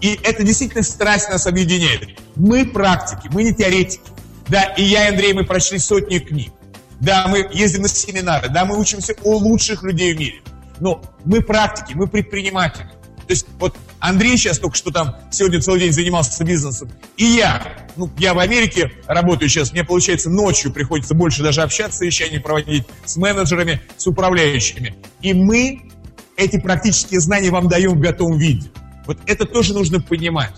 И 0.00 0.18
это 0.24 0.42
действительно 0.42 0.82
страсть 0.82 1.30
нас 1.30 1.46
объединяет. 1.46 2.18
Мы 2.34 2.66
практики, 2.66 3.30
мы 3.32 3.44
не 3.44 3.54
теоретики. 3.54 4.10
Да, 4.48 4.64
и 4.76 4.82
я, 4.82 5.06
и 5.06 5.10
Андрей, 5.12 5.34
мы 5.34 5.44
прочли 5.44 5.78
сотни 5.78 6.18
книг. 6.18 6.52
Да, 6.98 7.28
мы 7.28 7.48
ездим 7.52 7.82
на 7.82 7.88
семинары, 7.88 8.48
да, 8.48 8.64
мы 8.64 8.76
учимся 8.76 9.14
у 9.22 9.36
лучших 9.36 9.84
людей 9.84 10.14
в 10.14 10.18
мире. 10.18 10.42
Но 10.80 11.02
мы 11.24 11.40
практики, 11.40 11.94
мы 11.94 12.06
предприниматели. 12.06 12.88
То 13.28 13.34
есть 13.34 13.46
вот 13.58 13.76
Андрей 14.00 14.38
сейчас 14.38 14.58
только 14.58 14.76
что 14.76 14.90
там 14.90 15.16
сегодня 15.30 15.60
целый 15.60 15.80
день 15.80 15.92
занимался 15.92 16.44
бизнесом. 16.44 16.90
И 17.18 17.24
я, 17.24 17.62
ну, 17.96 18.10
я 18.16 18.32
в 18.32 18.38
Америке 18.38 18.90
работаю 19.06 19.50
сейчас, 19.50 19.72
мне 19.72 19.84
получается 19.84 20.30
ночью 20.30 20.72
приходится 20.72 21.14
больше 21.14 21.42
даже 21.42 21.60
общаться, 21.60 21.98
совещания 21.98 22.40
проводить 22.40 22.86
с 23.04 23.16
менеджерами, 23.16 23.82
с 23.98 24.06
управляющими. 24.06 24.94
И 25.20 25.34
мы 25.34 25.90
эти 26.36 26.58
практические 26.58 27.20
знания 27.20 27.50
вам 27.50 27.68
даем 27.68 27.92
в 27.92 28.00
готовом 28.00 28.38
виде. 28.38 28.70
Вот 29.04 29.18
это 29.26 29.44
тоже 29.44 29.74
нужно 29.74 30.00
понимать. 30.00 30.54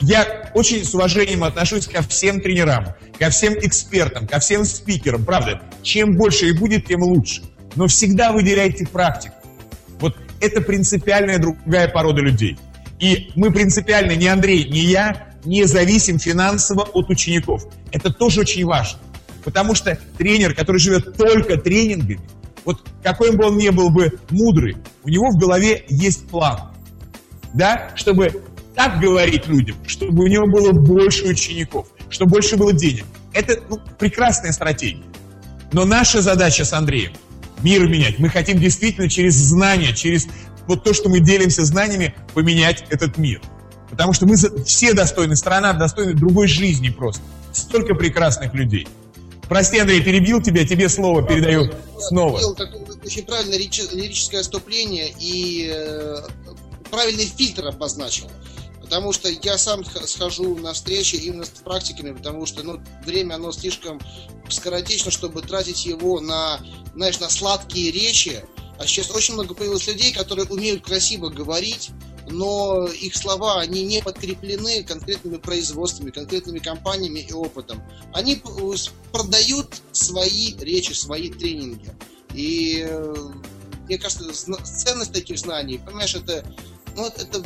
Я 0.00 0.50
очень 0.54 0.84
с 0.84 0.94
уважением 0.94 1.44
отношусь 1.44 1.86
ко 1.86 2.02
всем 2.02 2.40
тренерам, 2.40 2.94
ко 3.18 3.30
всем 3.30 3.54
экспертам, 3.54 4.26
ко 4.26 4.38
всем 4.38 4.64
спикерам. 4.64 5.24
Правда, 5.24 5.62
чем 5.82 6.16
больше 6.16 6.46
их 6.46 6.58
будет, 6.58 6.86
тем 6.86 7.02
лучше. 7.02 7.42
Но 7.74 7.86
всегда 7.86 8.32
выделяйте 8.32 8.86
практику. 8.86 9.34
Это 10.44 10.60
принципиальная 10.60 11.38
другая 11.38 11.88
порода 11.88 12.20
людей. 12.20 12.58
И 13.00 13.30
мы 13.34 13.50
принципиально, 13.50 14.12
ни 14.12 14.26
Андрей, 14.26 14.68
ни 14.68 14.78
я, 14.78 15.30
не 15.46 15.64
зависим 15.64 16.18
финансово 16.18 16.82
от 16.82 17.08
учеников. 17.08 17.66
Это 17.92 18.12
тоже 18.12 18.40
очень 18.40 18.66
важно. 18.66 18.98
Потому 19.42 19.74
что 19.74 19.98
тренер, 20.18 20.54
который 20.54 20.76
живет 20.76 21.16
только 21.16 21.56
тренингами, 21.56 22.20
вот 22.66 22.86
какой 23.02 23.34
бы 23.34 23.46
он 23.46 23.56
ни 23.56 23.70
был 23.70 23.88
бы 23.88 24.18
мудрый, 24.28 24.76
у 25.02 25.08
него 25.08 25.30
в 25.30 25.38
голове 25.38 25.86
есть 25.88 26.28
план. 26.28 26.72
Да, 27.54 27.92
чтобы 27.94 28.42
так 28.74 29.00
говорить 29.00 29.46
людям, 29.46 29.76
чтобы 29.86 30.24
у 30.24 30.26
него 30.26 30.46
было 30.46 30.72
больше 30.72 31.24
учеников, 31.24 31.86
чтобы 32.10 32.32
больше 32.32 32.58
было 32.58 32.74
денег. 32.74 33.06
Это 33.32 33.62
ну, 33.70 33.78
прекрасная 33.98 34.52
стратегия. 34.52 35.04
Но 35.72 35.86
наша 35.86 36.20
задача 36.20 36.66
с 36.66 36.72
Андреем 36.74 37.12
мир 37.62 37.88
менять. 37.88 38.18
Мы 38.18 38.28
хотим 38.28 38.58
действительно 38.58 39.08
через 39.08 39.34
знания, 39.34 39.94
через 39.94 40.26
вот 40.66 40.84
то, 40.84 40.94
что 40.94 41.08
мы 41.08 41.20
делимся 41.20 41.64
знаниями, 41.64 42.14
поменять 42.32 42.84
этот 42.90 43.18
мир. 43.18 43.40
Потому 43.90 44.12
что 44.12 44.26
мы 44.26 44.36
все 44.64 44.92
достойны, 44.92 45.36
страна 45.36 45.72
достойна 45.72 46.14
другой 46.14 46.48
жизни 46.48 46.88
просто. 46.88 47.22
Столько 47.52 47.94
прекрасных 47.94 48.54
людей. 48.54 48.88
Прости, 49.48 49.78
Андрей, 49.78 50.02
перебил 50.02 50.42
тебя, 50.42 50.66
тебе 50.66 50.88
слово 50.88 51.22
передаю 51.22 51.70
снова. 52.00 52.40
Очень 53.04 53.24
правильное 53.24 53.58
лирическое 53.58 54.40
отступление 54.40 55.12
и 55.20 55.70
э, 55.72 56.22
правильный 56.90 57.26
фильтр 57.26 57.68
обозначил. 57.68 58.30
Потому 58.84 59.14
что 59.14 59.30
я 59.30 59.56
сам 59.56 59.82
схожу 59.82 60.56
на 60.58 60.74
встречи 60.74 61.16
именно 61.16 61.46
с 61.46 61.48
практиками, 61.48 62.12
потому 62.12 62.44
что 62.44 62.62
ну, 62.62 62.82
время 63.06 63.36
оно 63.36 63.50
слишком 63.50 63.98
скоротечно, 64.50 65.10
чтобы 65.10 65.40
тратить 65.40 65.86
его 65.86 66.20
на, 66.20 66.60
знаешь, 66.94 67.18
на 67.18 67.30
сладкие 67.30 67.90
речи. 67.90 68.44
А 68.78 68.86
сейчас 68.86 69.10
очень 69.10 69.34
много 69.34 69.54
появилось 69.54 69.86
людей, 69.86 70.12
которые 70.12 70.46
умеют 70.46 70.84
красиво 70.84 71.30
говорить, 71.30 71.92
но 72.28 72.86
их 72.86 73.16
слова, 73.16 73.60
они 73.60 73.84
не 73.84 74.02
подкреплены 74.02 74.84
конкретными 74.84 75.38
производствами, 75.38 76.10
конкретными 76.10 76.58
компаниями 76.58 77.20
и 77.20 77.32
опытом. 77.32 77.82
Они 78.12 78.42
продают 79.12 79.80
свои 79.92 80.54
речи, 80.58 80.92
свои 80.92 81.30
тренинги. 81.30 81.90
И 82.34 82.84
э, 82.86 83.14
мне 83.86 83.96
кажется, 83.96 84.30
ценность 84.62 85.14
таких 85.14 85.38
знаний, 85.38 85.78
понимаешь, 85.78 86.14
это, 86.14 86.44
ну, 86.94 87.06
это 87.06 87.42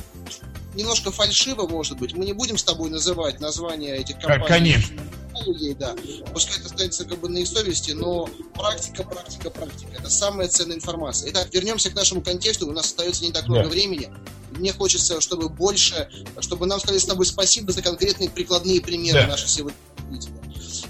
немножко 0.79 1.11
фальшиво, 1.11 1.67
может 1.67 1.99
быть. 1.99 2.15
Мы 2.15 2.25
не 2.25 2.33
будем 2.33 2.57
с 2.57 2.63
тобой 2.63 2.89
называть 2.89 3.41
названия 3.41 3.97
этих 3.97 4.19
компаний. 4.21 4.47
Конечно. 4.47 5.03
Ей, 5.47 5.75
да. 5.75 5.95
Пускай 6.33 6.59
это 6.59 6.67
останется 6.67 7.05
как 7.05 7.19
бы 7.21 7.29
на 7.29 7.39
их 7.39 7.49
совести, 7.49 7.93
но 7.93 8.29
практика, 8.55 9.05
практика, 9.05 9.51
практика. 9.51 9.91
Это 9.99 10.11
самая 10.11 10.49
ценная 10.49 10.77
информация. 10.77 11.31
Итак, 11.31 11.49
вернемся 11.53 11.91
к 11.91 11.95
нашему 11.95 12.23
контексту. 12.23 12.69
У 12.69 12.73
нас 12.73 12.87
остается 12.87 13.25
не 13.25 13.33
так 13.33 13.47
много 13.47 13.65
да. 13.65 13.69
времени. 13.69 14.13
Мне 14.51 14.73
хочется, 14.73 15.21
чтобы 15.21 15.49
больше, 15.49 16.09
чтобы 16.41 16.67
нам 16.67 16.81
сказали 16.81 16.99
с 16.99 17.05
тобой 17.05 17.27
спасибо 17.27 17.73
за 17.73 17.83
конкретные 17.83 18.31
прикладные 18.31 18.81
примеры 18.81 19.23
да. 19.23 19.29
наших 19.29 19.49
сегодня. 19.49 19.77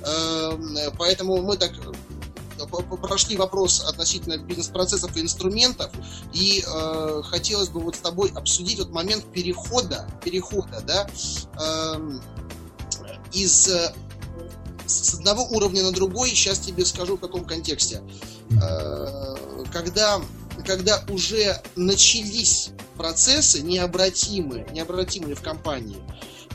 Эм, 0.05 0.76
поэтому 0.97 1.43
мы 1.43 1.57
так 1.57 1.72
прошли 2.66 3.36
вопрос 3.36 3.84
относительно 3.84 4.38
бизнес-процессов 4.38 5.16
и 5.16 5.20
инструментов, 5.20 5.90
и 6.32 6.64
э, 6.66 7.22
хотелось 7.24 7.68
бы 7.68 7.80
вот 7.80 7.96
с 7.96 8.00
тобой 8.00 8.32
обсудить 8.34 8.78
вот 8.78 8.90
момент 8.90 9.24
перехода, 9.32 10.09
перехода, 10.24 10.82
да, 10.86 11.09
эм, 11.62 12.20
э, 13.02 13.16
из 13.32 13.70
с 14.88 15.14
одного 15.14 15.44
уровня 15.44 15.82
на 15.82 15.92
другой, 15.92 16.30
сейчас 16.30 16.59
тебе 16.59 16.84
скажу 16.84 17.16
в 17.16 17.20
каком 17.20 17.44
контексте. 17.44 18.02
Э, 18.62 19.34
когда, 19.72 20.20
когда 20.66 21.04
уже 21.11 21.61
начались 21.76 22.70
процессы 22.96 23.61
необратимые, 23.61 24.66
необратимые 24.72 25.34
в 25.34 25.42
компании, 25.42 25.98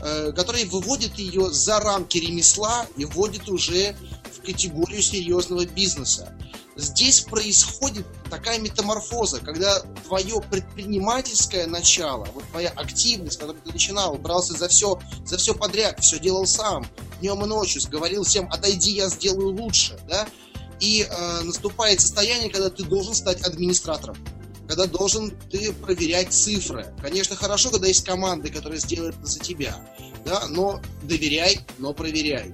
э, 0.00 0.32
которые 0.32 0.66
выводят 0.66 1.14
ее 1.18 1.50
за 1.50 1.78
рамки 1.80 2.18
ремесла 2.18 2.86
и 2.96 3.04
вводят 3.04 3.48
уже 3.48 3.96
в 4.36 4.42
категорию 4.42 5.02
серьезного 5.02 5.64
бизнеса. 5.66 6.32
Здесь 6.76 7.20
происходит 7.20 8.04
такая 8.30 8.58
метаморфоза, 8.58 9.40
когда 9.40 9.80
твое 10.06 10.40
предпринимательское 10.40 11.66
начало, 11.66 12.26
вот 12.34 12.44
твоя 12.50 12.70
активность, 12.70 13.38
которую 13.38 13.62
ты 13.62 13.72
начинал, 13.72 14.16
брался 14.16 14.54
за 14.54 14.68
все, 14.68 14.98
за 15.24 15.36
все 15.36 15.54
подряд, 15.54 16.00
все 16.00 16.18
делал 16.18 16.46
сам, 16.46 16.86
днем 17.20 17.44
и 17.44 17.48
ночью, 17.48 17.80
говорил 17.88 18.24
всем, 18.24 18.50
отойди, 18.50 18.92
я 18.92 19.08
сделаю 19.08 19.50
лучше, 19.50 19.98
да, 20.08 20.26
и 20.80 21.06
э, 21.08 21.40
наступает 21.42 22.00
состояние, 22.00 22.50
когда 22.50 22.70
ты 22.70 22.82
должен 22.84 23.14
стать 23.14 23.42
администратором 23.42 24.16
когда 24.66 24.86
должен 24.86 25.30
ты 25.50 25.72
проверять 25.72 26.32
цифры. 26.32 26.86
Конечно, 27.00 27.36
хорошо, 27.36 27.70
когда 27.70 27.86
есть 27.86 28.04
команды, 28.04 28.50
которые 28.50 28.80
сделают 28.80 29.16
это 29.16 29.26
за 29.26 29.38
тебя, 29.40 29.76
да, 30.24 30.46
но 30.48 30.80
доверяй, 31.02 31.60
но 31.78 31.92
проверяй. 31.92 32.52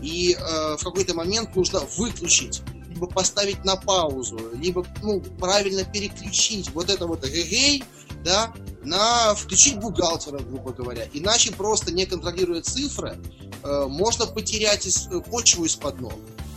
И 0.00 0.36
э, 0.38 0.76
в 0.76 0.82
какой-то 0.82 1.14
момент 1.14 1.54
нужно 1.54 1.80
выключить, 1.96 2.62
либо 2.88 3.06
поставить 3.06 3.64
на 3.64 3.76
паузу, 3.76 4.38
либо 4.54 4.84
ну, 5.02 5.20
правильно 5.38 5.84
переключить 5.84 6.70
вот 6.70 6.90
это 6.90 7.06
вот 7.06 7.26
эгегей, 7.26 7.84
да, 8.24 8.52
на 8.82 9.34
включить 9.34 9.78
бухгалтера, 9.78 10.38
грубо 10.38 10.72
говоря. 10.72 11.08
Иначе 11.12 11.52
просто 11.52 11.92
не 11.92 12.06
контролируя 12.06 12.62
цифры, 12.62 13.16
э, 13.62 13.86
можно 13.88 14.26
потерять 14.26 14.86
из, 14.86 15.06
э, 15.06 15.20
почву 15.20 15.64
из-под 15.64 16.00
ног. 16.00 16.14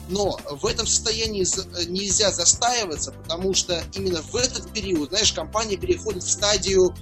Но 0.07 0.37
в 0.51 0.65
этом 0.67 0.85
состоянии 0.85 1.45
нельзя 1.89 2.31
застаиваться, 2.31 3.11
потому 3.11 3.55
что 3.55 3.83
именно 3.93 4.21
в 4.21 4.35
этот 4.35 4.71
период, 4.71 5.09
знаешь, 5.09 5.33
компания 5.33 5.77
переходит 5.77 6.23
в 6.23 6.29
стадию 6.29 6.95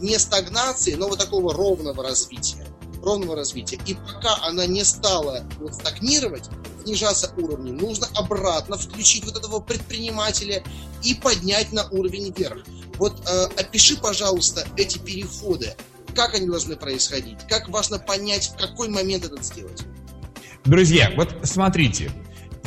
не 0.00 0.18
стагнации, 0.18 0.94
но 0.94 1.08
вот 1.08 1.18
такого 1.18 1.54
ровного 1.54 2.02
развития. 2.02 2.66
Ровного 3.02 3.36
развития. 3.36 3.78
И 3.86 3.94
пока 3.94 4.36
она 4.42 4.66
не 4.66 4.84
стала 4.84 5.42
вот 5.58 5.74
стагнировать, 5.74 6.44
снижаться 6.84 7.32
уровни, 7.36 7.70
нужно 7.70 8.06
обратно 8.14 8.76
включить 8.76 9.24
вот 9.24 9.36
этого 9.36 9.60
предпринимателя 9.60 10.62
и 11.02 11.14
поднять 11.14 11.72
на 11.72 11.88
уровень 11.88 12.32
вверх. 12.36 12.64
Вот 12.98 13.14
э, 13.26 13.44
опиши, 13.56 13.96
пожалуйста, 13.96 14.66
эти 14.76 14.98
переходы. 14.98 15.74
Как 16.14 16.34
они 16.34 16.46
должны 16.46 16.76
происходить? 16.76 17.38
Как 17.48 17.68
важно 17.68 17.98
понять, 17.98 18.52
в 18.54 18.60
какой 18.60 18.88
момент 18.88 19.24
это 19.24 19.42
сделать? 19.42 19.82
Друзья, 20.64 21.10
вот 21.16 21.34
смотрите, 21.44 22.10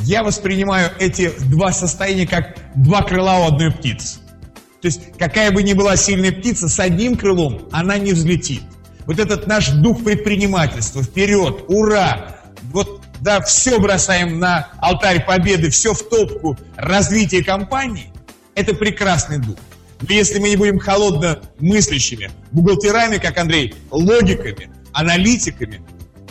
я 0.00 0.24
воспринимаю 0.24 0.90
эти 0.98 1.30
два 1.48 1.72
состояния 1.72 2.26
как 2.26 2.58
два 2.74 3.02
крыла 3.02 3.40
у 3.40 3.44
одной 3.44 3.70
птицы. 3.70 4.18
То 4.82 4.88
есть 4.88 5.16
какая 5.18 5.50
бы 5.50 5.62
ни 5.62 5.72
была 5.72 5.96
сильная 5.96 6.32
птица, 6.32 6.68
с 6.68 6.78
одним 6.80 7.16
крылом 7.16 7.68
она 7.72 7.96
не 7.96 8.12
взлетит. 8.12 8.62
Вот 9.06 9.18
этот 9.18 9.46
наш 9.46 9.68
дух 9.68 10.02
предпринимательства, 10.04 11.02
вперед, 11.02 11.64
ура! 11.68 12.36
Вот 12.72 13.02
да, 13.20 13.40
все 13.40 13.78
бросаем 13.78 14.38
на 14.38 14.68
алтарь 14.78 15.24
победы, 15.24 15.70
все 15.70 15.94
в 15.94 16.08
топку 16.08 16.58
развития 16.76 17.42
компании, 17.42 18.10
это 18.54 18.74
прекрасный 18.74 19.38
дух. 19.38 19.56
Но 20.00 20.12
если 20.12 20.38
мы 20.38 20.50
не 20.50 20.56
будем 20.56 20.78
холодно 20.78 21.40
мыслящими, 21.58 22.30
бухгалтерами, 22.52 23.18
как 23.18 23.38
Андрей, 23.38 23.74
логиками, 23.90 24.70
аналитиками, 24.92 25.82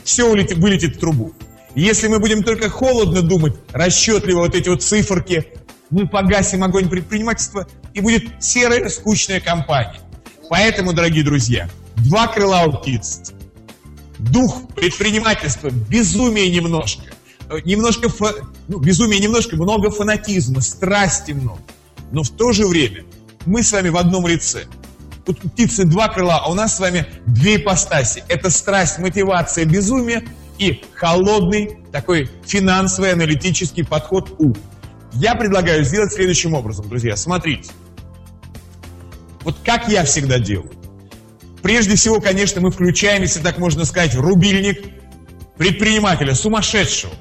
все 0.03 0.29
вылетит, 0.29 0.57
вылетит 0.57 0.97
в 0.97 0.99
трубу. 0.99 1.33
Если 1.75 2.07
мы 2.07 2.19
будем 2.19 2.43
только 2.43 2.69
холодно 2.69 3.21
думать, 3.21 3.55
расчетливо 3.71 4.41
вот 4.41 4.53
эти 4.53 4.69
вот 4.69 4.83
циферки, 4.83 5.47
мы 5.89 6.07
погасим 6.07 6.63
огонь 6.63 6.89
предпринимательства, 6.89 7.67
и 7.93 8.01
будет 8.01 8.43
серая, 8.43 8.89
скучная 8.89 9.39
компания. 9.39 9.99
Поэтому, 10.49 10.93
дорогие 10.93 11.23
друзья, 11.23 11.69
два 12.03 12.27
крыла 12.27 12.63
у 12.63 12.73
птиц. 12.73 13.33
Дух 14.19 14.69
предпринимательства, 14.75 15.69
безумие 15.69 16.49
немножко. 16.49 17.03
Немножко, 17.65 18.09
фа... 18.09 18.33
ну, 18.67 18.79
безумие 18.79 19.19
немножко, 19.19 19.55
много 19.55 19.91
фанатизма, 19.91 20.61
страсти 20.61 21.31
много. 21.31 21.61
Но 22.11 22.23
в 22.23 22.29
то 22.29 22.51
же 22.51 22.67
время 22.67 23.05
мы 23.45 23.63
с 23.63 23.71
вами 23.71 23.89
в 23.89 23.97
одном 23.97 24.27
лице. 24.27 24.65
У 25.27 25.33
птицы 25.33 25.85
два 25.85 26.09
крыла, 26.09 26.41
а 26.43 26.51
у 26.51 26.53
нас 26.53 26.77
с 26.77 26.79
вами 26.79 27.05
две 27.25 27.57
ипостаси. 27.57 28.23
Это 28.27 28.49
страсть, 28.49 28.99
мотивация, 28.99 29.65
безумие– 29.65 30.27
и 30.57 30.81
холодный 30.93 31.77
такой 31.91 32.29
финансовый 32.45 33.11
аналитический 33.11 33.85
подход 33.85 34.35
у. 34.39 34.53
Я 35.13 35.35
предлагаю 35.35 35.83
сделать 35.83 36.13
следующим 36.13 36.53
образом, 36.53 36.87
друзья. 36.89 37.15
Смотрите. 37.15 37.71
Вот 39.41 39.57
как 39.63 39.87
я 39.89 40.03
всегда 40.05 40.39
делаю. 40.39 40.71
Прежде 41.63 41.95
всего, 41.95 42.19
конечно, 42.19 42.59
мы 42.59 42.71
включаем, 42.71 43.21
если 43.21 43.39
так 43.39 43.57
можно 43.57 43.85
сказать, 43.85 44.13
рубильник 44.15 44.83
предпринимателя, 45.57 46.35
сумасшедшего. 46.35 47.13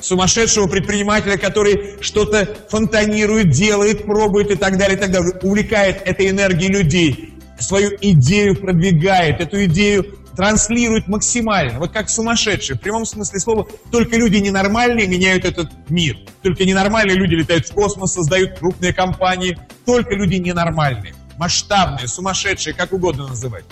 Сумасшедшего 0.00 0.66
предпринимателя, 0.66 1.36
который 1.36 1.98
что-то 2.00 2.56
фонтанирует, 2.70 3.50
делает, 3.50 4.04
пробует 4.04 4.50
и 4.50 4.56
так 4.56 4.78
далее, 4.78 4.96
и 4.96 5.00
так 5.00 5.12
далее. 5.12 5.32
Увлекает 5.42 6.02
этой 6.06 6.30
энергией 6.30 6.72
людей, 6.72 7.34
свою 7.60 7.90
идею 8.00 8.56
продвигает, 8.56 9.40
эту 9.40 9.62
идею 9.66 10.18
транслирует 10.34 11.08
максимально, 11.08 11.78
вот 11.78 11.92
как 11.92 12.08
сумасшедшие, 12.08 12.78
в 12.78 12.80
прямом 12.80 13.04
смысле 13.04 13.38
слова, 13.38 13.68
только 13.90 14.16
люди 14.16 14.38
ненормальные 14.38 15.06
меняют 15.06 15.44
этот 15.44 15.70
мир, 15.90 16.16
только 16.42 16.64
ненормальные 16.64 17.16
люди 17.16 17.34
летают 17.34 17.68
в 17.68 17.72
космос, 17.74 18.14
создают 18.14 18.58
крупные 18.58 18.94
компании, 18.94 19.58
только 19.84 20.14
люди 20.14 20.36
ненормальные, 20.36 21.14
масштабные, 21.38 22.08
сумасшедшие, 22.08 22.74
как 22.74 22.92
угодно 22.92 23.28
называть. 23.28 23.64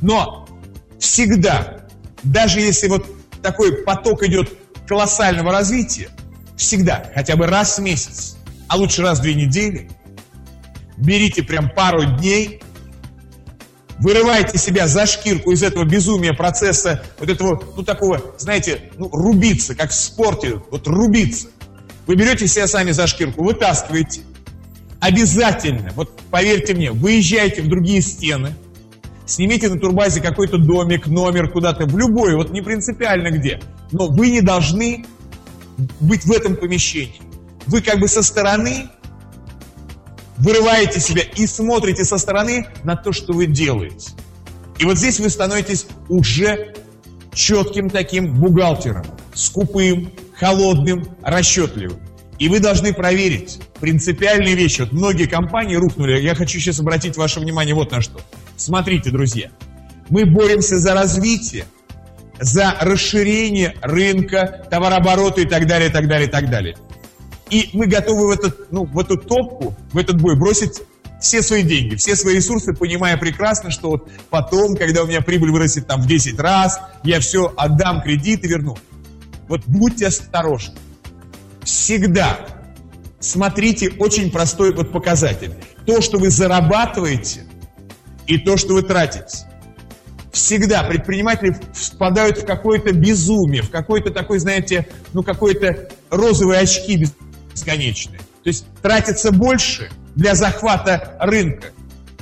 Но 0.00 0.48
всегда, 0.98 1.86
даже 2.22 2.60
если 2.60 2.88
вот 2.88 3.06
такой 3.42 3.84
поток 3.84 4.22
идет 4.22 4.52
колоссального 4.86 5.52
развития, 5.52 6.08
всегда, 6.56 7.10
хотя 7.14 7.36
бы 7.36 7.46
раз 7.46 7.78
в 7.78 7.82
месяц, 7.82 8.36
а 8.68 8.76
лучше 8.76 9.02
раз 9.02 9.18
в 9.18 9.22
две 9.22 9.34
недели, 9.34 9.90
берите 10.96 11.42
прям 11.42 11.70
пару 11.70 12.04
дней 12.04 12.60
вырываете 13.98 14.58
себя 14.58 14.86
за 14.86 15.06
шкирку 15.06 15.52
из 15.52 15.62
этого 15.62 15.84
безумия 15.84 16.32
процесса, 16.32 17.04
вот 17.18 17.28
этого, 17.28 17.62
ну 17.76 17.82
такого, 17.82 18.34
знаете, 18.38 18.90
ну 18.96 19.08
рубиться, 19.08 19.74
как 19.74 19.90
в 19.90 19.94
спорте, 19.94 20.60
вот 20.70 20.86
рубиться. 20.86 21.48
Вы 22.06 22.16
берете 22.16 22.46
себя 22.46 22.66
сами 22.66 22.90
за 22.90 23.06
шкирку, 23.06 23.44
вытаскиваете. 23.44 24.22
Обязательно, 25.04 25.92
вот 25.96 26.18
поверьте 26.30 26.72
мне, 26.72 26.90
выезжайте 26.90 27.60
в 27.60 27.68
другие 27.68 28.00
стены, 28.00 28.54
снимите 29.26 29.68
на 29.68 29.78
турбазе 29.78 30.22
какой-то 30.22 30.56
домик, 30.56 31.06
номер 31.06 31.50
куда-то, 31.50 31.84
в 31.84 31.98
любой, 31.98 32.34
вот 32.36 32.52
не 32.52 32.62
принципиально 32.62 33.30
где. 33.30 33.60
Но 33.92 34.08
вы 34.08 34.30
не 34.30 34.40
должны 34.40 35.04
быть 36.00 36.24
в 36.24 36.32
этом 36.32 36.56
помещении. 36.56 37.20
Вы 37.66 37.82
как 37.82 38.00
бы 38.00 38.08
со 38.08 38.22
стороны 38.22 38.88
вырываете 40.38 41.00
себя 41.00 41.20
и 41.36 41.46
смотрите 41.46 42.02
со 42.06 42.16
стороны 42.16 42.66
на 42.82 42.96
то, 42.96 43.12
что 43.12 43.34
вы 43.34 43.44
делаете. 43.44 44.12
И 44.78 44.86
вот 44.86 44.96
здесь 44.96 45.20
вы 45.20 45.28
становитесь 45.28 45.86
уже 46.08 46.72
четким 47.34 47.90
таким 47.90 48.40
бухгалтером, 48.40 49.04
скупым, 49.34 50.10
холодным, 50.34 51.04
расчетливым. 51.20 52.03
И 52.38 52.48
вы 52.48 52.60
должны 52.60 52.92
проверить 52.92 53.60
принципиальные 53.80 54.54
вещи. 54.54 54.80
Вот 54.80 54.92
многие 54.92 55.26
компании 55.26 55.76
рухнули. 55.76 56.20
Я 56.20 56.34
хочу 56.34 56.58
сейчас 56.58 56.80
обратить 56.80 57.16
ваше 57.16 57.40
внимание 57.40 57.74
вот 57.74 57.92
на 57.92 58.00
что. 58.00 58.20
Смотрите, 58.56 59.10
друзья, 59.10 59.50
мы 60.10 60.26
боремся 60.26 60.78
за 60.78 60.94
развитие, 60.94 61.66
за 62.40 62.76
расширение 62.80 63.76
рынка, 63.82 64.66
товарооборота 64.70 65.42
и 65.42 65.46
так 65.46 65.66
далее, 65.66 65.90
и 65.90 65.92
так 65.92 66.08
далее, 66.08 66.28
и 66.28 66.30
так 66.30 66.50
далее. 66.50 66.76
И 67.50 67.70
мы 67.72 67.86
готовы 67.86 68.28
в, 68.28 68.30
этот, 68.30 68.72
ну, 68.72 68.84
в 68.84 68.98
эту 68.98 69.16
топку, 69.16 69.76
в 69.92 69.98
этот 69.98 70.20
бой 70.20 70.36
бросить 70.36 70.82
все 71.20 71.42
свои 71.42 71.62
деньги, 71.62 71.94
все 71.94 72.16
свои 72.16 72.36
ресурсы, 72.36 72.74
понимая 72.74 73.16
прекрасно, 73.16 73.70
что 73.70 73.90
вот 73.90 74.08
потом, 74.30 74.76
когда 74.76 75.02
у 75.02 75.06
меня 75.06 75.20
прибыль 75.20 75.50
вырастет 75.50 75.86
там 75.86 76.02
в 76.02 76.06
10 76.06 76.38
раз, 76.38 76.80
я 77.02 77.20
все 77.20 77.52
отдам 77.56 78.02
кредит 78.02 78.44
и 78.44 78.48
верну. 78.48 78.76
Вот 79.48 79.62
будьте 79.66 80.08
осторожны. 80.08 80.74
Всегда 81.64 82.38
смотрите 83.20 83.90
очень 83.98 84.30
простой 84.30 84.74
вот 84.74 84.92
показатель. 84.92 85.54
То, 85.86 86.00
что 86.00 86.18
вы 86.18 86.30
зарабатываете, 86.30 87.44
и 88.26 88.38
то, 88.38 88.56
что 88.56 88.74
вы 88.74 88.82
тратите. 88.82 89.46
Всегда 90.32 90.82
предприниматели 90.82 91.56
впадают 91.72 92.38
в 92.38 92.46
какое-то 92.46 92.92
безумие, 92.92 93.62
в 93.62 93.70
какой-то 93.70 94.10
такой, 94.10 94.38
знаете, 94.38 94.88
ну 95.12 95.22
какой-то 95.22 95.88
розовые 96.10 96.60
очки 96.60 97.06
бесконечные. 97.52 98.18
То 98.18 98.48
есть 98.48 98.66
тратится 98.82 99.30
больше 99.30 99.90
для 100.16 100.34
захвата 100.34 101.16
рынка, 101.20 101.68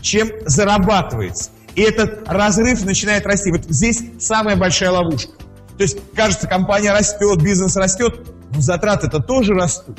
чем 0.01 0.31
зарабатывается. 0.45 1.51
И 1.75 1.81
этот 1.81 2.29
разрыв 2.29 2.85
начинает 2.85 3.25
расти. 3.25 3.51
Вот 3.51 3.65
здесь 3.65 4.03
самая 4.21 4.57
большая 4.57 4.91
ловушка. 4.91 5.33
То 5.79 5.85
есть, 5.85 5.99
кажется, 6.15 6.47
компания 6.47 6.93
растет, 6.93 7.43
бизнес 7.43 7.77
растет, 7.77 8.27
но 8.55 8.61
затраты-то 8.61 9.21
тоже 9.21 9.55
растут. 9.55 9.99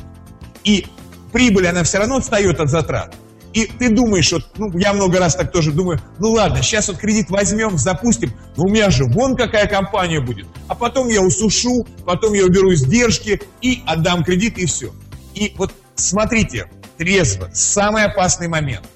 И 0.64 0.86
прибыль, 1.32 1.68
она 1.68 1.84
все 1.84 2.00
равно 2.00 2.18
отстает 2.18 2.60
от 2.60 2.70
затрат. 2.70 3.16
И 3.54 3.66
ты 3.66 3.90
думаешь, 3.90 4.32
вот, 4.32 4.46
ну, 4.58 4.76
я 4.78 4.94
много 4.94 5.20
раз 5.20 5.36
так 5.36 5.52
тоже 5.52 5.72
думаю, 5.72 6.00
ну 6.18 6.32
ладно, 6.32 6.64
сейчас 6.64 6.88
вот 6.88 6.98
кредит 6.98 7.30
возьмем, 7.30 7.78
запустим, 7.78 8.34
но 8.58 8.64
у 8.64 8.70
меня 8.70 8.90
же 8.90 9.06
вон 9.06 9.36
какая 9.36 9.68
компания 9.68 10.20
будет. 10.20 10.48
А 10.68 10.76
потом 10.76 11.08
я 11.08 11.22
усушу, 11.22 11.86
потом 12.04 12.34
я 12.34 12.46
уберу 12.46 12.74
издержки 12.74 13.42
и 13.62 13.84
отдам 13.86 14.24
кредит, 14.24 14.58
и 14.58 14.66
все. 14.66 14.92
И 15.36 15.54
вот 15.56 15.72
смотрите, 15.96 16.66
трезво, 16.98 17.50
самый 17.54 18.06
опасный 18.06 18.48
момент. 18.48 18.88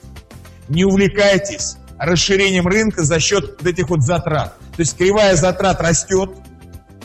Не 0.69 0.85
увлекайтесь 0.85 1.77
расширением 1.99 2.67
рынка 2.67 3.03
за 3.03 3.19
счет 3.19 3.57
вот 3.59 3.67
этих 3.67 3.89
вот 3.89 4.01
затрат. 4.01 4.57
То 4.75 4.81
есть 4.81 4.97
кривая 4.97 5.35
затрат 5.35 5.81
растет, 5.81 6.31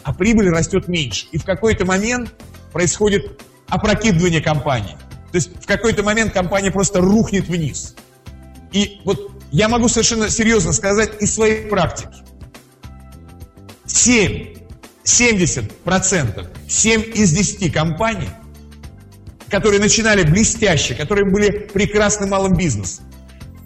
а 0.05 0.13
прибыль 0.13 0.51
растет 0.51 0.89
меньше. 0.89 1.27
И 1.33 1.39
в 1.39 1.45
какой-то 1.45 1.85
момент 1.85 2.35
происходит 2.73 3.43
опрокидывание 3.69 4.41
компании. 4.41 4.97
То 5.31 5.37
есть 5.37 5.63
в 5.63 5.67
какой-то 5.67 6.03
момент 6.03 6.33
компания 6.33 6.71
просто 6.71 7.01
рухнет 7.01 7.49
вниз. 7.49 7.95
И 8.73 9.01
вот 9.05 9.33
я 9.51 9.69
могу 9.69 9.89
совершенно 9.89 10.29
серьезно 10.29 10.73
сказать 10.73 11.21
из 11.21 11.35
своей 11.35 11.69
практики. 11.69 12.23
7, 13.87 14.57
70 15.05 15.73
процентов, 15.85 16.47
7 16.69 17.03
из 17.15 17.33
10 17.33 17.73
компаний, 17.73 18.29
которые 19.49 19.81
начинали 19.81 20.23
блестяще, 20.23 20.95
которые 20.95 21.31
были 21.31 21.51
прекрасным 21.51 22.31
малым 22.31 22.57
бизнесом, 22.57 23.05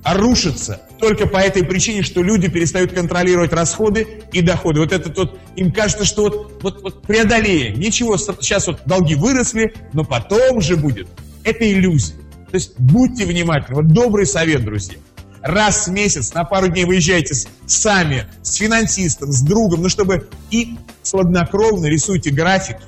рушатся 0.05 0.81
только 0.99 1.27
по 1.27 1.39
этой 1.39 1.65
причине, 1.65 2.03
что 2.03 2.23
люди 2.23 2.49
перестают 2.49 2.93
контролировать 2.93 3.53
расходы 3.53 4.25
и 4.33 4.41
доходы. 4.41 4.81
Вот 4.81 4.93
это 4.93 5.13
вот, 5.15 5.39
им 5.57 5.73
кажется, 5.73 6.05
что 6.05 6.23
вот, 6.23 6.63
вот, 6.63 6.83
вот 6.83 7.03
преодолеем. 7.03 7.79
Ничего, 7.79 8.17
сейчас 8.17 8.67
вот 8.67 8.81
долги 8.87 9.15
выросли, 9.15 9.75
но 9.93 10.05
потом 10.05 10.61
же 10.61 10.77
будет 10.77 11.09
это 11.45 11.71
иллюзия. 11.71 12.15
То 12.51 12.55
есть 12.55 12.79
будьте 12.79 13.25
внимательны. 13.25 13.77
Вот 13.77 13.89
добрый 13.89 14.27
совет, 14.27 14.65
друзья. 14.65 14.97
Раз 15.43 15.87
в 15.87 15.93
месяц 15.93 16.35
на 16.35 16.45
пару 16.45 16.69
дней 16.69 16.85
выезжайте 16.85 17.35
сами, 17.67 18.27
с 18.43 18.55
финансистом, 18.55 19.31
с 19.31 19.43
другом, 19.43 19.83
ну 19.83 19.89
чтобы 19.89 20.29
и 20.51 20.77
хладнокровно 21.09 21.87
рисуйте 21.87 22.31
графики, 22.31 22.81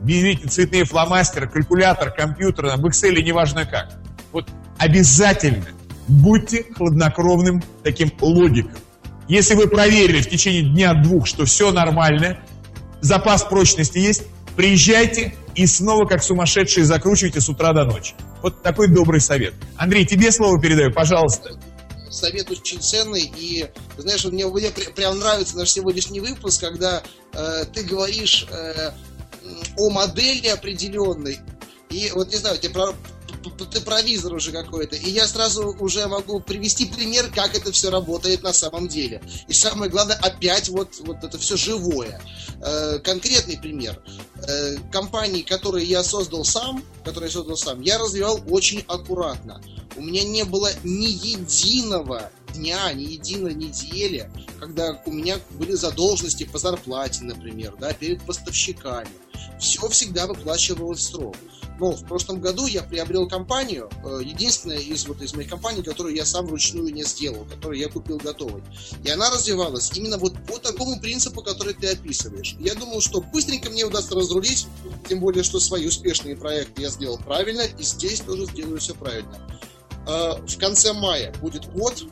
берите 0.00 0.46
цветные 0.46 0.84
фломастеры, 0.84 1.48
калькулятор, 1.48 2.12
компьютер, 2.12 2.76
в 2.76 2.86
Excel, 2.86 3.20
неважно 3.22 3.66
как. 3.66 3.98
Вот 4.30 4.48
обязательно 4.78 5.66
будьте 6.10 6.66
хладнокровным 6.76 7.62
таким 7.82 8.12
логиком. 8.20 8.78
Если 9.28 9.54
вы 9.54 9.68
проверили 9.68 10.20
в 10.20 10.28
течение 10.28 10.62
дня-двух, 10.62 11.26
что 11.26 11.44
все 11.44 11.70
нормально, 11.70 12.40
запас 13.00 13.44
прочности 13.44 13.98
есть, 13.98 14.24
приезжайте, 14.56 15.34
и 15.54 15.66
снова 15.66 16.06
как 16.06 16.22
сумасшедшие 16.22 16.84
закручивайте 16.84 17.40
с 17.40 17.48
утра 17.48 17.72
до 17.72 17.84
ночи. 17.84 18.14
Вот 18.42 18.62
такой 18.62 18.88
добрый 18.88 19.20
совет. 19.20 19.54
Андрей, 19.76 20.04
тебе 20.04 20.32
слово 20.32 20.60
передаю, 20.60 20.92
пожалуйста. 20.92 21.50
Совет 22.10 22.50
очень 22.50 22.80
ценный, 22.80 23.32
и, 23.36 23.66
знаешь, 23.96 24.24
мне, 24.24 24.46
мне 24.46 24.70
прям 24.70 25.18
нравится 25.20 25.56
наш 25.56 25.70
сегодняшний 25.70 26.18
выпуск, 26.18 26.60
когда 26.60 27.02
э, 27.32 27.64
ты 27.72 27.84
говоришь 27.84 28.48
э, 28.50 28.90
о 29.76 29.90
модели 29.90 30.48
определенной, 30.48 31.38
и 31.88 32.10
вот, 32.14 32.30
не 32.30 32.36
знаю, 32.36 32.58
тебе 32.58 32.72
про, 32.72 32.94
ты 33.42 33.80
провизор 33.80 34.34
уже 34.34 34.52
какой-то. 34.52 34.96
И 34.96 35.10
я 35.10 35.26
сразу 35.26 35.76
уже 35.78 36.06
могу 36.06 36.40
привести 36.40 36.86
пример, 36.86 37.30
как 37.34 37.56
это 37.56 37.72
все 37.72 37.90
работает 37.90 38.42
на 38.42 38.52
самом 38.52 38.88
деле. 38.88 39.22
И 39.48 39.52
самое 39.52 39.90
главное, 39.90 40.16
опять 40.16 40.68
вот, 40.68 41.00
вот 41.00 41.24
это 41.24 41.38
все 41.38 41.56
живое. 41.56 42.20
Э, 42.62 42.98
конкретный 42.98 43.58
пример. 43.58 44.00
Э, 44.46 44.76
компании, 44.92 45.42
которые 45.42 45.86
я 45.86 46.02
создал 46.02 46.44
сам, 46.44 46.84
которые 47.04 47.28
я 47.28 47.32
создал 47.32 47.56
сам, 47.56 47.80
я 47.80 47.98
развивал 47.98 48.40
очень 48.48 48.84
аккуратно. 48.86 49.60
У 49.96 50.02
меня 50.02 50.24
не 50.24 50.44
было 50.44 50.70
ни 50.84 51.06
единого 51.06 52.30
дня, 52.52 52.92
ни 52.92 53.02
единой 53.02 53.54
недели, 53.54 54.30
когда 54.58 55.00
у 55.06 55.12
меня 55.12 55.38
были 55.50 55.72
задолженности 55.72 56.44
по 56.44 56.58
зарплате, 56.58 57.24
например, 57.24 57.74
да, 57.78 57.92
перед 57.92 58.22
поставщиками. 58.22 59.08
Все 59.58 59.88
всегда 59.88 60.26
выплачивалось 60.26 61.02
срок. 61.02 61.36
Но 61.80 61.92
в 61.92 62.04
прошлом 62.04 62.42
году 62.42 62.66
я 62.66 62.82
приобрел 62.82 63.26
компанию, 63.26 63.88
э, 64.04 64.20
единственная 64.22 64.78
из 64.78 65.06
вот 65.06 65.22
из 65.22 65.32
моих 65.32 65.48
компаний, 65.48 65.82
которую 65.82 66.14
я 66.14 66.26
сам 66.26 66.46
вручную 66.46 66.92
не 66.92 67.04
сделал, 67.04 67.46
которую 67.46 67.78
я 67.78 67.88
купил 67.88 68.18
готовой. 68.18 68.62
И 69.02 69.08
она 69.08 69.30
развивалась 69.30 69.90
именно 69.94 70.18
вот 70.18 70.34
по 70.46 70.58
такому 70.58 71.00
принципу, 71.00 71.42
который 71.42 71.72
ты 71.72 71.88
описываешь. 71.88 72.54
Я 72.60 72.74
думал, 72.74 73.00
что 73.00 73.22
быстренько 73.22 73.70
мне 73.70 73.86
удастся 73.86 74.14
разрулить, 74.14 74.66
тем 75.08 75.20
более, 75.20 75.42
что 75.42 75.58
свои 75.58 75.86
успешные 75.86 76.36
проекты 76.36 76.82
я 76.82 76.90
сделал 76.90 77.16
правильно, 77.16 77.62
и 77.62 77.82
здесь 77.82 78.20
тоже 78.20 78.44
сделаю 78.44 78.78
все 78.78 78.94
правильно. 78.94 79.38
Э, 80.06 80.32
в 80.46 80.58
конце 80.58 80.92
мая 80.92 81.32
будет 81.40 81.64
год, 81.72 82.04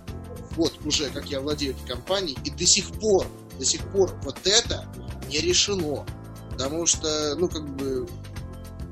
год 0.59 0.74
уже, 0.84 1.09
как 1.11 1.30
я 1.30 1.40
владею 1.40 1.74
этой 1.74 1.88
компанией, 1.88 2.36
и 2.44 2.50
до 2.50 2.66
сих 2.66 2.90
пор, 3.00 3.26
до 3.59 3.64
сих 3.64 3.80
пор 3.92 4.14
вот 4.24 4.36
это 4.44 4.84
не 5.28 5.38
решено. 5.38 6.04
Потому 6.50 6.86
что, 6.86 7.36
ну, 7.36 7.48
как 7.48 7.64
бы, 7.76 8.09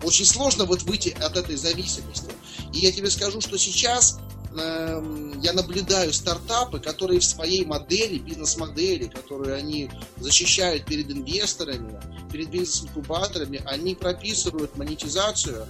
очень 0.02 0.24
сложно 0.24 0.64
вот 0.64 0.82
выйти 0.82 1.16
от 1.20 1.36
этой 1.36 1.56
зависимости. 1.56 2.30
И 2.72 2.78
я 2.78 2.92
тебе 2.92 3.10
скажу, 3.10 3.40
что 3.40 3.58
сейчас 3.58 4.18
э, 4.56 5.32
я 5.42 5.52
наблюдаю 5.52 6.12
стартапы, 6.12 6.78
которые 6.78 7.18
в 7.18 7.24
своей 7.24 7.64
модели, 7.64 8.18
бизнес-модели, 8.18 9.08
которые 9.08 9.56
они 9.56 9.90
защищают 10.18 10.84
перед 10.84 11.10
инвесторами, 11.10 12.00
перед 12.30 12.50
бизнес-инкубаторами, 12.50 13.62
они 13.66 13.96
прописывают 13.96 14.76
монетизацию 14.76 15.66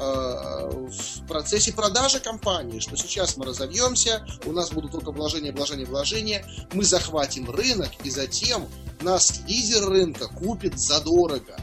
в 0.00 1.26
процессе 1.28 1.72
продажи 1.72 2.20
компании, 2.20 2.80
что 2.80 2.96
сейчас 2.96 3.36
мы 3.36 3.44
разовьемся, 3.44 4.26
у 4.46 4.52
нас 4.52 4.70
будут 4.70 4.92
только 4.92 5.12
вложения, 5.12 5.52
вложения, 5.52 5.84
вложения, 5.84 6.46
мы 6.72 6.84
захватим 6.84 7.50
рынок, 7.50 7.90
и 8.02 8.10
затем 8.10 8.66
нас 9.02 9.40
лидер 9.46 9.86
рынка 9.86 10.28
купит 10.28 10.78
задорого. 10.78 11.56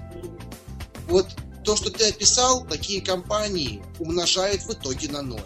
Вот 1.08 1.28
то, 1.64 1.76
что 1.76 1.90
ты 1.90 2.10
описал, 2.10 2.66
такие 2.66 3.02
компании 3.02 3.82
умножают 4.00 4.62
в 4.64 4.72
итоге 4.72 5.10
на 5.10 5.22
ноль. 5.24 5.42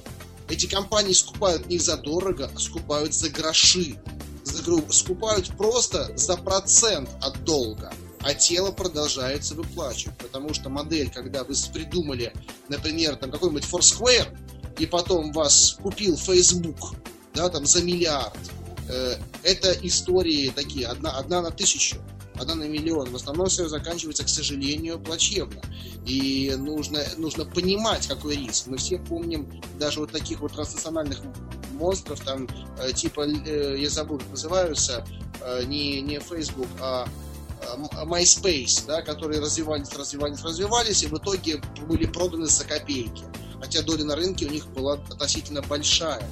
Эти 0.50 0.66
компании 0.66 1.14
скупают 1.14 1.68
не 1.68 1.80
за 1.80 1.96
дорого, 1.96 2.52
а 2.54 2.60
скупают 2.60 3.14
за 3.14 3.30
гроши. 3.30 3.96
За, 4.44 4.64
скупают 4.92 5.56
просто 5.56 6.12
за 6.18 6.36
процент 6.36 7.10
от 7.22 7.42
долга 7.46 7.94
а 8.24 8.34
тело 8.34 8.72
продолжается 8.72 9.56
выплачивать. 9.56 10.18
Потому 10.18 10.54
что 10.54 10.70
модель, 10.70 11.10
когда 11.12 11.44
вы 11.44 11.54
придумали, 11.74 12.34
например, 12.70 13.16
там 13.16 13.32
какой-нибудь 13.32 13.64
Foursquare, 13.64 14.38
и 14.78 14.86
потом 14.86 15.32
вас 15.32 15.78
купил 15.82 16.18
Facebook, 16.18 16.96
да, 17.34 17.50
там 17.50 17.66
за 17.66 17.84
миллиард, 17.84 18.38
э, 18.90 19.16
это 19.44 19.72
истории 19.86 20.52
такие, 20.56 20.88
одна, 20.88 21.12
одна 21.18 21.42
на 21.42 21.52
тысячу 21.52 21.98
одна 22.42 22.56
на 22.56 22.68
миллион. 22.68 23.12
В 23.12 23.16
основном 23.16 23.48
все 23.48 23.68
заканчивается, 23.68 24.24
к 24.24 24.30
сожалению, 24.30 25.00
плачевно. 25.00 25.62
И 26.06 26.54
нужно, 26.58 27.04
нужно 27.18 27.46
понимать, 27.46 28.08
какой 28.08 28.36
риск. 28.36 28.68
Мы 28.68 28.78
все 28.78 28.98
помним 28.98 29.62
даже 29.80 30.00
вот 30.00 30.12
таких 30.12 30.42
вот 30.42 30.54
транснациональных 30.54 31.22
монстров, 31.74 32.20
там, 32.22 32.48
э, 32.80 32.92
типа, 32.94 33.28
э, 33.28 33.78
я 33.80 33.90
забыл, 33.90 34.18
как 34.20 34.30
называются, 34.30 35.06
э, 35.42 35.64
не, 35.66 36.02
не 36.02 36.20
Facebook, 36.20 36.68
а 36.80 37.08
MySpace, 38.06 38.86
да, 38.88 39.02
которые 39.02 39.40
развивались, 39.40 39.94
развивались, 39.94 40.42
развивались, 40.42 41.04
и 41.04 41.08
в 41.08 41.18
итоге 41.18 41.62
были 41.88 42.06
проданы 42.06 42.48
за 42.48 42.66
копейки. 42.66 43.24
Хотя 43.60 43.82
доля 43.84 44.04
на 44.04 44.16
рынке 44.16 44.46
у 44.46 44.50
них 44.50 44.68
была 44.68 44.94
относительно 44.94 45.62
большая. 45.62 46.24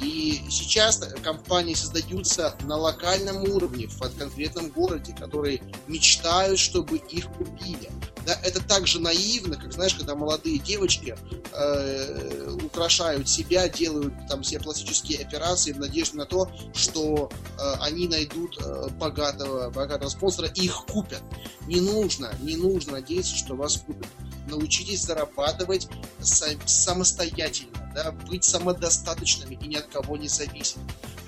И 0.00 0.42
сейчас 0.50 0.98
компании 1.22 1.74
создаются 1.74 2.54
на 2.64 2.76
локальном 2.76 3.42
уровне, 3.44 3.86
в 3.86 3.98
конкретном 4.18 4.68
городе, 4.70 5.14
которые 5.18 5.62
мечтают, 5.86 6.58
чтобы 6.58 6.98
их 6.98 7.26
купили. 7.32 7.90
Да, 8.26 8.36
это 8.42 8.60
так 8.60 8.88
же 8.88 9.00
наивно, 9.00 9.56
как, 9.56 9.72
знаешь, 9.72 9.94
когда 9.94 10.16
молодые 10.16 10.58
девочки 10.58 11.16
э, 11.52 12.56
украшают 12.64 13.28
себя, 13.28 13.68
делают 13.68 14.12
там 14.28 14.42
все 14.42 14.58
пластические 14.58 15.24
операции 15.24 15.70
в 15.70 15.78
надежде 15.78 16.16
на 16.16 16.26
то, 16.26 16.50
что 16.74 17.30
э, 17.56 17.72
они 17.80 18.08
найдут 18.08 18.58
э, 18.60 18.88
богатого, 18.98 19.70
богатого 19.70 20.08
спонсора 20.08 20.48
и 20.48 20.64
их 20.64 20.86
купят. 20.86 21.22
Не 21.68 21.80
нужно, 21.80 22.34
не 22.40 22.56
нужно 22.56 22.94
надеяться, 22.94 23.36
что 23.36 23.54
вас 23.54 23.76
купят. 23.76 24.08
Научитесь 24.48 25.04
зарабатывать 25.04 25.86
сам, 26.20 26.58
самостоятельно 26.66 27.92
да, 27.94 28.10
быть 28.10 28.42
самодостаточными 28.42 29.54
и 29.54 29.68
ни 29.68 29.76
от 29.76 29.86
кого 29.86 30.16
не 30.16 30.26
зависеть. 30.26 30.78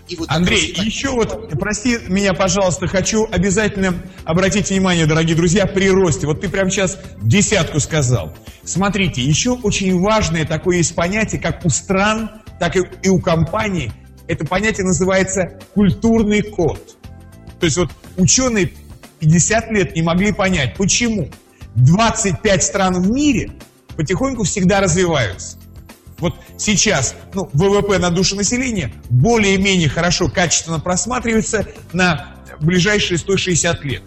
И 0.09 0.17
вот 0.17 0.31
Андрей, 0.31 0.73
так... 0.75 0.85
еще 0.85 1.11
вот, 1.11 1.51
прости 1.59 1.99
меня, 2.09 2.33
пожалуйста, 2.33 2.87
хочу 2.87 3.27
обязательно 3.31 3.95
обратить 4.25 4.71
внимание, 4.71 5.07
дорогие 5.07 5.37
друзья, 5.37 5.67
при 5.67 5.91
росте. 5.91 6.27
Вот 6.27 6.41
ты 6.41 6.49
прямо 6.49 6.71
сейчас 6.71 6.99
десятку 7.21 7.79
сказал. 7.79 8.35
Смотрите, 8.65 9.23
еще 9.23 9.51
очень 9.51 10.01
важное 10.01 10.47
такое 10.47 10.79
есть 10.79 10.95
понятие, 10.95 11.41
как 11.41 11.65
у 11.65 11.69
стран, 11.69 12.31
так 12.59 12.77
и 12.77 13.09
у 13.09 13.21
компаний. 13.21 13.93
Это 14.27 14.47
понятие 14.47 14.87
называется 14.87 15.59
культурный 15.75 16.43
код. 16.43 16.97
То 17.61 17.65
есть 17.67 17.77
вот 17.77 17.91
ученые 18.17 18.73
50 19.21 19.71
лет 19.73 19.97
не 19.97 20.03
могли 20.03 20.33
понять, 20.33 20.77
почему 20.77 21.29
25 21.75 22.63
стран 22.63 23.03
в 23.03 23.11
мире 23.11 23.53
потихоньку 23.97 24.45
всегда 24.45 24.81
развиваются. 24.81 25.59
Вот 26.19 26.35
сейчас 26.57 27.15
ну, 27.33 27.49
ВВП 27.53 27.99
на 27.99 28.11
душу 28.11 28.37
населения 28.37 28.93
более-менее 29.09 29.89
хорошо, 29.89 30.29
качественно 30.29 30.81
просматривается 30.81 31.67
на 31.93 32.35
ближайшие 32.61 33.19
160 33.19 33.85
лет. 33.85 34.03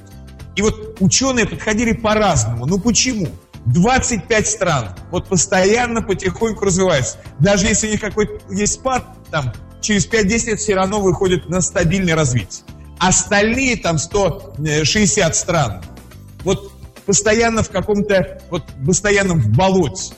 И 0.56 0.62
вот 0.62 0.98
ученые 1.00 1.48
подходили 1.48 1.94
по-разному. 1.94 2.66
Ну 2.66 2.80
почему? 2.80 3.30
25 3.66 4.48
стран 4.48 4.96
вот 5.12 5.28
постоянно 5.28 6.02
потихоньку 6.02 6.66
развиваются. 6.66 7.18
Даже 7.40 7.68
если 7.68 7.88
у 7.88 7.92
них 7.92 8.02
какой-то 8.02 8.34
есть 8.54 8.74
спад, 8.74 9.06
там 9.30 9.54
через 9.82 10.08
5-10 10.08 10.46
лет 10.48 10.60
все 10.60 10.76
равно 10.76 11.00
выходят 11.00 11.48
на 11.48 11.62
стабильное 11.62 12.16
развитие. 12.16 12.66
Остальные 13.00 13.78
там 13.78 13.98
160 13.98 15.36
стран 15.36 15.82
вот 16.44 16.72
постоянно 17.06 17.64
в 17.64 17.70
каком-то, 17.70 18.42
вот 18.50 18.64
постоянно 18.86 19.36
в 19.36 19.50
болоте. 19.50 20.14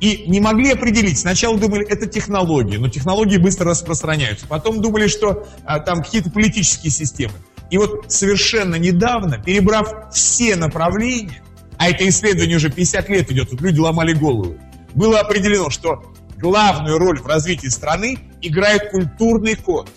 И 0.00 0.24
не 0.26 0.40
могли 0.40 0.72
определить. 0.72 1.18
Сначала 1.18 1.58
думали, 1.58 1.86
это 1.86 2.06
технологии, 2.06 2.78
но 2.78 2.88
технологии 2.88 3.36
быстро 3.36 3.70
распространяются. 3.70 4.46
Потом 4.46 4.80
думали, 4.80 5.08
что 5.08 5.46
а, 5.64 5.78
там 5.78 6.02
какие-то 6.02 6.30
политические 6.30 6.90
системы. 6.90 7.34
И 7.70 7.76
вот 7.76 8.06
совершенно 8.08 8.76
недавно, 8.76 9.38
перебрав 9.38 10.12
все 10.12 10.56
направления, 10.56 11.42
а 11.76 11.90
это 11.90 12.08
исследование 12.08 12.56
уже 12.56 12.70
50 12.70 13.08
лет 13.10 13.30
идет, 13.30 13.50
тут 13.50 13.60
люди 13.60 13.78
ломали 13.78 14.12
голову, 14.12 14.56
было 14.94 15.20
определено, 15.20 15.70
что 15.70 16.02
главную 16.38 16.98
роль 16.98 17.20
в 17.20 17.26
развитии 17.26 17.68
страны 17.68 18.18
играет 18.40 18.90
культурный 18.90 19.54
код. 19.54 19.88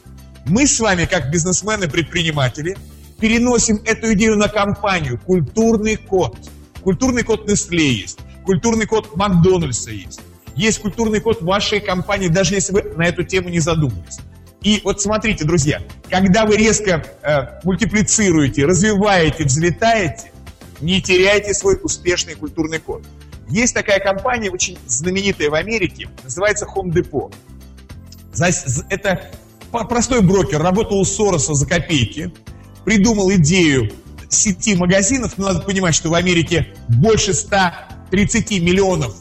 Мы 0.45 0.67
с 0.67 0.79
вами, 0.79 1.05
как 1.05 1.31
бизнесмены-предприниматели, 1.31 2.77
переносим 3.19 3.81
эту 3.85 4.13
идею 4.13 4.37
на 4.37 4.49
компанию. 4.49 5.19
Культурный 5.25 5.95
код. 5.95 6.37
Культурный 6.83 7.23
код 7.23 7.49
Nestle 7.49 7.77
есть. 7.77 8.19
Культурный 8.43 8.85
код 8.85 9.15
Макдональдса 9.15 9.91
есть. 9.91 10.21
Есть 10.55 10.79
культурный 10.79 11.19
код 11.19 11.41
вашей 11.41 11.79
компании, 11.79 12.27
даже 12.27 12.55
если 12.55 12.73
вы 12.73 12.83
на 12.95 13.05
эту 13.05 13.23
тему 13.23 13.49
не 13.49 13.59
задумывались. 13.59 14.19
И 14.61 14.81
вот 14.83 15.01
смотрите, 15.01 15.43
друзья, 15.43 15.81
когда 16.09 16.45
вы 16.45 16.55
резко 16.55 17.03
э, 17.21 17.59
мультиплицируете, 17.63 18.65
развиваете, 18.65 19.43
взлетаете, 19.43 20.31
не 20.79 21.01
теряйте 21.01 21.53
свой 21.53 21.79
успешный 21.81 22.35
культурный 22.35 22.79
код. 22.79 23.03
Есть 23.49 23.73
такая 23.73 23.99
компания, 23.99 24.49
очень 24.49 24.77
знаменитая 24.87 25.49
в 25.49 25.53
Америке, 25.55 26.09
называется 26.23 26.65
Home 26.75 26.91
Depot. 26.91 27.33
Это 28.89 29.31
простой 29.89 30.21
брокер, 30.21 30.61
работал 30.61 30.99
у 30.99 31.05
Сороса 31.05 31.53
за 31.53 31.67
копейки, 31.67 32.33
придумал 32.85 33.31
идею 33.33 33.91
сети 34.29 34.75
магазинов, 34.75 35.37
но 35.37 35.47
надо 35.47 35.61
понимать, 35.61 35.93
что 35.93 36.09
в 36.09 36.13
Америке 36.13 36.73
больше 36.87 37.33
130 38.13 38.61
миллионов 38.61 39.15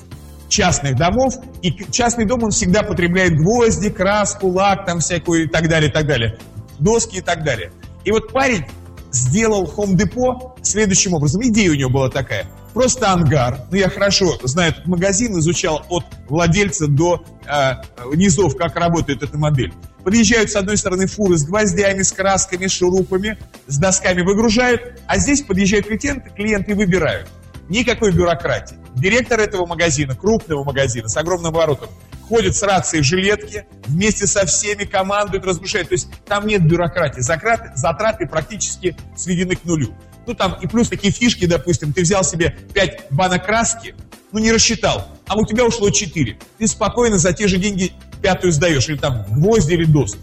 частных 0.49 0.97
домов, 0.97 1.35
и 1.63 1.73
частный 1.91 2.27
дом, 2.27 2.45
он 2.45 2.51
всегда 2.51 2.83
потребляет 2.83 3.37
гвозди, 3.37 3.89
краску, 3.89 4.49
лак, 4.49 4.85
там 4.85 5.01
всякую 5.01 5.45
и 5.45 5.49
так 5.49 5.67
далее, 5.69 5.89
и 5.89 5.93
так 5.93 6.07
далее, 6.07 6.39
доски 6.79 7.17
и 7.17 7.21
так 7.23 7.43
далее. 7.43 7.73
И 8.05 8.11
вот 8.11 8.33
парень 8.33 8.67
сделал 9.11 9.65
Home 9.77 9.97
Depot 9.97 10.59
следующим 10.61 11.15
образом. 11.15 11.43
Идея 11.43 11.71
у 11.71 11.75
него 11.75 11.91
была 11.91 12.11
такая. 12.11 12.47
Просто 12.75 13.11
ангар. 13.11 13.61
Ну, 13.71 13.77
я 13.77 13.89
хорошо 13.89 14.39
знаю 14.43 14.73
этот 14.73 14.87
магазин, 14.87 15.39
изучал 15.39 15.85
от 15.89 16.05
владельца 16.29 16.87
до 16.87 17.23
э, 17.47 17.75
низов, 18.15 18.57
как 18.57 18.77
работает 18.77 19.23
эта 19.23 19.39
модель. 19.39 19.73
Подъезжают 20.05 20.51
с 20.51 20.57
одной 20.57 20.77
стороны 20.77 21.07
фуры 21.07 21.39
с 21.39 21.45
гвоздями, 21.45 22.03
с 22.03 22.13
красками, 22.13 22.67
с 22.67 22.73
шурупами, 22.73 23.39
с 23.69 23.79
досками 23.79 24.23
выгружают, 24.23 25.01
а 25.07 25.19
здесь 25.19 25.43
подъезжают 25.43 25.87
клиенты, 25.87 26.31
клиенты 26.35 26.75
выбирают. 26.75 27.29
Никакой 27.69 28.13
бюрократии. 28.13 28.77
Директор 28.95 29.41
этого 29.41 29.67
магазина, 29.67 30.15
крупного 30.15 30.65
магазина, 30.65 31.09
с 31.09 31.17
огромным 31.17 31.53
оборотом, 31.53 31.89
ходит 32.29 32.57
с 32.57 32.63
рацией 32.63 33.03
в 33.03 33.07
жилетке, 33.07 33.67
вместе 33.87 34.27
со 34.27 34.47
всеми 34.47 34.85
командует, 34.85 35.45
разрушает. 35.45 35.89
То 35.89 35.95
есть 35.95 36.09
там 36.27 36.47
нет 36.47 36.67
бюрократии. 36.67 37.21
Затраты, 37.21 37.73
затраты 37.75 38.27
практически 38.27 38.97
сведены 39.17 39.57
к 39.57 39.65
нулю. 39.65 39.95
Ну 40.27 40.35
там 40.35 40.57
и 40.61 40.67
плюс 40.67 40.89
такие 40.89 41.13
фишки, 41.13 41.47
допустим, 41.47 41.93
ты 41.93 42.03
взял 42.03 42.25
себе 42.25 42.57
5 42.75 43.07
банок 43.11 43.45
краски, 43.45 43.95
ну 44.31 44.39
не 44.39 44.53
рассчитал, 44.53 45.09
а 45.27 45.37
у 45.37 45.45
тебя 45.45 45.65
ушло 45.65 45.91
4. 45.91 46.39
Ты 46.59 46.67
спокойно 46.67 47.19
за 47.19 47.33
те 47.33 47.49
же 47.49 47.59
деньги 47.59 47.93
пятую 48.23 48.53
сдаешь, 48.53 48.89
или 48.89 48.97
там 48.97 49.25
гвозди 49.29 49.75
или 49.75 49.85
доски. 49.85 50.21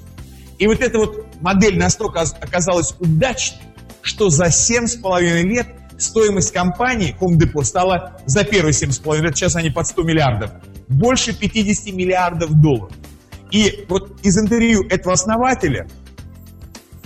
И 0.58 0.68
вот 0.68 0.82
эта 0.82 0.98
вот 0.98 1.26
модель 1.42 1.78
настолько 1.78 2.22
оказалась 2.22 2.96
удачной, 3.00 3.62
что 4.02 4.30
за 4.30 4.46
7,5 4.46 5.42
лет 5.44 5.68
стоимость 6.00 6.52
компании 6.52 7.16
Home 7.20 7.38
Depot 7.38 7.64
стала 7.64 8.22
за 8.26 8.44
первые 8.44 8.74
7,5 8.74 9.22
лет, 9.22 9.36
сейчас 9.36 9.56
они 9.56 9.70
под 9.70 9.88
100 9.88 10.04
миллиардов, 10.04 10.52
больше 10.88 11.38
50 11.38 11.94
миллиардов 11.94 12.52
долларов. 12.54 12.96
И 13.52 13.86
вот 13.88 14.20
из 14.24 14.38
интервью 14.38 14.86
этого 14.90 15.14
основателя 15.14 15.88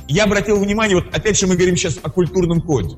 я 0.08 0.26
обратил 0.26 0.60
внимание, 0.60 0.98
вот 0.98 1.16
опять 1.16 1.40
же 1.40 1.48
мы 1.48 1.56
говорим 1.56 1.76
сейчас 1.76 1.98
о 2.02 2.10
культурном 2.10 2.62
коде. 2.62 2.98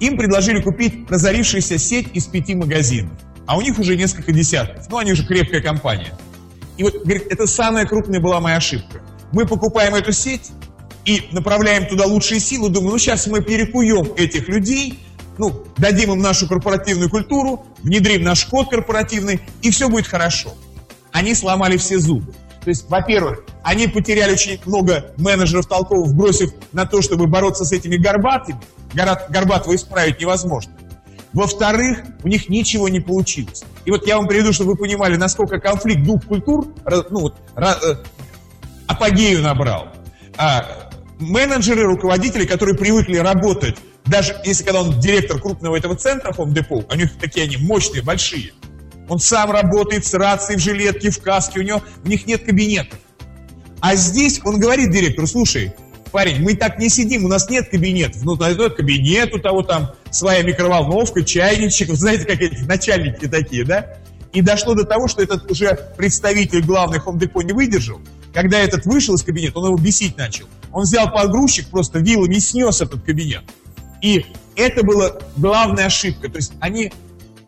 Им 0.00 0.16
предложили 0.16 0.60
купить 0.60 1.10
разорившуюся 1.10 1.78
сеть 1.78 2.08
из 2.14 2.26
пяти 2.26 2.54
магазинов, 2.54 3.12
а 3.46 3.56
у 3.56 3.60
них 3.60 3.78
уже 3.78 3.96
несколько 3.96 4.32
десятков. 4.32 4.88
Ну, 4.90 4.98
они 4.98 5.12
уже 5.12 5.26
крепкая 5.26 5.62
компания. 5.62 6.12
И 6.76 6.82
вот, 6.82 6.94
говорит, 7.04 7.26
это 7.30 7.46
самая 7.46 7.86
крупная 7.86 8.20
была 8.20 8.40
моя 8.40 8.56
ошибка. 8.56 9.02
Мы 9.32 9.46
покупаем 9.46 9.94
эту 9.94 10.12
сеть 10.12 10.50
и 11.04 11.28
направляем 11.32 11.86
туда 11.86 12.06
лучшие 12.06 12.40
силы, 12.40 12.68
думаю, 12.68 12.92
ну 12.92 12.98
сейчас 12.98 13.26
мы 13.26 13.42
перекуем 13.42 14.12
этих 14.16 14.48
людей, 14.48 15.00
ну, 15.38 15.64
дадим 15.78 16.12
им 16.12 16.18
нашу 16.18 16.46
корпоративную 16.46 17.08
культуру, 17.08 17.64
внедрим 17.82 18.22
наш 18.22 18.44
код 18.44 18.68
корпоративный, 18.68 19.40
и 19.62 19.70
все 19.70 19.88
будет 19.88 20.06
хорошо. 20.06 20.54
Они 21.12 21.34
сломали 21.34 21.76
все 21.78 21.98
зубы. 21.98 22.34
То 22.62 22.68
есть, 22.68 22.90
во-первых, 22.90 23.44
они 23.62 23.88
потеряли 23.88 24.32
очень 24.32 24.60
много 24.66 25.14
менеджеров 25.16 25.66
толковых, 25.66 26.14
бросив 26.14 26.52
на 26.72 26.84
то, 26.84 27.00
чтобы 27.00 27.26
бороться 27.26 27.64
с 27.64 27.72
этими 27.72 27.96
горбатыми. 27.96 28.60
Горбатого 28.92 29.74
исправить 29.74 30.20
невозможно. 30.20 30.72
Во-вторых, 31.32 32.02
у 32.22 32.28
них 32.28 32.48
ничего 32.48 32.88
не 32.88 33.00
получилось. 33.00 33.62
И 33.84 33.90
вот 33.90 34.06
я 34.06 34.16
вам 34.18 34.26
приведу, 34.26 34.52
чтобы 34.52 34.72
вы 34.72 34.76
понимали, 34.76 35.16
насколько 35.16 35.58
конфликт 35.58 36.02
двух 36.02 36.24
культур 36.24 36.74
ну, 37.10 37.20
вот, 37.20 37.36
э, 37.56 37.94
апогею 38.88 39.40
набрал. 39.40 39.88
А 40.36 40.89
менеджеры, 41.20 41.84
руководители, 41.84 42.46
которые 42.46 42.76
привыкли 42.76 43.16
работать, 43.18 43.76
даже 44.06 44.34
если 44.44 44.64
когда 44.64 44.82
он 44.82 44.98
директор 44.98 45.40
крупного 45.40 45.76
этого 45.76 45.94
центра, 45.94 46.32
Home 46.32 46.52
Depot, 46.52 46.86
у 46.90 46.96
них 46.96 47.18
такие 47.18 47.44
они 47.44 47.56
мощные, 47.58 48.02
большие, 48.02 48.52
он 49.08 49.18
сам 49.18 49.50
работает 49.50 50.06
с 50.06 50.14
рацией 50.14 50.58
в 50.58 50.62
жилетке, 50.62 51.10
в 51.10 51.20
каске, 51.20 51.60
у 51.60 51.62
него 51.62 51.82
у 52.04 52.08
них 52.08 52.26
нет 52.26 52.44
кабинетов. 52.44 52.98
А 53.80 53.96
здесь 53.96 54.40
он 54.44 54.60
говорит 54.60 54.90
директору, 54.90 55.26
слушай, 55.26 55.72
парень, 56.12 56.42
мы 56.42 56.54
так 56.54 56.78
не 56.78 56.88
сидим, 56.88 57.24
у 57.24 57.28
нас 57.28 57.48
нет 57.48 57.68
кабинетов. 57.70 58.22
Ну, 58.22 58.36
это 58.36 58.70
кабинет 58.70 59.34
у 59.34 59.38
того 59.38 59.62
там, 59.62 59.92
своя 60.10 60.42
микроволновка, 60.42 61.22
чайничек, 61.22 61.90
знаете, 61.92 62.24
как 62.24 62.40
эти 62.40 62.62
начальники 62.64 63.26
такие, 63.26 63.64
да? 63.64 63.96
И 64.32 64.42
дошло 64.42 64.74
до 64.74 64.84
того, 64.84 65.08
что 65.08 65.22
этот 65.22 65.50
уже 65.50 65.76
представитель 65.96 66.62
главный 66.62 66.98
Home 66.98 67.18
Depot 67.18 67.42
не 67.42 67.52
выдержал. 67.52 68.00
Когда 68.32 68.60
этот 68.60 68.86
вышел 68.86 69.14
из 69.14 69.22
кабинета, 69.22 69.58
он 69.58 69.66
его 69.66 69.76
бесить 69.76 70.16
начал. 70.16 70.46
Он 70.72 70.82
взял 70.82 71.10
погрузчик, 71.10 71.68
просто 71.68 71.98
вилами 71.98 72.38
снес 72.38 72.80
этот 72.80 73.02
кабинет. 73.02 73.42
И 74.02 74.26
это 74.56 74.84
была 74.84 75.18
главная 75.36 75.86
ошибка. 75.86 76.28
То 76.28 76.36
есть 76.36 76.52
они 76.60 76.92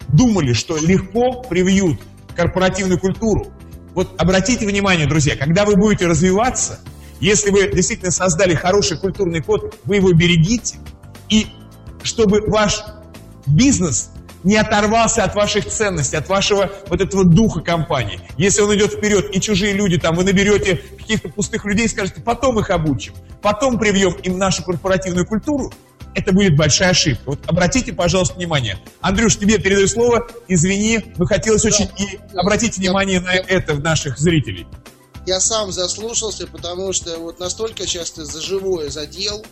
думали, 0.08 0.52
что 0.52 0.76
легко 0.76 1.42
привьют 1.42 2.00
корпоративную 2.34 2.98
культуру. 2.98 3.52
Вот 3.94 4.14
обратите 4.18 4.66
внимание, 4.66 5.06
друзья, 5.06 5.36
когда 5.36 5.64
вы 5.64 5.76
будете 5.76 6.06
развиваться, 6.06 6.80
если 7.20 7.50
вы 7.50 7.70
действительно 7.70 8.10
создали 8.10 8.54
хороший 8.54 8.98
культурный 8.98 9.42
код, 9.42 9.78
вы 9.84 9.96
его 9.96 10.12
берегите. 10.12 10.78
И 11.28 11.46
чтобы 12.02 12.40
ваш 12.46 12.82
бизнес 13.46 14.10
не 14.44 14.56
оторвался 14.56 15.24
от 15.24 15.34
ваших 15.34 15.66
ценностей, 15.66 16.16
от 16.16 16.28
вашего 16.28 16.70
вот 16.86 17.00
этого 17.00 17.24
духа 17.24 17.60
компании. 17.60 18.20
Если 18.36 18.60
он 18.60 18.74
идет 18.74 18.92
вперед, 18.92 19.34
и 19.34 19.40
чужие 19.40 19.72
люди, 19.72 19.98
там, 19.98 20.16
вы 20.16 20.24
наберете 20.24 20.76
каких-то 20.98 21.28
пустых 21.28 21.64
людей, 21.64 21.88
скажете, 21.88 22.20
потом 22.20 22.58
их 22.58 22.70
обучим, 22.70 23.14
потом 23.40 23.78
привьем 23.78 24.12
им 24.22 24.38
нашу 24.38 24.62
корпоративную 24.62 25.26
культуру, 25.26 25.72
это 26.14 26.32
будет 26.32 26.56
большая 26.56 26.90
ошибка. 26.90 27.22
Вот 27.24 27.38
обратите, 27.46 27.92
пожалуйста, 27.92 28.34
внимание. 28.34 28.78
Андрюш, 29.00 29.38
тебе 29.38 29.58
передаю 29.58 29.88
слово. 29.88 30.28
Извини, 30.46 31.02
но 31.16 31.24
хотелось 31.24 31.64
очень 31.64 31.88
и 31.96 32.18
обратить 32.36 32.76
внимание 32.76 33.20
на 33.20 33.32
это 33.32 33.74
в 33.74 33.80
наших 33.80 34.18
зрителей 34.18 34.66
я 35.26 35.40
сам 35.40 35.72
заслушался, 35.72 36.46
потому 36.46 36.92
что 36.92 37.18
вот 37.18 37.38
настолько 37.38 37.86
часто 37.86 38.24
за 38.24 38.40
живое 38.40 38.90
задел, 38.90 39.44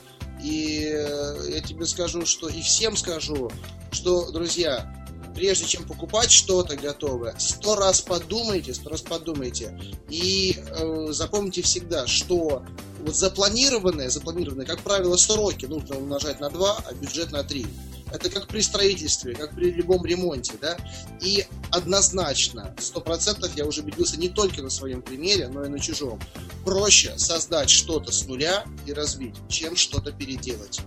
и 0.43 0.91
э, 0.93 1.51
я 1.51 1.61
тебе 1.61 1.87
скажу, 1.87 2.27
что 2.27 2.49
и 2.49 2.61
всем 2.61 2.97
скажу, 2.97 3.51
что, 3.93 4.31
друзья, 4.31 5.00
прежде 5.35 5.67
чем 5.67 5.85
покупать 5.85 6.31
что-то 6.31 6.77
готовое, 6.77 7.35
сто 7.39 7.77
раз 7.77 8.01
подумайте, 8.01 8.75
сто 8.75 8.91
раз 8.91 9.03
подумайте. 9.03 9.79
И 10.09 10.57
э, 10.59 11.09
запомните 11.11 11.63
всегда, 11.63 12.07
что 12.07 12.65
вот 13.01 13.15
запланированное, 13.15 14.11
запланированное, 14.11 14.67
как 14.67 14.81
правило, 14.81 15.17
сроки 15.17 15.67
нужно 15.67 15.97
умножать 15.97 16.41
на 16.41 16.51
2, 16.51 16.85
а 16.87 16.95
бюджет 16.95 17.33
на 17.33 17.43
3. 17.43 17.67
Это 18.13 18.29
как 18.29 18.49
при 18.49 18.61
строительстве, 18.61 19.35
как 19.35 19.55
при 19.55 19.71
любом 19.71 20.05
ремонте, 20.05 20.55
да. 20.61 20.77
И 21.21 21.47
однозначно, 21.71 22.75
сто 22.79 23.01
процентов 23.01 23.57
я 23.57 23.65
уже 23.65 23.83
убедился 23.83 24.19
не 24.19 24.29
только 24.29 24.63
на 24.63 24.71
своем 24.71 25.01
примере, 25.01 25.49
но 25.49 25.65
и 25.65 25.69
на 25.69 25.79
чужом. 25.79 26.21
Проще 26.65 27.17
создать 27.17 27.71
что-то 27.71 28.11
с 28.11 28.27
нуля 28.27 28.65
и 28.87 28.93
развить, 28.93 29.37
чем 29.49 29.77
что-то 29.77 30.13
переделать. 30.13 30.81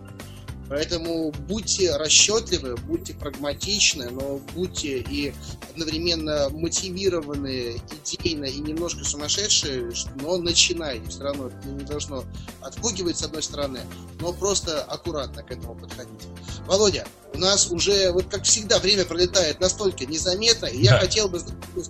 Поэтому 0.69 1.31
будьте 1.47 1.95
расчетливы, 1.97 2.75
будьте 2.77 3.13
прагматичны, 3.13 4.09
но 4.09 4.39
будьте 4.55 4.99
и 4.99 5.33
одновременно 5.71 6.49
мотивированы 6.49 7.81
идейно 8.05 8.45
и 8.45 8.59
немножко 8.59 9.03
сумасшедшие, 9.03 9.91
но 10.21 10.37
начинайте. 10.37 11.09
Все 11.09 11.23
равно 11.23 11.47
это 11.47 11.67
не 11.67 11.83
должно 11.83 12.23
отпугивать 12.61 13.17
с 13.17 13.23
одной 13.23 13.43
стороны, 13.43 13.81
но 14.19 14.33
просто 14.33 14.83
аккуратно 14.83 15.43
к 15.43 15.51
этому 15.51 15.75
подходить. 15.75 16.21
Володя, 16.67 17.05
у 17.33 17.37
нас 17.37 17.71
уже, 17.71 18.11
вот 18.11 18.25
как 18.29 18.43
всегда, 18.43 18.79
время 18.79 19.05
пролетает 19.05 19.59
настолько 19.59 20.05
незаметно, 20.05 20.67
и 20.67 20.83
я 20.83 20.91
да. 20.91 20.99
хотел 20.99 21.27
бы 21.27 21.41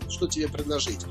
что 0.10 0.28
тебе 0.28 0.48
предложить. 0.48 1.02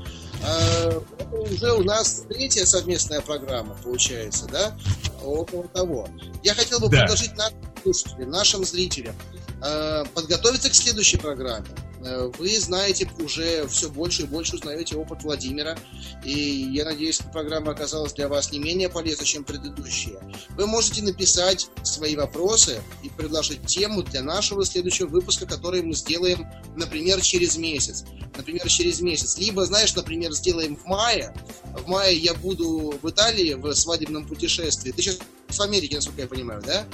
А, 0.43 1.01
это 1.19 1.35
уже 1.35 1.71
у 1.73 1.83
нас 1.83 2.23
третья 2.27 2.65
совместная 2.65 3.21
программа, 3.21 3.75
получается, 3.83 4.45
да? 4.51 4.77
Около 5.23 5.67
того. 5.67 6.09
Я 6.43 6.55
хотел 6.55 6.79
бы 6.79 6.89
да. 6.89 6.99
предложить 6.99 7.35
нашим 7.37 7.57
слушателям, 7.83 8.31
нашим 8.31 8.65
зрителям 8.65 9.15
а, 9.61 10.03
подготовиться 10.13 10.69
к 10.69 10.73
следующей 10.73 11.17
программе. 11.17 11.67
Э, 12.05 12.29
вы 12.37 12.59
знаете 12.59 13.09
уже 13.19 13.67
все 13.67 13.89
больше 13.89 14.23
и 14.23 14.25
больше 14.25 14.55
узнаете 14.55 14.95
опыт 14.95 15.23
Владимира. 15.23 15.77
И 16.23 16.31
я 16.31 16.85
надеюсь, 16.85 17.19
эта 17.19 17.29
программа 17.29 17.71
оказалась 17.71 18.13
для 18.13 18.27
вас 18.27 18.51
не 18.51 18.59
менее 18.59 18.89
полезной, 18.89 19.25
чем 19.25 19.43
предыдущие. 19.43 20.19
Вы 20.57 20.67
можете 20.67 21.01
написать 21.03 21.69
свои 21.83 22.15
вопросы 22.15 22.81
и 23.03 23.09
предложить 23.09 23.65
тему 23.65 24.03
для 24.03 24.21
нашего 24.21 24.65
следующего 24.65 25.07
выпуска, 25.07 25.45
который 25.45 25.81
мы 25.81 25.93
сделаем, 25.93 26.45
например, 26.75 27.21
через 27.21 27.57
месяц. 27.57 28.03
Например, 28.35 28.67
через 28.67 28.99
месяц. 29.01 29.37
Либо, 29.37 29.65
знаешь, 29.65 29.95
например, 29.95 30.33
сделаем 30.33 30.75
в 30.75 30.85
мае. 30.85 31.33
В 31.65 31.87
мае 31.87 32.17
я 32.17 32.33
буду 32.33 32.99
в 33.01 33.09
Италии 33.09 33.53
в 33.53 33.73
свадебном 33.73 34.27
путешествии. 34.27 34.91
Ты 34.91 35.01
сейчас 35.01 35.19
в 35.47 35.61
Америке, 35.61 35.95
насколько 35.95 36.21
я 36.21 36.27
понимаю, 36.27 36.61
да? 36.65 36.85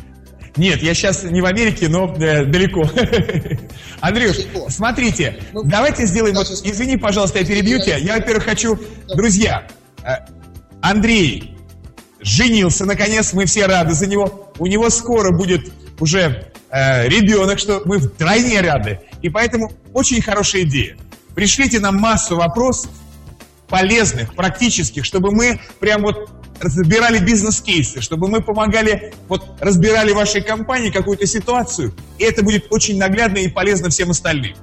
Нет, 0.57 0.81
я 0.81 0.93
сейчас 0.93 1.23
не 1.23 1.41
в 1.41 1.45
Америке, 1.45 1.87
но 1.89 2.13
э, 2.15 2.45
далеко. 2.45 2.81
Андрюш, 4.01 4.37
далеко. 4.37 4.69
смотрите, 4.69 5.39
ну, 5.53 5.63
давайте 5.63 6.05
сделаем... 6.05 6.35
Вот, 6.35 6.49
извини, 6.49 6.97
пожалуйста, 6.97 7.39
я 7.39 7.45
перебью 7.45 7.79
тебя. 7.79 7.97
Я, 7.97 8.15
во-первых, 8.15 8.45
хочу... 8.45 8.79
Друзья, 9.07 9.67
э, 10.03 10.15
Андрей 10.81 11.55
женился, 12.21 12.85
наконец, 12.85 13.33
мы 13.33 13.45
все 13.45 13.65
рады 13.65 13.93
за 13.93 14.07
него. 14.07 14.51
У 14.57 14.67
него 14.67 14.89
скоро 14.89 15.31
будет 15.31 15.71
уже 15.99 16.51
э, 16.69 17.07
ребенок, 17.07 17.59
что 17.59 17.81
мы 17.85 17.99
втройне 17.99 18.61
рады. 18.61 19.01
И 19.21 19.29
поэтому 19.29 19.71
очень 19.93 20.21
хорошая 20.21 20.63
идея. 20.63 20.97
Пришлите 21.35 21.79
нам 21.79 21.95
массу 21.97 22.35
вопросов, 22.35 22.91
полезных, 23.67 24.33
практических, 24.35 25.05
чтобы 25.05 25.31
мы 25.31 25.59
прям 25.79 26.01
вот 26.01 26.29
разбирали 26.59 27.19
бизнес-кейсы, 27.19 28.01
чтобы 28.01 28.27
мы 28.27 28.41
помогали, 28.41 29.13
вот 29.27 29.45
разбирали 29.59 30.11
вашей 30.11 30.41
компании 30.41 30.89
какую-то 30.89 31.25
ситуацию, 31.25 31.93
и 32.17 32.23
это 32.23 32.43
будет 32.43 32.67
очень 32.71 32.97
наглядно 32.97 33.37
и 33.39 33.47
полезно 33.47 33.89
всем 33.89 34.11
остальным. 34.11 34.55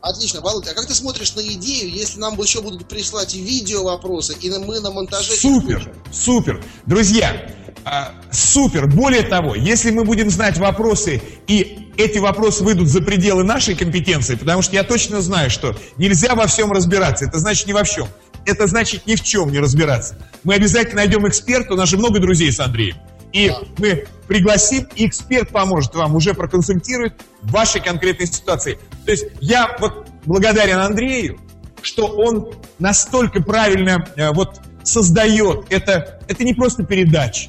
Отлично, 0.00 0.40
Володя, 0.40 0.72
а 0.72 0.74
как 0.74 0.86
ты 0.86 0.94
смотришь 0.94 1.34
на 1.36 1.40
идею, 1.42 1.88
если 1.88 2.18
нам 2.18 2.36
еще 2.40 2.60
будут 2.60 2.88
прислать 2.88 3.34
видео 3.34 3.84
вопросы, 3.84 4.34
и 4.40 4.50
мы 4.50 4.80
на 4.80 4.90
монтаже... 4.90 5.32
Супер, 5.32 5.94
супер. 6.10 6.60
Друзья, 6.86 7.48
а, 7.84 8.12
супер. 8.30 8.86
Более 8.86 9.22
того, 9.22 9.54
если 9.54 9.90
мы 9.90 10.04
будем 10.04 10.30
знать 10.30 10.58
вопросы, 10.58 11.20
и 11.46 11.90
эти 11.96 12.18
вопросы 12.18 12.64
выйдут 12.64 12.88
за 12.88 13.02
пределы 13.02 13.44
нашей 13.44 13.74
компетенции, 13.74 14.36
потому 14.36 14.62
что 14.62 14.74
я 14.74 14.82
точно 14.82 15.20
знаю, 15.20 15.50
что 15.50 15.76
нельзя 15.96 16.34
во 16.34 16.46
всем 16.46 16.72
разбираться, 16.72 17.24
это 17.26 17.38
значит 17.38 17.66
не 17.66 17.72
во 17.72 17.84
всем 17.84 18.08
это 18.44 18.66
значит 18.66 19.06
ни 19.06 19.14
в 19.14 19.22
чем 19.22 19.50
не 19.50 19.58
разбираться. 19.58 20.16
Мы 20.44 20.54
обязательно 20.54 20.96
найдем 20.96 21.26
эксперта, 21.28 21.74
у 21.74 21.76
нас 21.76 21.88
же 21.88 21.96
много 21.96 22.20
друзей 22.20 22.52
с 22.52 22.60
Андреем. 22.60 22.96
И 23.32 23.48
да. 23.48 23.60
мы 23.78 24.06
пригласим, 24.28 24.86
и 24.94 25.06
эксперт 25.06 25.48
поможет 25.50 25.94
вам, 25.94 26.14
уже 26.14 26.34
проконсультирует 26.34 27.14
в 27.40 27.50
вашей 27.50 27.80
конкретной 27.80 28.26
ситуации. 28.26 28.78
То 29.06 29.10
есть 29.10 29.26
я 29.40 29.76
вот 29.80 30.06
благодарен 30.26 30.78
Андрею, 30.78 31.38
что 31.80 32.06
он 32.06 32.52
настолько 32.78 33.42
правильно 33.42 34.06
э, 34.16 34.30
вот 34.32 34.60
создает. 34.82 35.66
Это, 35.70 36.20
это 36.28 36.44
не 36.44 36.52
просто 36.52 36.84
передача. 36.84 37.48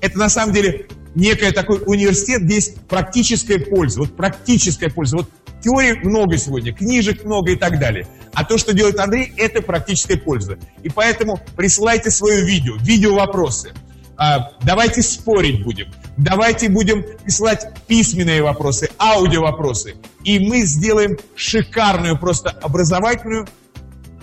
Это 0.00 0.18
на 0.18 0.28
самом 0.28 0.54
деле 0.54 0.86
некий 1.14 1.50
такой 1.50 1.82
университет, 1.86 2.42
где 2.42 2.56
есть 2.56 2.80
практическая 2.82 3.58
польза. 3.58 4.00
Вот 4.00 4.16
практическая 4.16 4.90
польза. 4.90 5.18
Вот 5.18 5.30
теорий 5.62 5.94
много 6.04 6.36
сегодня, 6.36 6.72
книжек 6.72 7.24
много 7.24 7.52
и 7.52 7.56
так 7.56 7.78
далее. 7.78 8.06
А 8.32 8.44
то, 8.44 8.58
что 8.58 8.72
делает 8.72 8.98
Андрей, 8.98 9.32
это 9.36 9.62
практическая 9.62 10.16
польза. 10.16 10.58
И 10.82 10.88
поэтому 10.88 11.40
присылайте 11.56 12.10
свое 12.10 12.44
видео, 12.44 12.76
видео-вопросы. 12.76 13.72
А, 14.16 14.52
давайте 14.62 15.02
спорить 15.02 15.62
будем. 15.62 15.88
Давайте 16.16 16.68
будем 16.68 17.04
присылать 17.24 17.66
письменные 17.86 18.42
вопросы, 18.42 18.90
аудио-вопросы. 18.98 19.94
И 20.24 20.38
мы 20.38 20.62
сделаем 20.62 21.16
шикарную, 21.34 22.18
просто 22.18 22.50
образовательную 22.50 23.48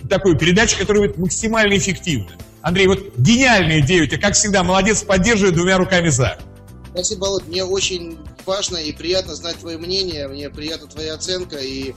такую 0.08 0.38
передачу, 0.38 0.78
которая 0.78 1.08
будет 1.08 1.18
максимально 1.18 1.76
эффективна. 1.76 2.30
Андрей, 2.62 2.86
вот 2.86 3.16
гениальная 3.16 3.80
идея 3.80 4.02
у 4.02 4.06
тебя, 4.06 4.20
как 4.20 4.34
всегда, 4.34 4.62
молодец, 4.62 5.02
поддерживает 5.02 5.54
двумя 5.54 5.78
руками 5.78 6.08
за. 6.08 6.38
Спасибо, 6.90 7.20
Володь. 7.20 7.46
Мне 7.46 7.64
очень 7.64 8.18
важно 8.44 8.76
и 8.76 8.92
приятно 8.92 9.34
знать 9.34 9.56
твое 9.56 9.78
мнение, 9.78 10.26
мне 10.28 10.50
приятна 10.50 10.88
твоя 10.88 11.14
оценка, 11.14 11.56
и 11.56 11.94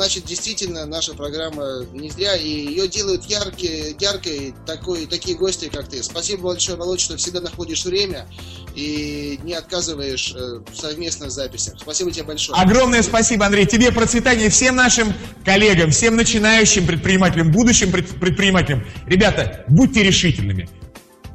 значит, 0.00 0.24
действительно, 0.24 0.86
наша 0.86 1.12
программа 1.12 1.84
не 1.92 2.08
зря, 2.08 2.34
и 2.34 2.48
ее 2.48 2.88
делают 2.88 3.26
яркие, 3.26 3.94
яркой 4.00 4.54
такой, 4.64 5.04
такие 5.04 5.36
гости, 5.36 5.68
как 5.70 5.88
ты. 5.88 6.02
Спасибо 6.02 6.44
большое, 6.44 6.78
Володь, 6.78 7.00
что 7.00 7.18
всегда 7.18 7.42
находишь 7.42 7.84
время 7.84 8.26
и 8.74 9.38
не 9.42 9.52
отказываешь 9.52 10.34
э, 10.34 10.60
в 10.72 10.74
совместных 10.74 11.30
записях. 11.30 11.74
Спасибо 11.78 12.10
тебе 12.10 12.24
большое. 12.24 12.58
Огромное 12.58 13.02
спасибо, 13.02 13.44
Андрей. 13.44 13.66
Тебе 13.66 13.92
процветания 13.92 14.48
всем 14.48 14.74
нашим 14.74 15.12
коллегам, 15.44 15.90
всем 15.90 16.16
начинающим 16.16 16.86
предпринимателям, 16.86 17.52
будущим 17.52 17.92
предпринимателям. 17.92 18.86
Ребята, 19.06 19.66
будьте 19.68 20.02
решительными. 20.02 20.66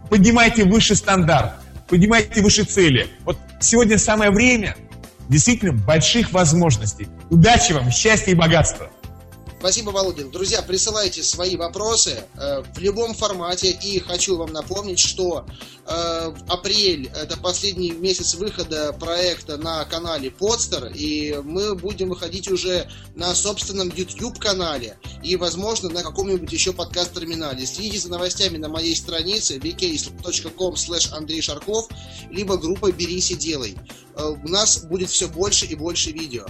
Поднимайте 0.09 0.63
выше 0.63 0.95
стандарт, 0.95 1.51
поднимайте 1.87 2.41
выше 2.41 2.63
цели. 2.63 3.09
Вот 3.25 3.37
сегодня 3.59 3.99
самое 3.99 4.31
время 4.31 4.75
действительно 5.29 5.73
больших 5.73 6.31
возможностей. 6.31 7.07
Удачи 7.29 7.73
вам, 7.73 7.91
счастья 7.91 8.31
и 8.31 8.35
богатства! 8.35 8.89
Спасибо, 9.65 9.89
Володин. 9.89 10.29
Друзья, 10.29 10.61
присылайте 10.61 11.23
свои 11.23 11.55
вопросы 11.55 12.23
э, 12.35 12.61
в 12.75 12.77
любом 12.77 13.15
формате. 13.15 13.71
И 13.71 13.97
хочу 13.97 14.37
вам 14.37 14.53
напомнить, 14.53 14.99
что 14.99 15.47
э, 15.87 16.33
апрель– 16.47 17.09
это 17.15 17.35
последний 17.35 17.89
месяц 17.89 18.35
выхода 18.35 18.93
проекта 18.93 19.57
на 19.57 19.83
канале 19.85 20.29
Podster. 20.29 20.93
И 20.93 21.41
мы 21.43 21.73
будем 21.73 22.09
выходить 22.09 22.47
уже 22.47 22.87
на 23.15 23.33
собственном 23.33 23.89
YouTube-канале. 23.89 24.99
И, 25.23 25.35
возможно, 25.35 25.89
на 25.89 26.03
каком-нибудь 26.03 26.53
еще 26.53 26.71
подкаст-терминале. 26.71 27.65
Следите 27.65 27.97
за 27.97 28.11
новостями 28.11 28.57
на 28.57 28.69
моей 28.69 28.95
странице 28.95 29.57
vk.com 29.57 30.75
Андрей 31.11 31.41
Шарков, 31.41 31.89
либо 32.29 32.57
группа 32.57 32.91
«Берись 32.91 33.31
и 33.31 33.35
делай». 33.35 33.75
Э, 34.15 34.27
у 34.27 34.47
нас 34.47 34.83
будет 34.83 35.09
все 35.09 35.27
больше 35.27 35.65
и 35.65 35.73
больше 35.73 36.11
видео 36.11 36.45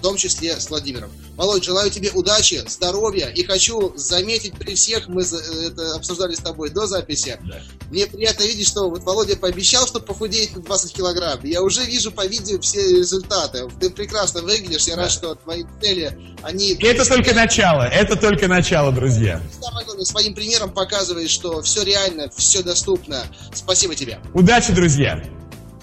в 0.00 0.02
том 0.02 0.16
числе 0.16 0.58
с 0.58 0.70
Владимиром. 0.70 1.10
Володь, 1.36 1.62
желаю 1.62 1.90
тебе 1.90 2.10
удачи, 2.10 2.62
здоровья 2.66 3.28
и 3.28 3.44
хочу 3.44 3.92
заметить 3.96 4.54
при 4.54 4.74
всех, 4.74 5.08
мы 5.08 5.22
это 5.22 5.94
обсуждали 5.94 6.34
с 6.34 6.38
тобой 6.38 6.70
до 6.70 6.86
записи, 6.86 7.38
да. 7.46 7.60
мне 7.90 8.06
приятно 8.06 8.44
видеть, 8.44 8.66
что 8.66 8.88
вот 8.88 9.02
Володя 9.04 9.36
пообещал, 9.36 9.86
что 9.86 10.00
похудеет 10.00 10.56
на 10.56 10.62
20 10.62 10.92
килограмм. 10.94 11.40
Я 11.44 11.62
уже 11.62 11.84
вижу 11.84 12.10
по 12.10 12.26
видео 12.26 12.58
все 12.60 12.96
результаты. 12.96 13.68
Ты 13.78 13.90
прекрасно 13.90 14.40
выглядишь, 14.40 14.86
я 14.86 14.96
да. 14.96 15.02
рад, 15.02 15.12
что 15.12 15.34
твои 15.34 15.64
цели, 15.82 16.18
они... 16.42 16.78
Это 16.80 17.06
только 17.06 17.34
начало, 17.34 17.82
это 17.82 18.16
только 18.16 18.48
начало, 18.48 18.90
друзья. 18.90 19.42
Самое 19.60 19.84
главное, 19.84 20.06
своим 20.06 20.34
примером 20.34 20.72
показываешь, 20.72 21.30
что 21.30 21.60
все 21.60 21.82
реально, 21.82 22.30
все 22.34 22.62
доступно. 22.62 23.24
Спасибо 23.54 23.94
тебе. 23.94 24.18
Удачи, 24.32 24.72
друзья. 24.72 25.22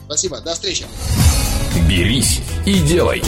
Спасибо, 0.08 0.40
до 0.40 0.54
встречи. 0.54 0.86
Берись 1.90 2.42
и 2.66 2.80
делай. 2.80 3.22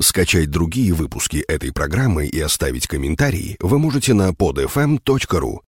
Скачать 0.00 0.50
другие 0.50 0.92
выпуски 0.92 1.36
этой 1.46 1.72
программы 1.72 2.26
и 2.26 2.40
оставить 2.40 2.88
комментарии 2.88 3.56
вы 3.60 3.78
можете 3.78 4.12
на 4.12 4.30
podfm.ru. 4.30 5.60